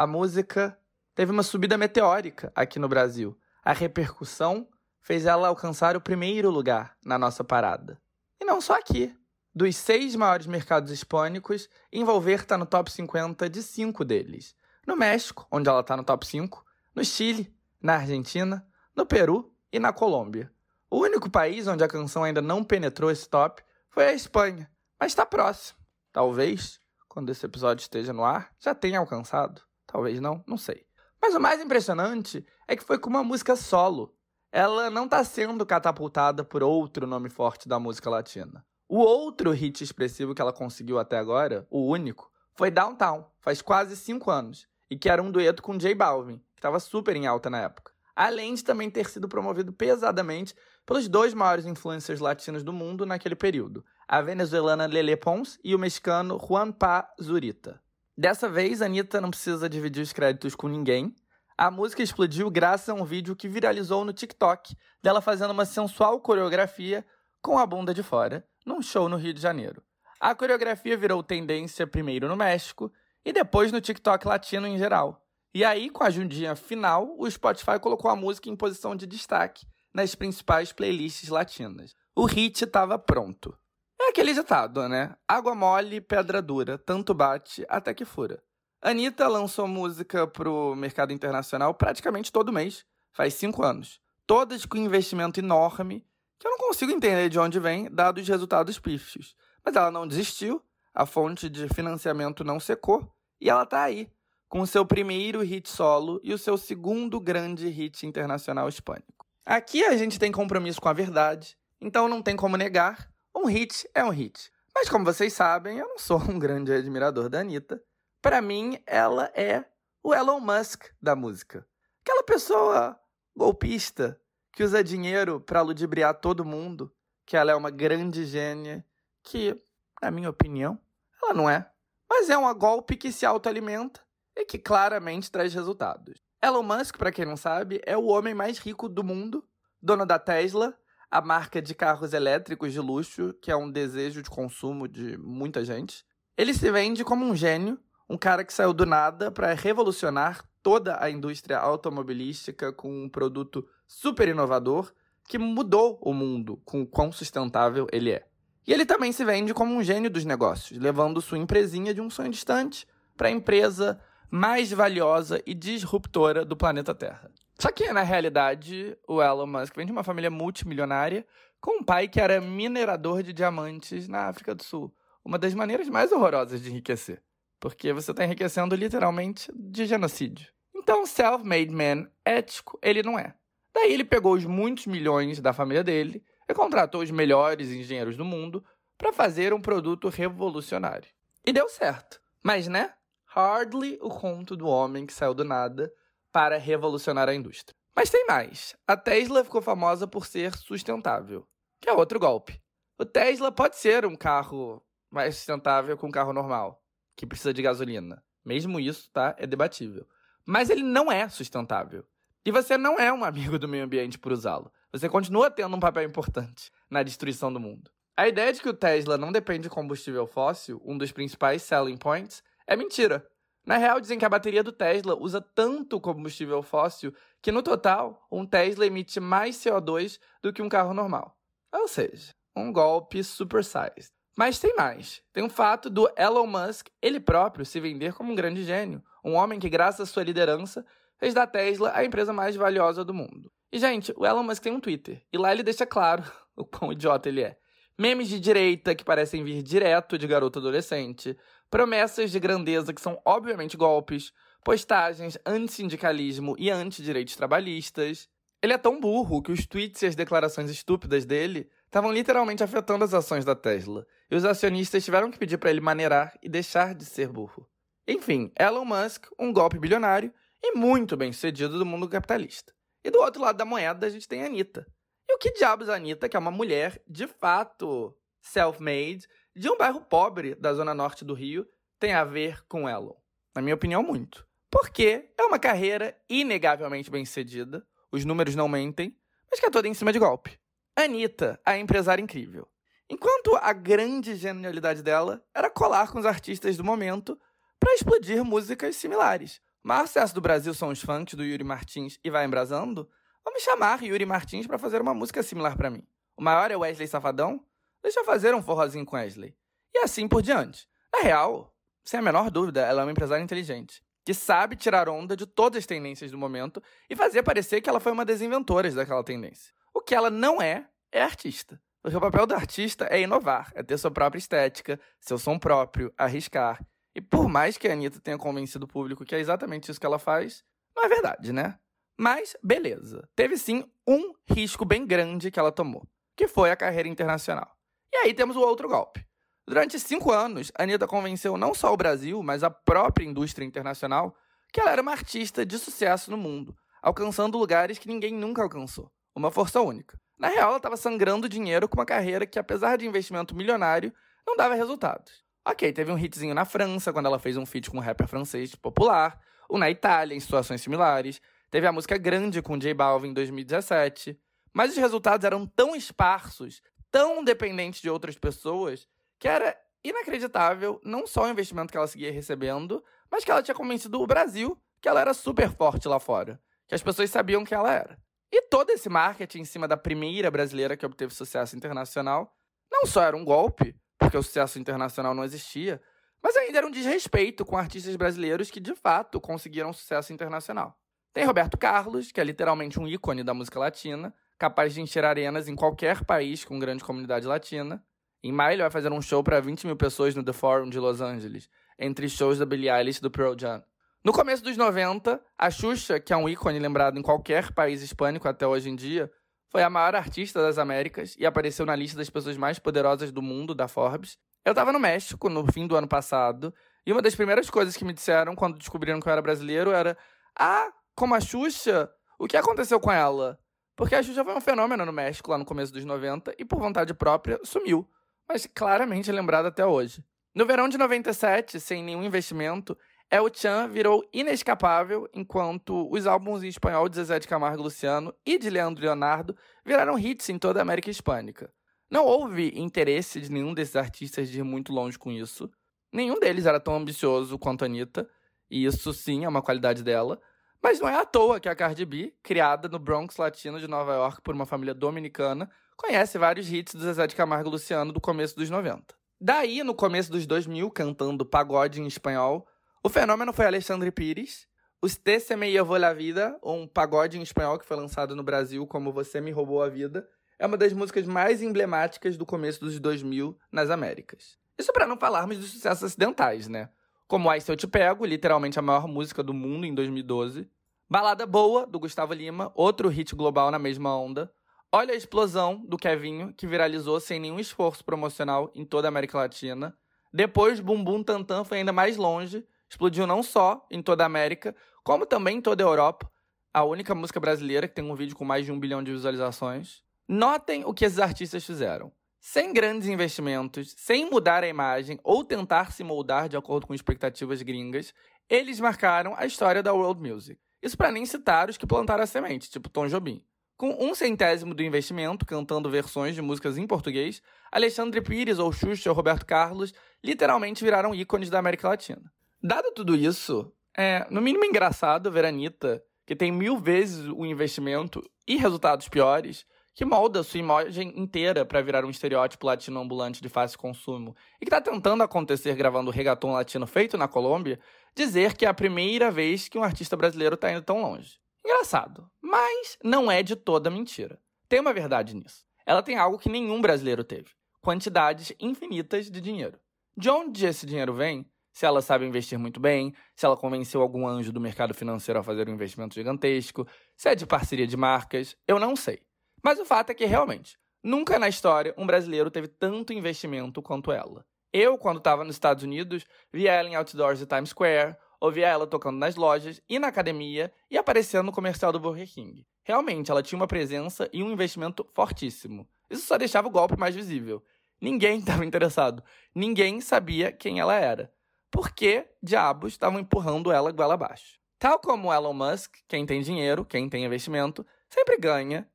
[0.00, 0.78] a música
[1.14, 3.38] teve uma subida meteórica aqui no Brasil.
[3.62, 4.66] A repercussão
[5.02, 8.00] fez ela alcançar o primeiro lugar na nossa parada.
[8.40, 9.14] E não só aqui.
[9.54, 14.56] Dos seis maiores mercados hispânicos, Envolver está no top 50 de cinco deles.
[14.86, 16.64] No México, onde ela está no top 5,
[16.94, 18.66] no Chile, na Argentina,
[18.96, 20.50] no Peru e na Colômbia.
[20.88, 25.12] O único país onde a canção ainda não penetrou esse top foi a Espanha, mas
[25.12, 25.78] está próximo.
[26.10, 29.68] Talvez, quando esse episódio esteja no ar, já tenha alcançado.
[29.90, 30.86] Talvez não, não sei.
[31.20, 34.14] Mas o mais impressionante é que foi com uma música solo.
[34.52, 38.64] Ela não está sendo catapultada por outro nome forte da música latina.
[38.88, 43.96] O outro hit expressivo que ela conseguiu até agora, o único, foi Downtown, faz quase
[43.96, 47.50] cinco anos, e que era um dueto com J Balvin, que estava super em alta
[47.50, 47.92] na época.
[48.14, 50.54] Além de também ter sido promovido pesadamente
[50.86, 55.78] pelos dois maiores influencers latinos do mundo naquele período, a venezuelana Lele Pons e o
[55.78, 57.80] mexicano Juan Pa Zurita.
[58.20, 61.16] Dessa vez, a Anitta não precisa dividir os créditos com ninguém.
[61.56, 66.20] A música explodiu graças a um vídeo que viralizou no TikTok dela fazendo uma sensual
[66.20, 67.02] coreografia
[67.40, 69.82] com a bunda de fora, num show no Rio de Janeiro.
[70.20, 72.92] A coreografia virou tendência primeiro no México
[73.24, 75.26] e depois no TikTok latino em geral.
[75.54, 79.66] E aí, com a ajudinha final, o Spotify colocou a música em posição de destaque
[79.94, 81.96] nas principais playlists latinas.
[82.14, 83.56] O hit estava pronto.
[84.02, 85.14] É aquele ditado, né?
[85.28, 88.42] Água mole, pedra dura, tanto bate até que fura.
[88.80, 94.00] Anitta lançou música pro mercado internacional praticamente todo mês, faz cinco anos.
[94.26, 96.02] Todas com investimento enorme,
[96.38, 99.36] que eu não consigo entender de onde vem, dados os resultados pífios.
[99.62, 100.62] Mas ela não desistiu,
[100.94, 103.06] a fonte de financiamento não secou,
[103.38, 104.10] e ela tá aí,
[104.48, 109.26] com o seu primeiro hit solo e o seu segundo grande hit internacional hispânico.
[109.44, 113.88] Aqui a gente tem compromisso com a verdade, então não tem como negar, um hit
[113.94, 114.52] é um hit.
[114.74, 117.82] Mas como vocês sabem, eu não sou um grande admirador da Anitta,
[118.22, 119.64] para mim, ela é
[120.02, 121.66] o Elon Musk da música.
[122.02, 123.00] Aquela pessoa
[123.34, 124.20] golpista
[124.52, 126.94] que usa dinheiro para ludibriar todo mundo,
[127.24, 128.84] que ela é uma grande gênia,
[129.22, 129.62] que,
[130.02, 130.78] na minha opinião,
[131.22, 131.70] ela não é.
[132.08, 134.00] Mas é um golpe que se autoalimenta
[134.36, 136.22] e que claramente traz resultados.
[136.42, 139.46] Elon Musk, para quem não sabe, é o homem mais rico do mundo,
[139.80, 140.78] dono da Tesla,
[141.10, 145.64] a marca de carros elétricos de luxo, que é um desejo de consumo de muita
[145.64, 146.04] gente.
[146.36, 147.78] Ele se vende como um gênio
[148.10, 153.64] um cara que saiu do nada para revolucionar toda a indústria automobilística com um produto
[153.86, 154.92] super inovador
[155.28, 158.26] que mudou o mundo com o quão sustentável ele é.
[158.66, 162.10] E ele também se vende como um gênio dos negócios, levando sua empresinha de um
[162.10, 162.84] sonho distante
[163.16, 167.30] para a empresa mais valiosa e disruptora do planeta Terra.
[167.60, 171.26] Só que, na realidade, o Elon Musk vem de uma família multimilionária
[171.60, 174.90] com um pai que era minerador de diamantes na África do Sul.
[175.22, 177.22] Uma das maneiras mais horrorosas de enriquecer.
[177.60, 180.50] Porque você está enriquecendo literalmente de genocídio.
[180.74, 183.34] Então, self-made man ético, ele não é.
[183.74, 188.24] Daí ele pegou os muitos milhões da família dele e contratou os melhores engenheiros do
[188.24, 188.64] mundo
[188.96, 191.10] para fazer um produto revolucionário.
[191.46, 192.22] E deu certo.
[192.42, 192.94] Mas, né?
[193.26, 195.92] Hardly o conto do homem que saiu do nada
[196.32, 197.76] para revolucionar a indústria.
[197.94, 198.76] Mas tem mais.
[198.86, 201.46] A Tesla ficou famosa por ser sustentável,
[201.80, 202.60] que é outro golpe.
[202.98, 206.80] O Tesla pode ser um carro mais sustentável que um carro normal
[207.16, 208.24] que precisa de gasolina.
[208.44, 209.34] Mesmo isso, tá?
[209.38, 210.06] É debatível.
[210.46, 212.04] Mas ele não é sustentável.
[212.44, 214.72] E você não é um amigo do meio ambiente por usá-lo.
[214.90, 217.90] Você continua tendo um papel importante na destruição do mundo.
[218.16, 221.96] A ideia de que o Tesla não depende de combustível fóssil, um dos principais selling
[221.96, 223.26] points, é mentira.
[223.64, 228.26] Na real, dizem que a bateria do Tesla usa tanto combustível fóssil que, no total,
[228.30, 231.36] um Tesla emite mais CO2 do que um carro normal.
[231.72, 234.10] Ou seja, um golpe supersized.
[234.36, 235.22] Mas tem mais.
[235.32, 239.02] Tem o fato do Elon Musk, ele próprio, se vender como um grande gênio.
[239.24, 240.84] Um homem que, graças à sua liderança,
[241.18, 243.52] fez da Tesla a empresa mais valiosa do mundo.
[243.70, 245.22] E, gente, o Elon Musk tem um Twitter.
[245.32, 246.24] E lá ele deixa claro
[246.56, 247.56] o quão idiota ele é.
[247.98, 251.36] Memes de direita que parecem vir direto de garoto adolescente.
[251.70, 254.32] Promessas de grandeza que são obviamente golpes.
[254.64, 258.28] Postagens anti-sindicalismo e anti-direitos trabalhistas.
[258.62, 263.04] Ele é tão burro que os tweets e as declarações estúpidas dele estavam literalmente afetando
[263.04, 266.94] as ações da Tesla, e os acionistas tiveram que pedir para ele maneirar e deixar
[266.94, 267.66] de ser burro.
[268.06, 270.32] Enfim, Elon Musk, um golpe bilionário
[270.62, 272.72] e muito bem sucedido do mundo capitalista.
[273.02, 274.86] E do outro lado da moeda a gente tem a Anitta.
[275.28, 279.76] E o que diabos a Anitta, que é uma mulher de fato self-made, de um
[279.76, 281.66] bairro pobre da zona norte do Rio,
[281.98, 283.14] tem a ver com Elon?
[283.54, 284.46] Na minha opinião, muito.
[284.70, 289.16] Porque é uma carreira inegavelmente bem sucedida, os números não mentem,
[289.50, 290.58] mas que é toda em cima de golpe.
[290.96, 292.68] Anitta, a empresária incrível.
[293.08, 297.38] Enquanto a grande genialidade dela era colar com os artistas do momento
[297.78, 299.60] para explodir músicas similares.
[299.82, 303.08] O sucesso do Brasil são os funks do Yuri Martins e Vai Embrasando.
[303.44, 306.06] Vamos chamar Yuri Martins para fazer uma música similar para mim.
[306.36, 307.64] O maior é Wesley Safadão?
[308.02, 309.54] Deixa eu fazer um forrozinho com Wesley.
[309.94, 310.88] E assim por diante.
[311.12, 311.74] Na real,
[312.04, 315.78] sem a menor dúvida, ela é uma empresária inteligente, que sabe tirar onda de todas
[315.78, 319.72] as tendências do momento e fazer parecer que ela foi uma das inventoras daquela tendência.
[319.92, 321.80] O que ela não é, é artista.
[322.02, 326.12] Porque o papel do artista é inovar, é ter sua própria estética, seu som próprio,
[326.16, 326.82] arriscar.
[327.14, 330.06] E por mais que a Anitta tenha convencido o público que é exatamente isso que
[330.06, 330.64] ela faz,
[330.96, 331.78] não é verdade, né?
[332.16, 333.28] Mas, beleza.
[333.34, 336.06] Teve sim um risco bem grande que ela tomou,
[336.36, 337.70] que foi a carreira internacional.
[338.12, 339.24] E aí temos o outro golpe.
[339.66, 344.34] Durante cinco anos, Anitta convenceu não só o Brasil, mas a própria indústria internacional
[344.72, 349.10] que ela era uma artista de sucesso no mundo, alcançando lugares que ninguém nunca alcançou
[349.34, 350.18] uma força única.
[350.38, 354.12] Na real, ela estava sangrando dinheiro com uma carreira que, apesar de investimento milionário,
[354.46, 355.44] não dava resultados.
[355.66, 358.74] Ok, teve um hitzinho na França, quando ela fez um feat com um rapper francês
[358.74, 359.38] popular,
[359.70, 364.38] um na Itália, em situações similares, teve a música Grande com J Balvin em 2017,
[364.72, 369.08] mas os resultados eram tão esparsos, tão dependentes de outras pessoas,
[369.38, 373.74] que era inacreditável não só o investimento que ela seguia recebendo, mas que ela tinha
[373.74, 377.74] convencido o Brasil que ela era super forte lá fora, que as pessoas sabiam que
[377.74, 378.18] ela era.
[378.52, 382.54] E todo esse marketing em cima da primeira brasileira que obteve sucesso internacional
[382.90, 386.02] não só era um golpe, porque o sucesso internacional não existia,
[386.42, 390.98] mas ainda era um desrespeito com artistas brasileiros que de fato conseguiram sucesso internacional.
[391.32, 395.68] Tem Roberto Carlos, que é literalmente um ícone da música latina, capaz de encher arenas
[395.68, 398.04] em qualquer país com grande comunidade latina.
[398.44, 401.00] Em maio, ele vai fazer um show para 20 mil pessoas no The Forum de
[401.00, 401.66] Los Angeles,
[401.98, 403.82] entre shows da Billie Eilish e do Pearl Jam.
[404.22, 408.46] No começo dos 90, a Xuxa, que é um ícone lembrado em qualquer país hispânico
[408.46, 409.32] até hoje em dia,
[409.70, 413.40] foi a maior artista das Américas e apareceu na lista das pessoas mais poderosas do
[413.40, 414.36] mundo, da Forbes.
[414.62, 416.74] Eu estava no México no fim do ano passado,
[417.06, 420.18] e uma das primeiras coisas que me disseram quando descobriram que eu era brasileiro era:
[420.58, 422.10] Ah, como a Xuxa?
[422.38, 423.58] O que aconteceu com ela?
[424.00, 426.78] Porque a Xuxa foi um fenômeno no México lá no começo dos 90 e, por
[426.78, 428.08] vontade própria, sumiu
[428.48, 430.24] mas claramente lembrado até hoje.
[430.54, 432.96] No verão de 97, sem nenhum investimento,
[433.30, 438.58] El Chan virou inescapável, enquanto os álbuns em espanhol de Zezé de Camargo Luciano e
[438.58, 439.54] de Leandro Leonardo
[439.84, 441.70] viraram hits em toda a América Hispânica.
[442.10, 445.70] Não houve interesse de nenhum desses artistas de ir muito longe com isso.
[446.10, 448.26] Nenhum deles era tão ambicioso quanto a Anitta,
[448.70, 450.40] e isso sim é uma qualidade dela.
[450.82, 454.14] Mas não é à toa que a Cardi B, criada no Bronx latino de Nova
[454.14, 458.20] York por uma família dominicana, conhece vários hits do Zezé de Camargo e Luciano do
[458.20, 459.14] começo dos 90.
[459.38, 462.66] Daí, no começo dos 2000, cantando pagode em espanhol,
[463.04, 464.66] o fenômeno foi Alexandre Pires.
[465.02, 468.86] Usted se me llevó la vida, um pagode em espanhol que foi lançado no Brasil
[468.86, 470.28] como Você me roubou a vida,
[470.58, 474.58] é uma das músicas mais emblemáticas do começo dos 2000 nas Américas.
[474.78, 476.88] Isso para não falarmos dos sucessos acidentais, né?
[477.30, 480.68] Como Ai Se Eu Te Pego, literalmente a maior música do mundo em 2012.
[481.08, 484.52] Balada Boa, do Gustavo Lima, outro hit global na mesma onda.
[484.90, 489.38] Olha a explosão do Kevinho, que viralizou sem nenhum esforço promocional em toda a América
[489.38, 489.96] Latina.
[490.32, 494.74] Depois, Bumbum Tantan foi ainda mais longe, explodiu não só em toda a América,
[495.04, 496.28] como também em toda a Europa.
[496.74, 500.02] A única música brasileira que tem um vídeo com mais de um bilhão de visualizações.
[500.28, 502.10] Notem o que esses artistas fizeram.
[502.40, 507.60] Sem grandes investimentos, sem mudar a imagem ou tentar se moldar de acordo com expectativas
[507.60, 508.14] gringas,
[508.48, 510.58] eles marcaram a história da world music.
[510.82, 513.44] Isso para nem citar os que plantaram a semente, tipo Tom Jobim.
[513.76, 519.10] Com um centésimo do investimento, cantando versões de músicas em português, Alexandre Pires ou Xuxa
[519.10, 519.92] ou Roberto Carlos
[520.24, 522.32] literalmente viraram ícones da América Latina.
[522.62, 527.44] Dado tudo isso, é no mínimo engraçado ver a Anitta, que tem mil vezes o
[527.44, 533.42] investimento e resultados piores, que molda sua imagem inteira para virar um estereótipo latino ambulante
[533.42, 537.78] de fácil consumo e que está tentando acontecer gravando o reggaeton latino feito na Colômbia,
[538.14, 541.38] dizer que é a primeira vez que um artista brasileiro está indo tão longe.
[541.64, 544.40] Engraçado, mas não é de toda mentira.
[544.68, 545.64] Tem uma verdade nisso.
[545.84, 547.50] Ela tem algo que nenhum brasileiro teve:
[547.80, 549.78] quantidades infinitas de dinheiro.
[550.16, 551.46] De onde esse dinheiro vem?
[551.72, 555.42] Se ela sabe investir muito bem, se ela convenceu algum anjo do mercado financeiro a
[555.42, 556.86] fazer um investimento gigantesco,
[557.16, 559.22] se é de parceria de marcas, eu não sei.
[559.62, 564.12] Mas o fato é que realmente, nunca na história um brasileiro teve tanto investimento quanto
[564.12, 564.44] ela.
[564.72, 568.86] Eu, quando estava nos Estados Unidos, via ela em outdoors de Times Square, ouvia ela
[568.86, 572.64] tocando nas lojas e na academia e aparecendo no comercial do Burger King.
[572.84, 575.88] Realmente, ela tinha uma presença e um investimento fortíssimo.
[576.08, 577.62] Isso só deixava o golpe mais visível.
[578.00, 579.22] Ninguém estava interessado.
[579.54, 581.32] Ninguém sabia quem ela era.
[581.70, 584.58] Por que diabos estavam empurrando ela goela abaixo?
[584.78, 588.88] Tal como Elon Musk, quem tem dinheiro, quem tem investimento, sempre ganha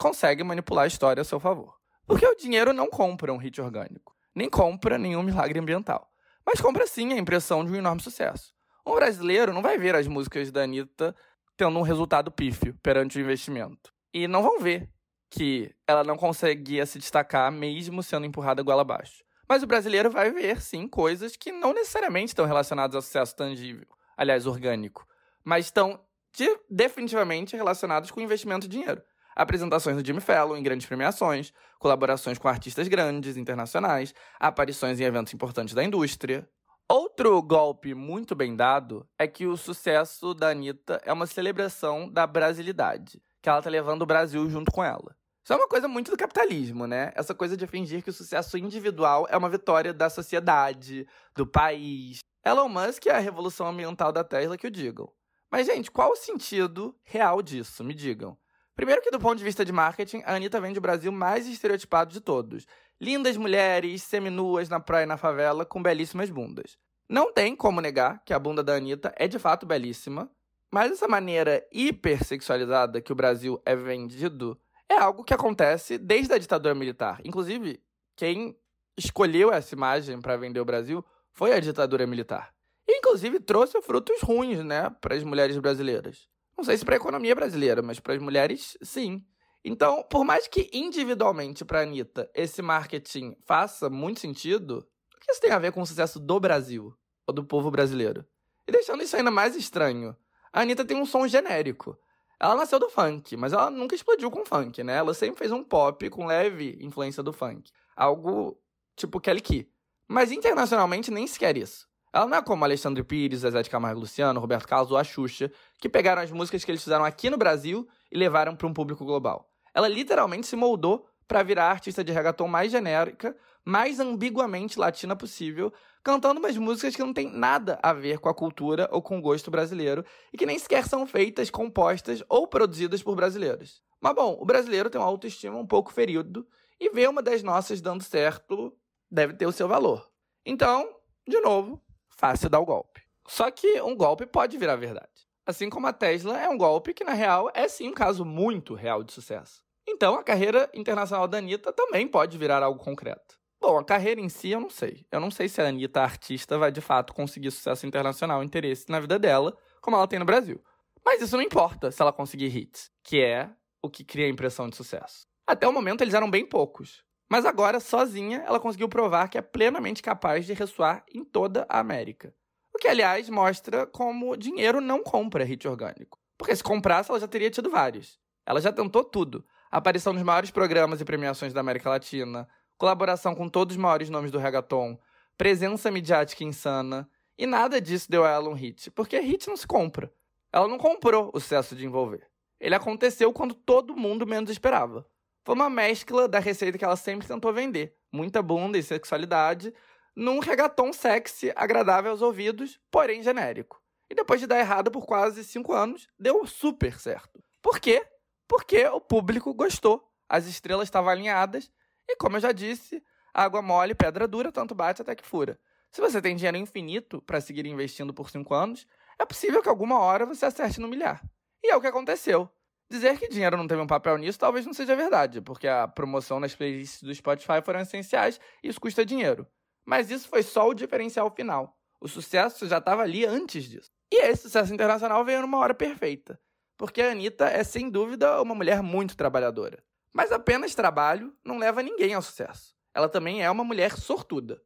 [0.00, 1.76] consegue manipular a história a seu favor.
[2.06, 6.10] Porque o dinheiro não compra um hit orgânico, nem compra nenhum milagre ambiental,
[6.44, 8.54] mas compra sim a impressão de um enorme sucesso.
[8.84, 11.14] Um brasileiro não vai ver as músicas da Anitta
[11.54, 13.92] tendo um resultado pífio perante o investimento.
[14.12, 14.90] E não vão ver
[15.30, 19.22] que ela não conseguia se destacar mesmo sendo empurrada goela abaixo.
[19.46, 23.86] Mas o brasileiro vai ver, sim, coisas que não necessariamente estão relacionadas ao sucesso tangível,
[24.16, 25.06] aliás, orgânico,
[25.44, 26.00] mas estão
[26.32, 29.02] de, definitivamente relacionados com investimento de dinheiro.
[29.40, 35.32] Apresentações do Jimmy Fallon em grandes premiações, colaborações com artistas grandes, internacionais, aparições em eventos
[35.32, 36.46] importantes da indústria,
[36.90, 42.26] Outro golpe muito bem dado é que o sucesso da Anitta é uma celebração da
[42.26, 45.14] brasilidade, que ela tá levando o Brasil junto com ela.
[45.44, 47.12] Isso é uma coisa muito do capitalismo, né?
[47.14, 51.06] Essa coisa de fingir que o sucesso individual é uma vitória da sociedade,
[51.36, 52.18] do país.
[52.44, 55.08] Elon Musk é a revolução ambiental da Tesla que o digam.
[55.48, 57.84] Mas, gente, qual o sentido real disso?
[57.84, 58.36] Me digam.
[58.80, 62.14] Primeiro que do ponto de vista de marketing, a Anitta vende o Brasil mais estereotipado
[62.14, 62.66] de todos.
[62.98, 66.78] Lindas mulheres, seminuas na praia e na favela, com belíssimas bundas.
[67.06, 70.30] Não tem como negar que a bunda da Anitta é de fato belíssima,
[70.70, 74.58] mas essa maneira hipersexualizada que o Brasil é vendido
[74.88, 77.20] é algo que acontece desde a ditadura militar.
[77.22, 77.82] Inclusive,
[78.16, 78.56] quem
[78.96, 81.04] escolheu essa imagem para vender o Brasil
[81.34, 82.54] foi a ditadura militar.
[82.88, 86.30] E, inclusive, trouxe frutos ruins, né, para as mulheres brasileiras.
[86.60, 89.24] Não sei se para a economia brasileira, mas para as mulheres, sim.
[89.64, 95.40] Então, por mais que individualmente para Anitta esse marketing faça muito sentido, o que isso
[95.40, 96.94] tem a ver com o sucesso do Brasil
[97.26, 98.26] ou do povo brasileiro?
[98.68, 100.14] E deixando isso ainda mais estranho,
[100.52, 101.98] a Anitta tem um som genérico.
[102.38, 104.96] Ela nasceu do funk, mas ela nunca explodiu com funk, né?
[104.96, 107.72] Ela sempre fez um pop com leve influência do funk.
[107.96, 108.60] Algo
[108.94, 109.72] tipo Kelly Key.
[110.06, 111.88] Mas internacionalmente nem sequer isso.
[112.12, 115.50] Ela não é como Alexandre Pires, Zezé de Camargo Luciano, Roberto Carlos ou a Xuxa,
[115.78, 119.04] que pegaram as músicas que eles fizeram aqui no Brasil e levaram para um público
[119.04, 119.48] global.
[119.72, 125.14] Ela literalmente se moldou para virar a artista de reggaeton mais genérica, mais ambiguamente latina
[125.14, 125.72] possível,
[126.02, 129.22] cantando umas músicas que não tem nada a ver com a cultura ou com o
[129.22, 133.80] gosto brasileiro e que nem sequer são feitas, compostas ou produzidas por brasileiros.
[134.00, 136.44] Mas bom, o brasileiro tem uma autoestima um pouco ferido
[136.80, 138.74] e ver uma das nossas dando certo
[139.08, 140.10] deve ter o seu valor.
[140.44, 140.88] Então,
[141.28, 141.80] de novo,
[142.20, 143.00] fácil dar o golpe.
[143.26, 145.08] Só que um golpe pode virar verdade.
[145.46, 148.74] Assim como a Tesla é um golpe que, na real, é sim um caso muito
[148.74, 149.64] real de sucesso.
[149.88, 153.40] Então, a carreira internacional da Anitta também pode virar algo concreto.
[153.60, 155.06] Bom, a carreira em si eu não sei.
[155.10, 158.90] Eu não sei se a Anitta, a artista, vai de fato conseguir sucesso internacional, interesse
[158.90, 160.62] na vida dela, como ela tem no Brasil.
[161.04, 163.50] Mas isso não importa se ela conseguir hits, que é
[163.82, 165.26] o que cria a impressão de sucesso.
[165.46, 167.02] Até o momento eles eram bem poucos.
[167.30, 171.78] Mas agora, sozinha, ela conseguiu provar que é plenamente capaz de ressoar em toda a
[171.78, 172.34] América
[172.80, 176.18] que, aliás, mostra como dinheiro não compra hit orgânico.
[176.36, 178.18] Porque se comprasse, ela já teria tido vários.
[178.46, 179.44] Ela já tentou tudo.
[179.70, 182.48] Aparição nos maiores programas e premiações da América Latina,
[182.78, 184.98] colaboração com todos os maiores nomes do reggaeton,
[185.36, 187.08] presença midiática insana.
[187.38, 190.12] E nada disso deu a ela um hit, porque hit não se compra.
[190.50, 192.26] Ela não comprou o sucesso de envolver.
[192.58, 195.06] Ele aconteceu quando todo mundo menos esperava.
[195.44, 199.72] Foi uma mescla da receita que ela sempre tentou vender: muita bunda e sexualidade,
[200.14, 203.80] num reggaeton sexy, agradável aos ouvidos, porém genérico.
[204.10, 207.42] E depois de dar errado por quase cinco anos, deu super certo.
[207.62, 208.04] Por quê?
[208.48, 211.70] Porque o público gostou, as estrelas estavam alinhadas
[212.08, 213.02] e, como eu já disse,
[213.32, 215.58] água mole, pedra dura, tanto bate até que fura.
[215.92, 218.86] Se você tem dinheiro infinito para seguir investindo por cinco anos,
[219.18, 221.22] é possível que alguma hora você acerte no milhar.
[221.62, 222.50] E é o que aconteceu.
[222.90, 226.40] Dizer que dinheiro não teve um papel nisso talvez não seja verdade, porque a promoção
[226.40, 229.46] nas playlists do Spotify foram essenciais e isso custa dinheiro.
[229.86, 231.78] Mas isso foi só o diferencial final.
[232.00, 233.90] O sucesso já estava ali antes disso.
[234.12, 236.40] E esse sucesso internacional veio numa hora perfeita,
[236.76, 239.84] porque a Anitta é sem dúvida uma mulher muito trabalhadora.
[240.12, 242.74] Mas apenas trabalho não leva ninguém ao sucesso.
[242.92, 244.60] Ela também é uma mulher sortuda.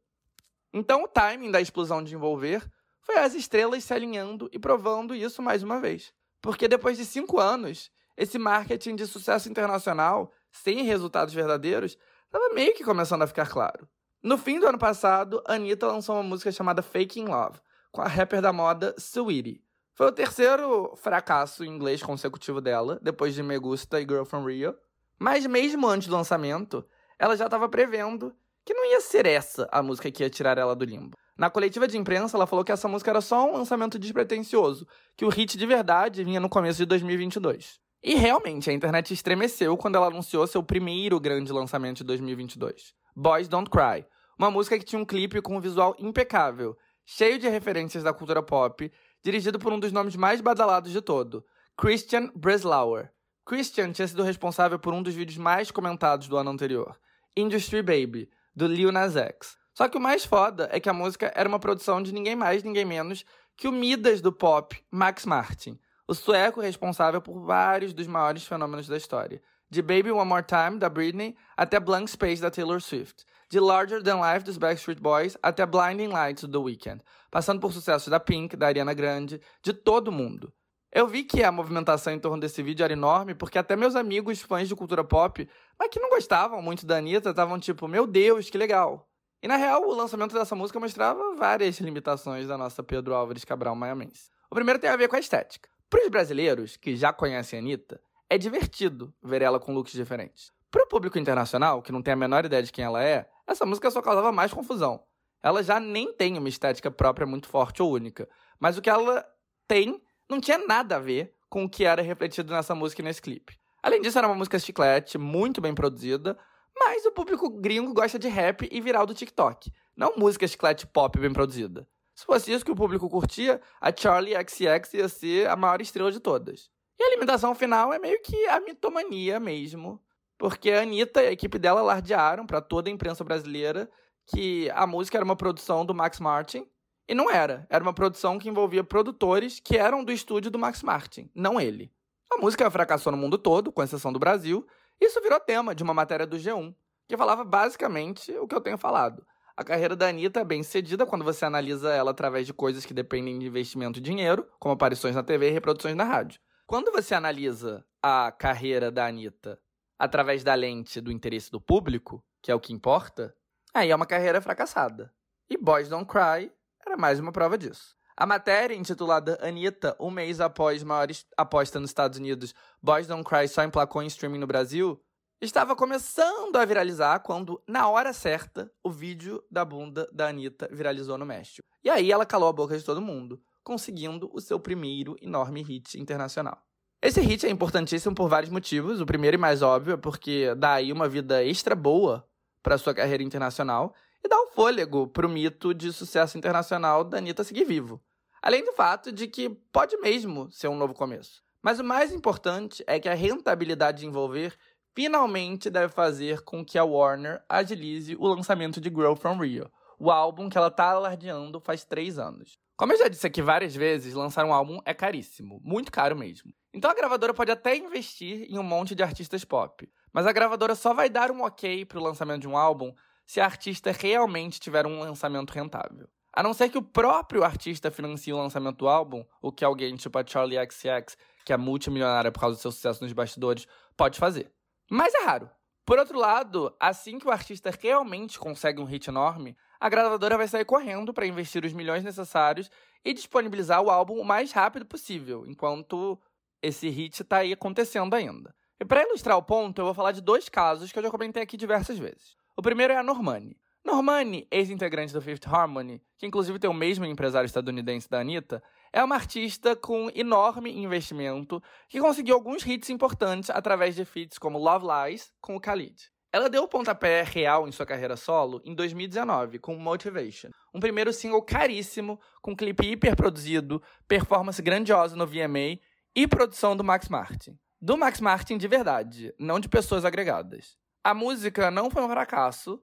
[0.73, 2.67] Então o timing da explosão de envolver
[3.01, 6.11] foi as estrelas se alinhando e provando isso mais uma vez.
[6.41, 12.73] Porque depois de cinco anos, esse marketing de sucesso internacional, sem resultados verdadeiros, estava meio
[12.73, 13.87] que começando a ficar claro.
[14.23, 17.59] No fim do ano passado, Anitta lançou uma música chamada Faking Love,
[17.91, 19.61] com a rapper da moda Saweetie.
[19.93, 24.45] Foi o terceiro fracasso em inglês consecutivo dela, depois de Me Gusta e Girl From
[24.45, 24.75] Rio.
[25.17, 26.85] Mas mesmo antes do lançamento,
[27.17, 28.35] ela já estava prevendo
[28.65, 31.15] que não ia ser essa a música que ia tirar ela do limbo.
[31.37, 35.23] Na coletiva de imprensa, ela falou que essa música era só um lançamento despretensioso, que
[35.23, 37.79] o hit de verdade vinha no começo de 2022.
[38.07, 43.47] E realmente, a internet estremeceu quando ela anunciou seu primeiro grande lançamento de 2022, Boys
[43.47, 44.05] Don't Cry,
[44.37, 48.43] uma música que tinha um clipe com um visual impecável, cheio de referências da cultura
[48.43, 48.91] pop,
[49.23, 51.43] dirigido por um dos nomes mais badalados de todo,
[51.75, 53.09] Christian Breslauer.
[53.43, 56.95] Christian tinha sido responsável por um dos vídeos mais comentados do ano anterior,
[57.35, 59.57] Industry Baby, do Lil Nas X.
[59.73, 62.61] Só que o mais foda é que a música era uma produção de ninguém mais,
[62.61, 63.25] ninguém menos
[63.57, 68.87] que o Midas do pop, Max Martin, o sueco responsável por vários dos maiores fenômenos
[68.87, 73.25] da história, de Baby One More Time, da Britney, até Blank Space, da Taylor Swift
[73.49, 77.71] de Larger Than Life dos Backstreet Boys até Blinding Lights do The Weeknd, passando por
[77.71, 80.51] sucessos da Pink, da Ariana Grande, de todo mundo.
[80.91, 84.41] Eu vi que a movimentação em torno desse vídeo era enorme, porque até meus amigos
[84.41, 88.49] fãs de cultura pop, mas que não gostavam muito da Anitta, estavam tipo, meu Deus,
[88.49, 89.09] que legal.
[89.43, 93.75] E na real, o lançamento dessa música mostrava várias limitações da nossa Pedro Álvares Cabral
[93.75, 94.29] Maiamense.
[94.49, 95.69] O primeiro tem a ver com a estética.
[95.95, 100.51] Para os brasileiros, que já conhecem a Anitta, é divertido ver ela com looks diferentes.
[100.69, 103.65] Para o público internacional, que não tem a menor ideia de quem ela é, essa
[103.65, 105.01] música só causava mais confusão.
[105.41, 108.27] Ela já nem tem uma estética própria muito forte ou única,
[108.59, 109.25] mas o que ela
[109.69, 113.21] tem não tinha nada a ver com o que era refletido nessa música e nesse
[113.21, 113.57] clipe.
[113.81, 116.37] Além disso, era uma música chiclete, muito bem produzida,
[116.77, 121.17] mas o público gringo gosta de rap e viral do TikTok, não música chiclete pop
[121.17, 121.87] bem produzida.
[122.15, 126.11] Se fosse isso que o público curtia, a Charlie XX ia ser a maior estrela
[126.11, 126.69] de todas.
[126.97, 130.01] E a alimentação final é meio que a mitomania mesmo,
[130.37, 133.89] porque a Anitta e a equipe dela lardearam para toda a imprensa brasileira
[134.27, 136.65] que a música era uma produção do Max Martin.
[137.07, 137.67] E não era.
[137.69, 141.91] Era uma produção que envolvia produtores que eram do estúdio do Max Martin, não ele.
[142.31, 144.65] A música fracassou no mundo todo, com exceção do Brasil,
[144.99, 146.73] Isso virou tema de uma matéria do G1,
[147.07, 149.25] que falava basicamente o que eu tenho falado.
[149.57, 152.93] A carreira da Anitta é bem cedida quando você analisa ela através de coisas que
[152.93, 156.41] dependem de investimento e dinheiro, como aparições na TV e reproduções na rádio.
[156.67, 159.57] Quando você analisa a carreira da Anitta
[159.97, 163.33] através da lente do interesse do público, que é o que importa,
[163.73, 165.13] aí é uma carreira fracassada.
[165.49, 166.51] E Boys Don't Cry
[166.85, 167.95] era mais uma prova disso.
[168.17, 171.07] A matéria, intitulada Anitta, um mês após maior
[171.37, 175.01] aposta nos Estados Unidos, Boys Don't Cry só emplacou em streaming no Brasil,
[175.41, 181.17] estava começando a viralizar quando, na hora certa, o vídeo da bunda da Anitta viralizou
[181.17, 181.67] no México.
[181.83, 185.99] E aí ela calou a boca de todo mundo, conseguindo o seu primeiro enorme hit
[185.99, 186.61] internacional.
[187.01, 189.01] Esse hit é importantíssimo por vários motivos.
[189.01, 192.27] O primeiro e mais óbvio é porque dá aí uma vida extra boa
[192.63, 193.93] para sua carreira internacional
[194.23, 198.01] e dá um fôlego para o mito de sucesso internacional da Anitta seguir vivo.
[198.41, 201.43] Além do fato de que pode mesmo ser um novo começo.
[201.61, 204.55] Mas o mais importante é que a rentabilidade de envolver
[204.95, 209.69] finalmente deve fazer com que a Warner agilize o lançamento de Grow From Rio,
[209.99, 212.57] o álbum que ela está alardeando faz três anos.
[212.77, 216.51] Como eu já disse aqui várias vezes, lançar um álbum é caríssimo, muito caro mesmo.
[216.73, 220.75] Então a gravadora pode até investir em um monte de artistas pop, mas a gravadora
[220.75, 222.93] só vai dar um ok para o lançamento de um álbum
[223.27, 226.07] se a artista realmente tiver um lançamento rentável.
[226.33, 229.95] A não ser que o próprio artista financie o lançamento do álbum, o que alguém
[229.95, 233.65] tipo a Charlie XCX, que é multimilionária por causa do seu sucesso nos bastidores,
[233.95, 234.51] pode fazer.
[234.89, 235.49] Mas é raro.
[235.85, 240.47] Por outro lado, assim que o artista realmente consegue um hit enorme, a gravadora vai
[240.47, 242.71] sair correndo para investir os milhões necessários
[243.03, 246.19] e disponibilizar o álbum o mais rápido possível, enquanto
[246.61, 248.55] esse hit está aí acontecendo ainda.
[248.79, 251.43] E para ilustrar o ponto, eu vou falar de dois casos que eu já comentei
[251.43, 252.35] aqui diversas vezes.
[252.57, 253.55] O primeiro é a Normani.
[253.85, 258.63] Normani, ex-integrante do Fifth Harmony, que inclusive tem o mesmo empresário estadunidense da Anitta,
[258.95, 264.57] é uma artista com enorme investimento que conseguiu alguns hits importantes através de feats como
[264.57, 266.09] Love Lies com o Khalid.
[266.31, 271.11] Ela deu o pontapé real em sua carreira solo em 2019 com Motivation, um primeiro
[271.11, 275.77] single caríssimo, com clipe hiper produzido, performance grandiosa no VMA
[276.15, 277.59] e produção do Max Martin.
[277.81, 280.77] Do Max Martin de verdade, não de pessoas agregadas.
[281.03, 282.81] A música não foi um fracasso,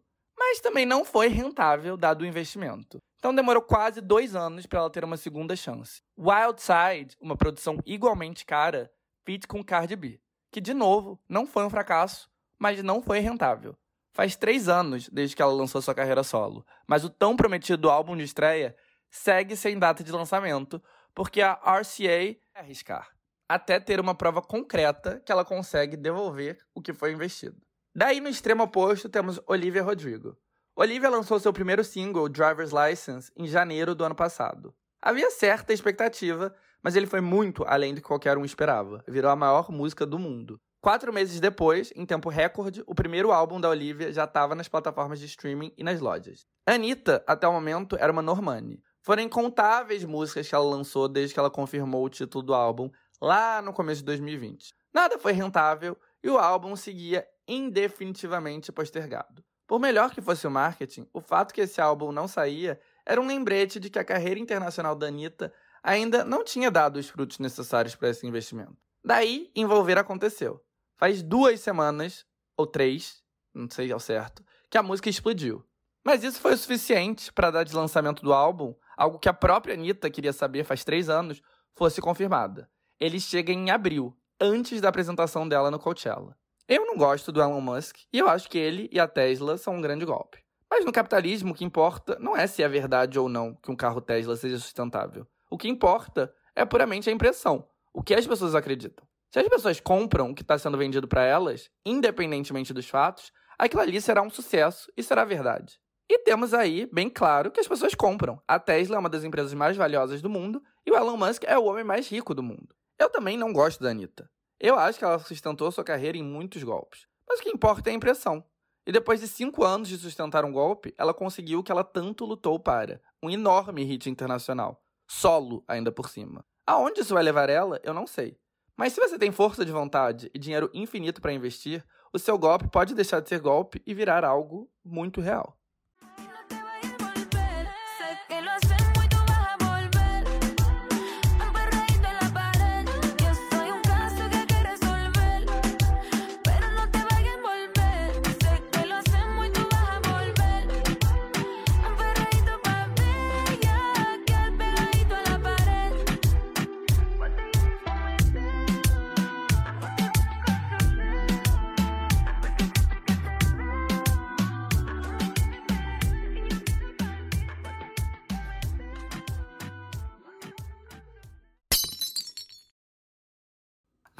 [0.52, 2.98] mas também não foi rentável dado o investimento.
[3.16, 6.02] Então demorou quase dois anos para ela ter uma segunda chance.
[6.18, 8.92] Wild Side, uma produção igualmente cara,
[9.24, 10.20] feat com Cardi B,
[10.50, 13.74] que de novo não foi um fracasso, mas não foi rentável.
[14.12, 18.14] Faz três anos desde que ela lançou sua carreira solo, mas o tão prometido álbum
[18.14, 18.76] de estreia
[19.08, 20.82] segue sem data de lançamento,
[21.14, 23.08] porque a RCA é arriscar,
[23.48, 27.56] até ter uma prova concreta que ela consegue devolver o que foi investido.
[27.94, 30.35] Daí, no extremo oposto, temos Olivia Rodrigo.
[30.74, 34.74] Olivia lançou seu primeiro single, Driver's License, em janeiro do ano passado.
[35.02, 39.05] Havia certa expectativa, mas ele foi muito além do que qualquer um esperava.
[39.06, 40.59] Virou a maior música do mundo.
[40.81, 45.20] Quatro meses depois, em tempo recorde, o primeiro álbum da Olivia já estava nas plataformas
[45.20, 46.47] de streaming e nas lojas.
[46.66, 48.82] Anitta, até o momento, era uma Normani.
[49.02, 52.90] Foram incontáveis músicas que ela lançou desde que ela confirmou o título do álbum,
[53.20, 54.73] lá no começo de 2020.
[54.94, 59.44] Nada foi rentável e o álbum seguia indefinitivamente postergado.
[59.66, 63.27] Por melhor que fosse o marketing, o fato que esse álbum não saía era um
[63.27, 65.52] lembrete de que a carreira internacional da Anitta
[65.82, 68.77] ainda não tinha dado os frutos necessários para esse investimento.
[69.05, 70.62] Daí, envolver aconteceu.
[70.97, 72.24] Faz duas semanas,
[72.56, 75.64] ou três, não sei ao certo, que a música explodiu.
[76.05, 79.74] Mas isso foi o suficiente para dar de lançamento do álbum, algo que a própria
[79.74, 81.40] Anitta queria saber faz três anos,
[81.74, 82.70] fosse confirmada.
[83.01, 86.36] Ele chega em abril, antes da apresentação dela no Coachella.
[86.74, 89.74] Eu não gosto do Elon Musk e eu acho que ele e a Tesla são
[89.74, 90.39] um grande golpe.
[90.70, 93.77] Mas no capitalismo, o que importa não é se é verdade ou não que um
[93.77, 95.27] carro Tesla seja sustentável.
[95.51, 99.07] O que importa é puramente a impressão, o que as pessoas acreditam.
[99.31, 103.82] Se as pessoas compram o que está sendo vendido para elas, independentemente dos fatos, aquilo
[103.82, 105.78] ali será um sucesso e será verdade.
[106.09, 108.40] E temos aí, bem claro, que as pessoas compram.
[108.49, 111.59] A Tesla é uma das empresas mais valiosas do mundo e o Elon Musk é
[111.59, 112.74] o homem mais rico do mundo.
[112.99, 114.27] Eu também não gosto da Anitta.
[114.62, 117.09] Eu acho que ela sustentou sua carreira em muitos golpes.
[117.28, 118.44] Mas o que importa é a impressão.
[118.86, 122.24] E depois de cinco anos de sustentar um golpe, ela conseguiu o que ela tanto
[122.24, 124.80] lutou para: um enorme hit internacional.
[125.09, 126.44] Solo, ainda por cima.
[126.64, 128.39] Aonde isso vai levar ela, eu não sei.
[128.76, 132.68] Mas se você tem força de vontade e dinheiro infinito para investir, o seu golpe
[132.68, 135.59] pode deixar de ser golpe e virar algo muito real.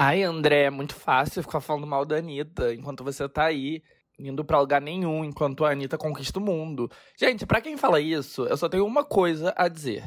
[0.05, 3.85] Ai, André, é muito fácil ficar falando mal da Anitta enquanto você tá aí,
[4.19, 6.91] indo pra lugar nenhum, enquanto a Anitta conquista o mundo.
[7.17, 10.03] Gente, para quem fala isso, eu só tenho uma coisa a dizer.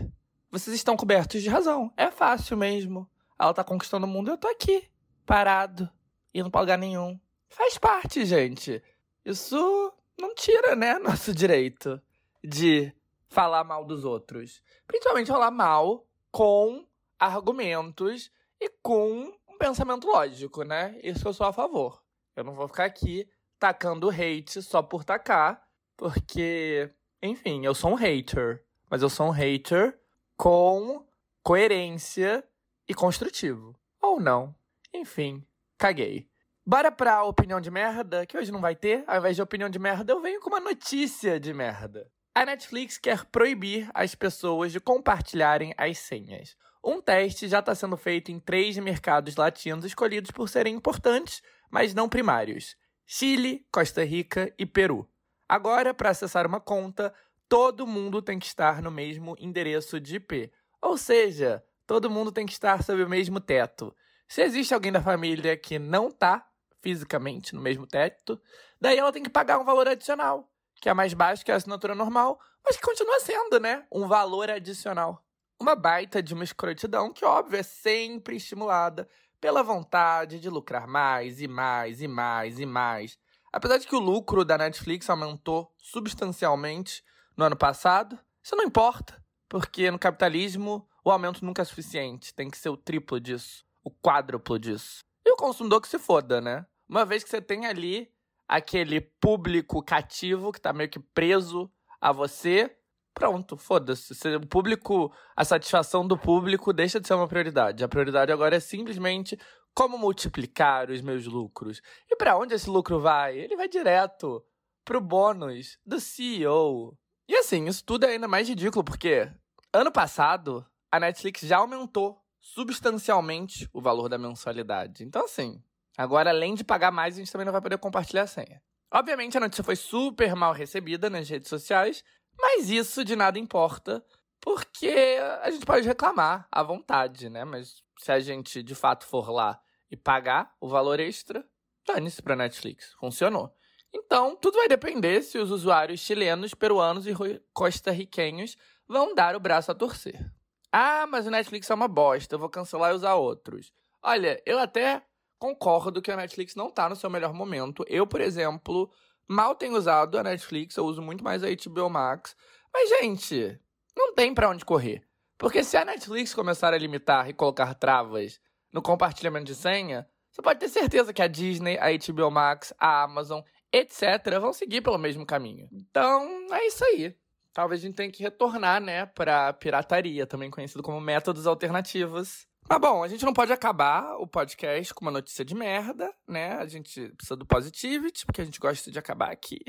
[0.51, 1.93] Vocês estão cobertos de razão.
[1.95, 3.09] É fácil mesmo.
[3.39, 4.83] Ela tá conquistando o mundo e eu tô aqui,
[5.25, 5.89] parado,
[6.33, 7.17] indo pra lugar nenhum.
[7.47, 8.83] Faz parte, gente.
[9.23, 12.01] Isso não tira, né, nosso direito
[12.43, 12.91] de
[13.29, 14.61] falar mal dos outros.
[14.85, 16.85] Principalmente falar mal com
[17.17, 20.99] argumentos e com um pensamento lógico, né?
[21.01, 22.03] Isso eu sou a favor.
[22.35, 23.27] Eu não vou ficar aqui
[23.57, 25.65] tacando hate só por tacar,
[25.95, 26.91] porque,
[27.23, 28.63] enfim, eu sou um hater.
[28.89, 29.97] Mas eu sou um hater
[30.37, 31.05] com
[31.41, 32.43] coerência
[32.87, 33.75] e construtivo.
[34.01, 34.53] Ou não.
[34.93, 35.43] Enfim,
[35.77, 36.29] caguei.
[36.65, 39.03] Bora pra opinião de merda, que hoje não vai ter.
[39.07, 42.11] Ao invés de opinião de merda, eu venho com uma notícia de merda.
[42.33, 46.57] A Netflix quer proibir as pessoas de compartilharem as senhas.
[46.85, 51.41] Um teste já está sendo feito em três mercados latinos escolhidos por serem importantes,
[51.71, 55.09] mas não primários: Chile, Costa Rica e Peru.
[55.49, 57.11] Agora, para acessar uma conta,
[57.49, 60.51] todo mundo tem que estar no mesmo endereço de IP.
[60.79, 63.95] Ou seja, todo mundo tem que estar sob o mesmo teto.
[64.27, 66.47] Se existe alguém da família que não está
[66.83, 68.39] fisicamente no mesmo teto,
[68.79, 70.51] daí ela tem que pagar um valor adicional
[70.85, 73.85] que é mais baixo que a assinatura normal, mas que continua sendo, né?
[73.91, 75.24] Um valor adicional.
[75.59, 79.07] Uma baita de uma escrotidão que, óbvio, é sempre estimulada
[79.39, 83.17] pela vontade de lucrar mais e mais e mais e mais.
[83.53, 87.03] Apesar de que o lucro da Netflix aumentou substancialmente
[87.37, 92.49] no ano passado, isso não importa, porque no capitalismo o aumento nunca é suficiente, tem
[92.49, 94.99] que ser o triplo disso, o quádruplo disso.
[95.25, 96.65] E o consumidor que se foda, né?
[96.87, 98.11] Uma vez que você tem ali
[98.47, 101.71] aquele público cativo que tá meio que preso
[102.01, 102.75] a você,
[103.15, 104.13] pronto, foda-se.
[104.35, 107.83] O público, a satisfação do público deixa de ser uma prioridade.
[107.83, 109.39] A prioridade agora é simplesmente
[109.73, 111.81] como multiplicar os meus lucros.
[112.07, 113.35] E para onde esse lucro vai?
[113.35, 114.45] Ele vai direto
[114.85, 116.95] pro bônus do CEO.
[117.27, 119.27] E assim, isso tudo é ainda mais ridículo porque
[119.73, 125.03] ano passado a Netflix já aumentou substancialmente o valor da mensalidade.
[125.03, 125.59] Então assim,
[125.97, 128.61] Agora, além de pagar mais, a gente também não vai poder compartilhar a senha.
[128.91, 132.03] Obviamente, a notícia foi super mal recebida nas redes sociais,
[132.39, 134.03] mas isso de nada importa,
[134.41, 134.93] porque
[135.41, 137.43] a gente pode reclamar à vontade, né?
[137.43, 139.59] Mas se a gente de fato for lá
[139.89, 141.43] e pagar o valor extra,
[141.87, 142.93] dane-se pra Netflix.
[142.99, 143.53] Funcionou.
[143.93, 147.13] Então, tudo vai depender se os usuários chilenos, peruanos e
[147.53, 148.57] costarriquenhos
[148.87, 150.29] vão dar o braço a torcer.
[150.71, 153.71] Ah, mas o Netflix é uma bosta, eu vou cancelar e usar outros.
[154.03, 155.01] Olha, eu até
[155.39, 157.85] concordo que a Netflix não tá no seu melhor momento.
[157.87, 158.91] Eu, por exemplo,
[159.27, 162.35] mal tenho usado a Netflix, eu uso muito mais a HBO Max.
[162.73, 163.59] Mas, gente,
[163.95, 165.03] não tem para onde correr.
[165.37, 168.39] Porque se a Netflix começar a limitar e colocar travas
[168.71, 173.03] no compartilhamento de senha, você pode ter certeza que a Disney, a HBO Max, a
[173.03, 173.41] Amazon,
[173.71, 175.69] etc., vão seguir pelo mesmo caminho.
[175.71, 177.15] Então, é isso aí.
[177.53, 182.45] Talvez a gente tenha que retornar, né, pra pirataria, também conhecido como métodos alternativos.
[182.67, 186.53] Mas bom, a gente não pode acabar o podcast com uma notícia de merda, né?
[186.53, 189.59] A gente precisa do positivity, porque a gente gosta de acabar aqui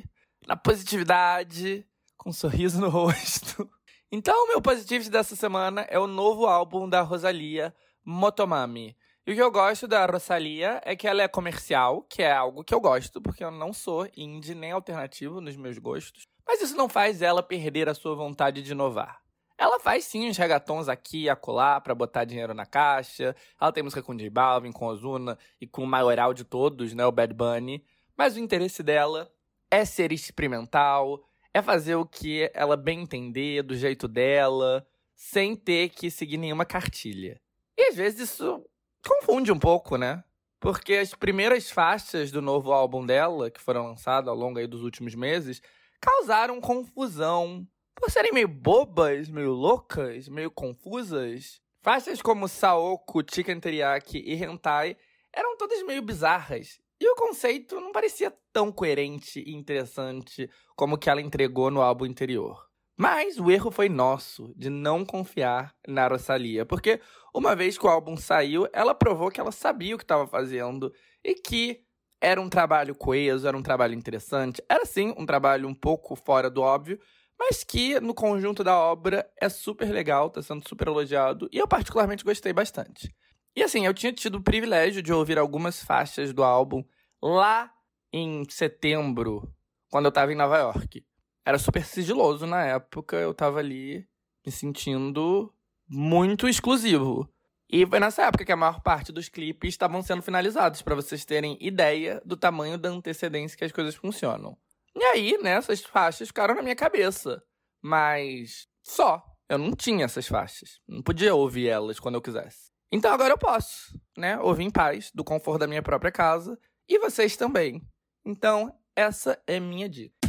[0.47, 1.87] na positividade,
[2.17, 3.71] com um sorriso no rosto.
[4.11, 8.97] Então, o meu positivity dessa semana é o novo álbum da Rosalia, Motomami.
[9.27, 12.65] E o que eu gosto da Rosalia é que ela é comercial, que é algo
[12.65, 16.23] que eu gosto, porque eu não sou indie nem alternativo nos meus gostos.
[16.47, 19.21] Mas isso não faz ela perder a sua vontade de inovar.
[19.59, 23.35] Ela faz sim uns regatons aqui e acolá pra botar dinheiro na caixa.
[23.61, 27.07] Ela tem música com J Balvin, com Ozuna e com o maioral de todos, né,
[27.07, 27.85] o Bad Bunny.
[28.17, 29.31] Mas o interesse dela
[29.71, 35.89] é ser experimental, é fazer o que ela bem entender, do jeito dela, sem ter
[35.89, 37.41] que seguir nenhuma cartilha.
[37.77, 38.63] E às vezes isso
[39.07, 40.23] confunde um pouco, né?
[40.61, 45.15] Porque as primeiras faixas do novo álbum dela, que foram lançadas ao longo dos últimos
[45.15, 45.63] meses,
[46.01, 47.67] causaram confusão,
[47.97, 54.97] por serem meio bobas, meio loucas, meio confusas, faixas como Saoko, Chicken Teriyaki e Hentai
[55.33, 56.79] eram todas meio bizarras.
[57.01, 62.05] E o conceito não parecia tão coerente e interessante como que ela entregou no álbum
[62.05, 62.67] anterior.
[62.97, 66.99] Mas o erro foi nosso de não confiar na Rosalia, porque
[67.35, 70.91] uma vez que o álbum saiu, ela provou que ela sabia o que estava fazendo
[71.23, 71.83] e que
[72.19, 76.49] era um trabalho coeso, era um trabalho interessante, era sim um trabalho um pouco fora
[76.49, 76.99] do óbvio,
[77.39, 81.69] mas que no conjunto da obra é super legal, tá sendo super elogiado, e eu
[81.69, 83.15] particularmente gostei bastante.
[83.55, 86.85] E assim, eu tinha tido o privilégio de ouvir algumas faixas do álbum
[87.23, 87.73] lá
[88.13, 89.51] em setembro,
[89.91, 91.05] quando eu tava em Nova York.
[91.45, 94.07] Era super sigiloso na época, eu tava ali
[94.45, 95.53] me sentindo
[95.89, 97.29] muito exclusivo.
[97.69, 101.25] E foi nessa época que a maior parte dos clipes estavam sendo finalizados, para vocês
[101.25, 104.57] terem ideia do tamanho da antecedência que as coisas funcionam.
[104.97, 107.43] E aí, né, essas faixas ficaram na minha cabeça.
[107.83, 109.23] Mas só.
[109.49, 110.81] Eu não tinha essas faixas.
[110.89, 112.73] Não podia ouvir elas quando eu quisesse.
[112.91, 114.39] Então agora eu posso, né?
[114.41, 116.59] Ouvir em paz, do conforto da minha própria casa.
[116.89, 117.81] E vocês também.
[118.25, 120.26] Então, essa é minha dica.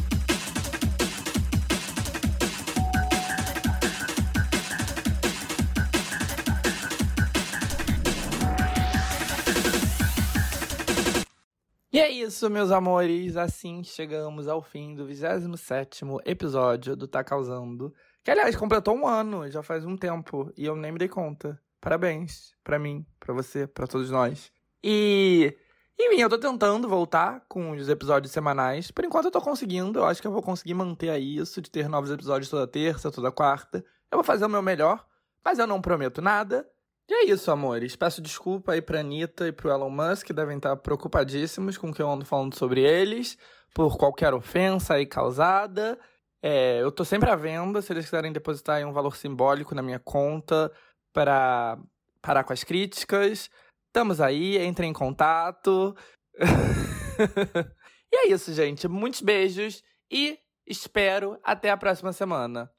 [11.98, 13.36] E é isso, meus amores.
[13.36, 17.92] Assim chegamos ao fim do 27 episódio do Tá Causando.
[18.24, 20.54] Que, aliás, completou um ano, já faz um tempo.
[20.56, 21.60] E eu nem me dei conta.
[21.82, 24.52] Parabéns para mim, para você, para todos nós.
[24.84, 25.58] E.
[26.00, 28.92] Enfim, eu tô tentando voltar com os episódios semanais.
[28.92, 29.98] Por enquanto eu tô conseguindo.
[29.98, 33.10] Eu acho que eu vou conseguir manter aí isso, de ter novos episódios toda terça,
[33.10, 33.84] toda quarta.
[34.12, 35.04] Eu vou fazer o meu melhor,
[35.44, 36.70] mas eu não prometo nada.
[37.10, 37.96] E é isso, amores.
[37.96, 41.94] Peço desculpa aí pra Anitta e pro Elon Musk, que devem estar preocupadíssimos com o
[41.94, 43.38] que eu ando falando sobre eles,
[43.74, 45.98] por qualquer ofensa aí causada.
[46.42, 50.00] É, eu tô sempre à venda, se eles quiserem depositar um valor simbólico na minha
[50.00, 50.72] conta
[51.14, 51.78] para
[52.22, 53.50] parar com as críticas.
[53.88, 55.96] Estamos aí, entrem em contato.
[58.12, 58.88] e é isso, gente.
[58.88, 59.82] Muitos beijos
[60.12, 62.70] e espero até a próxima semana.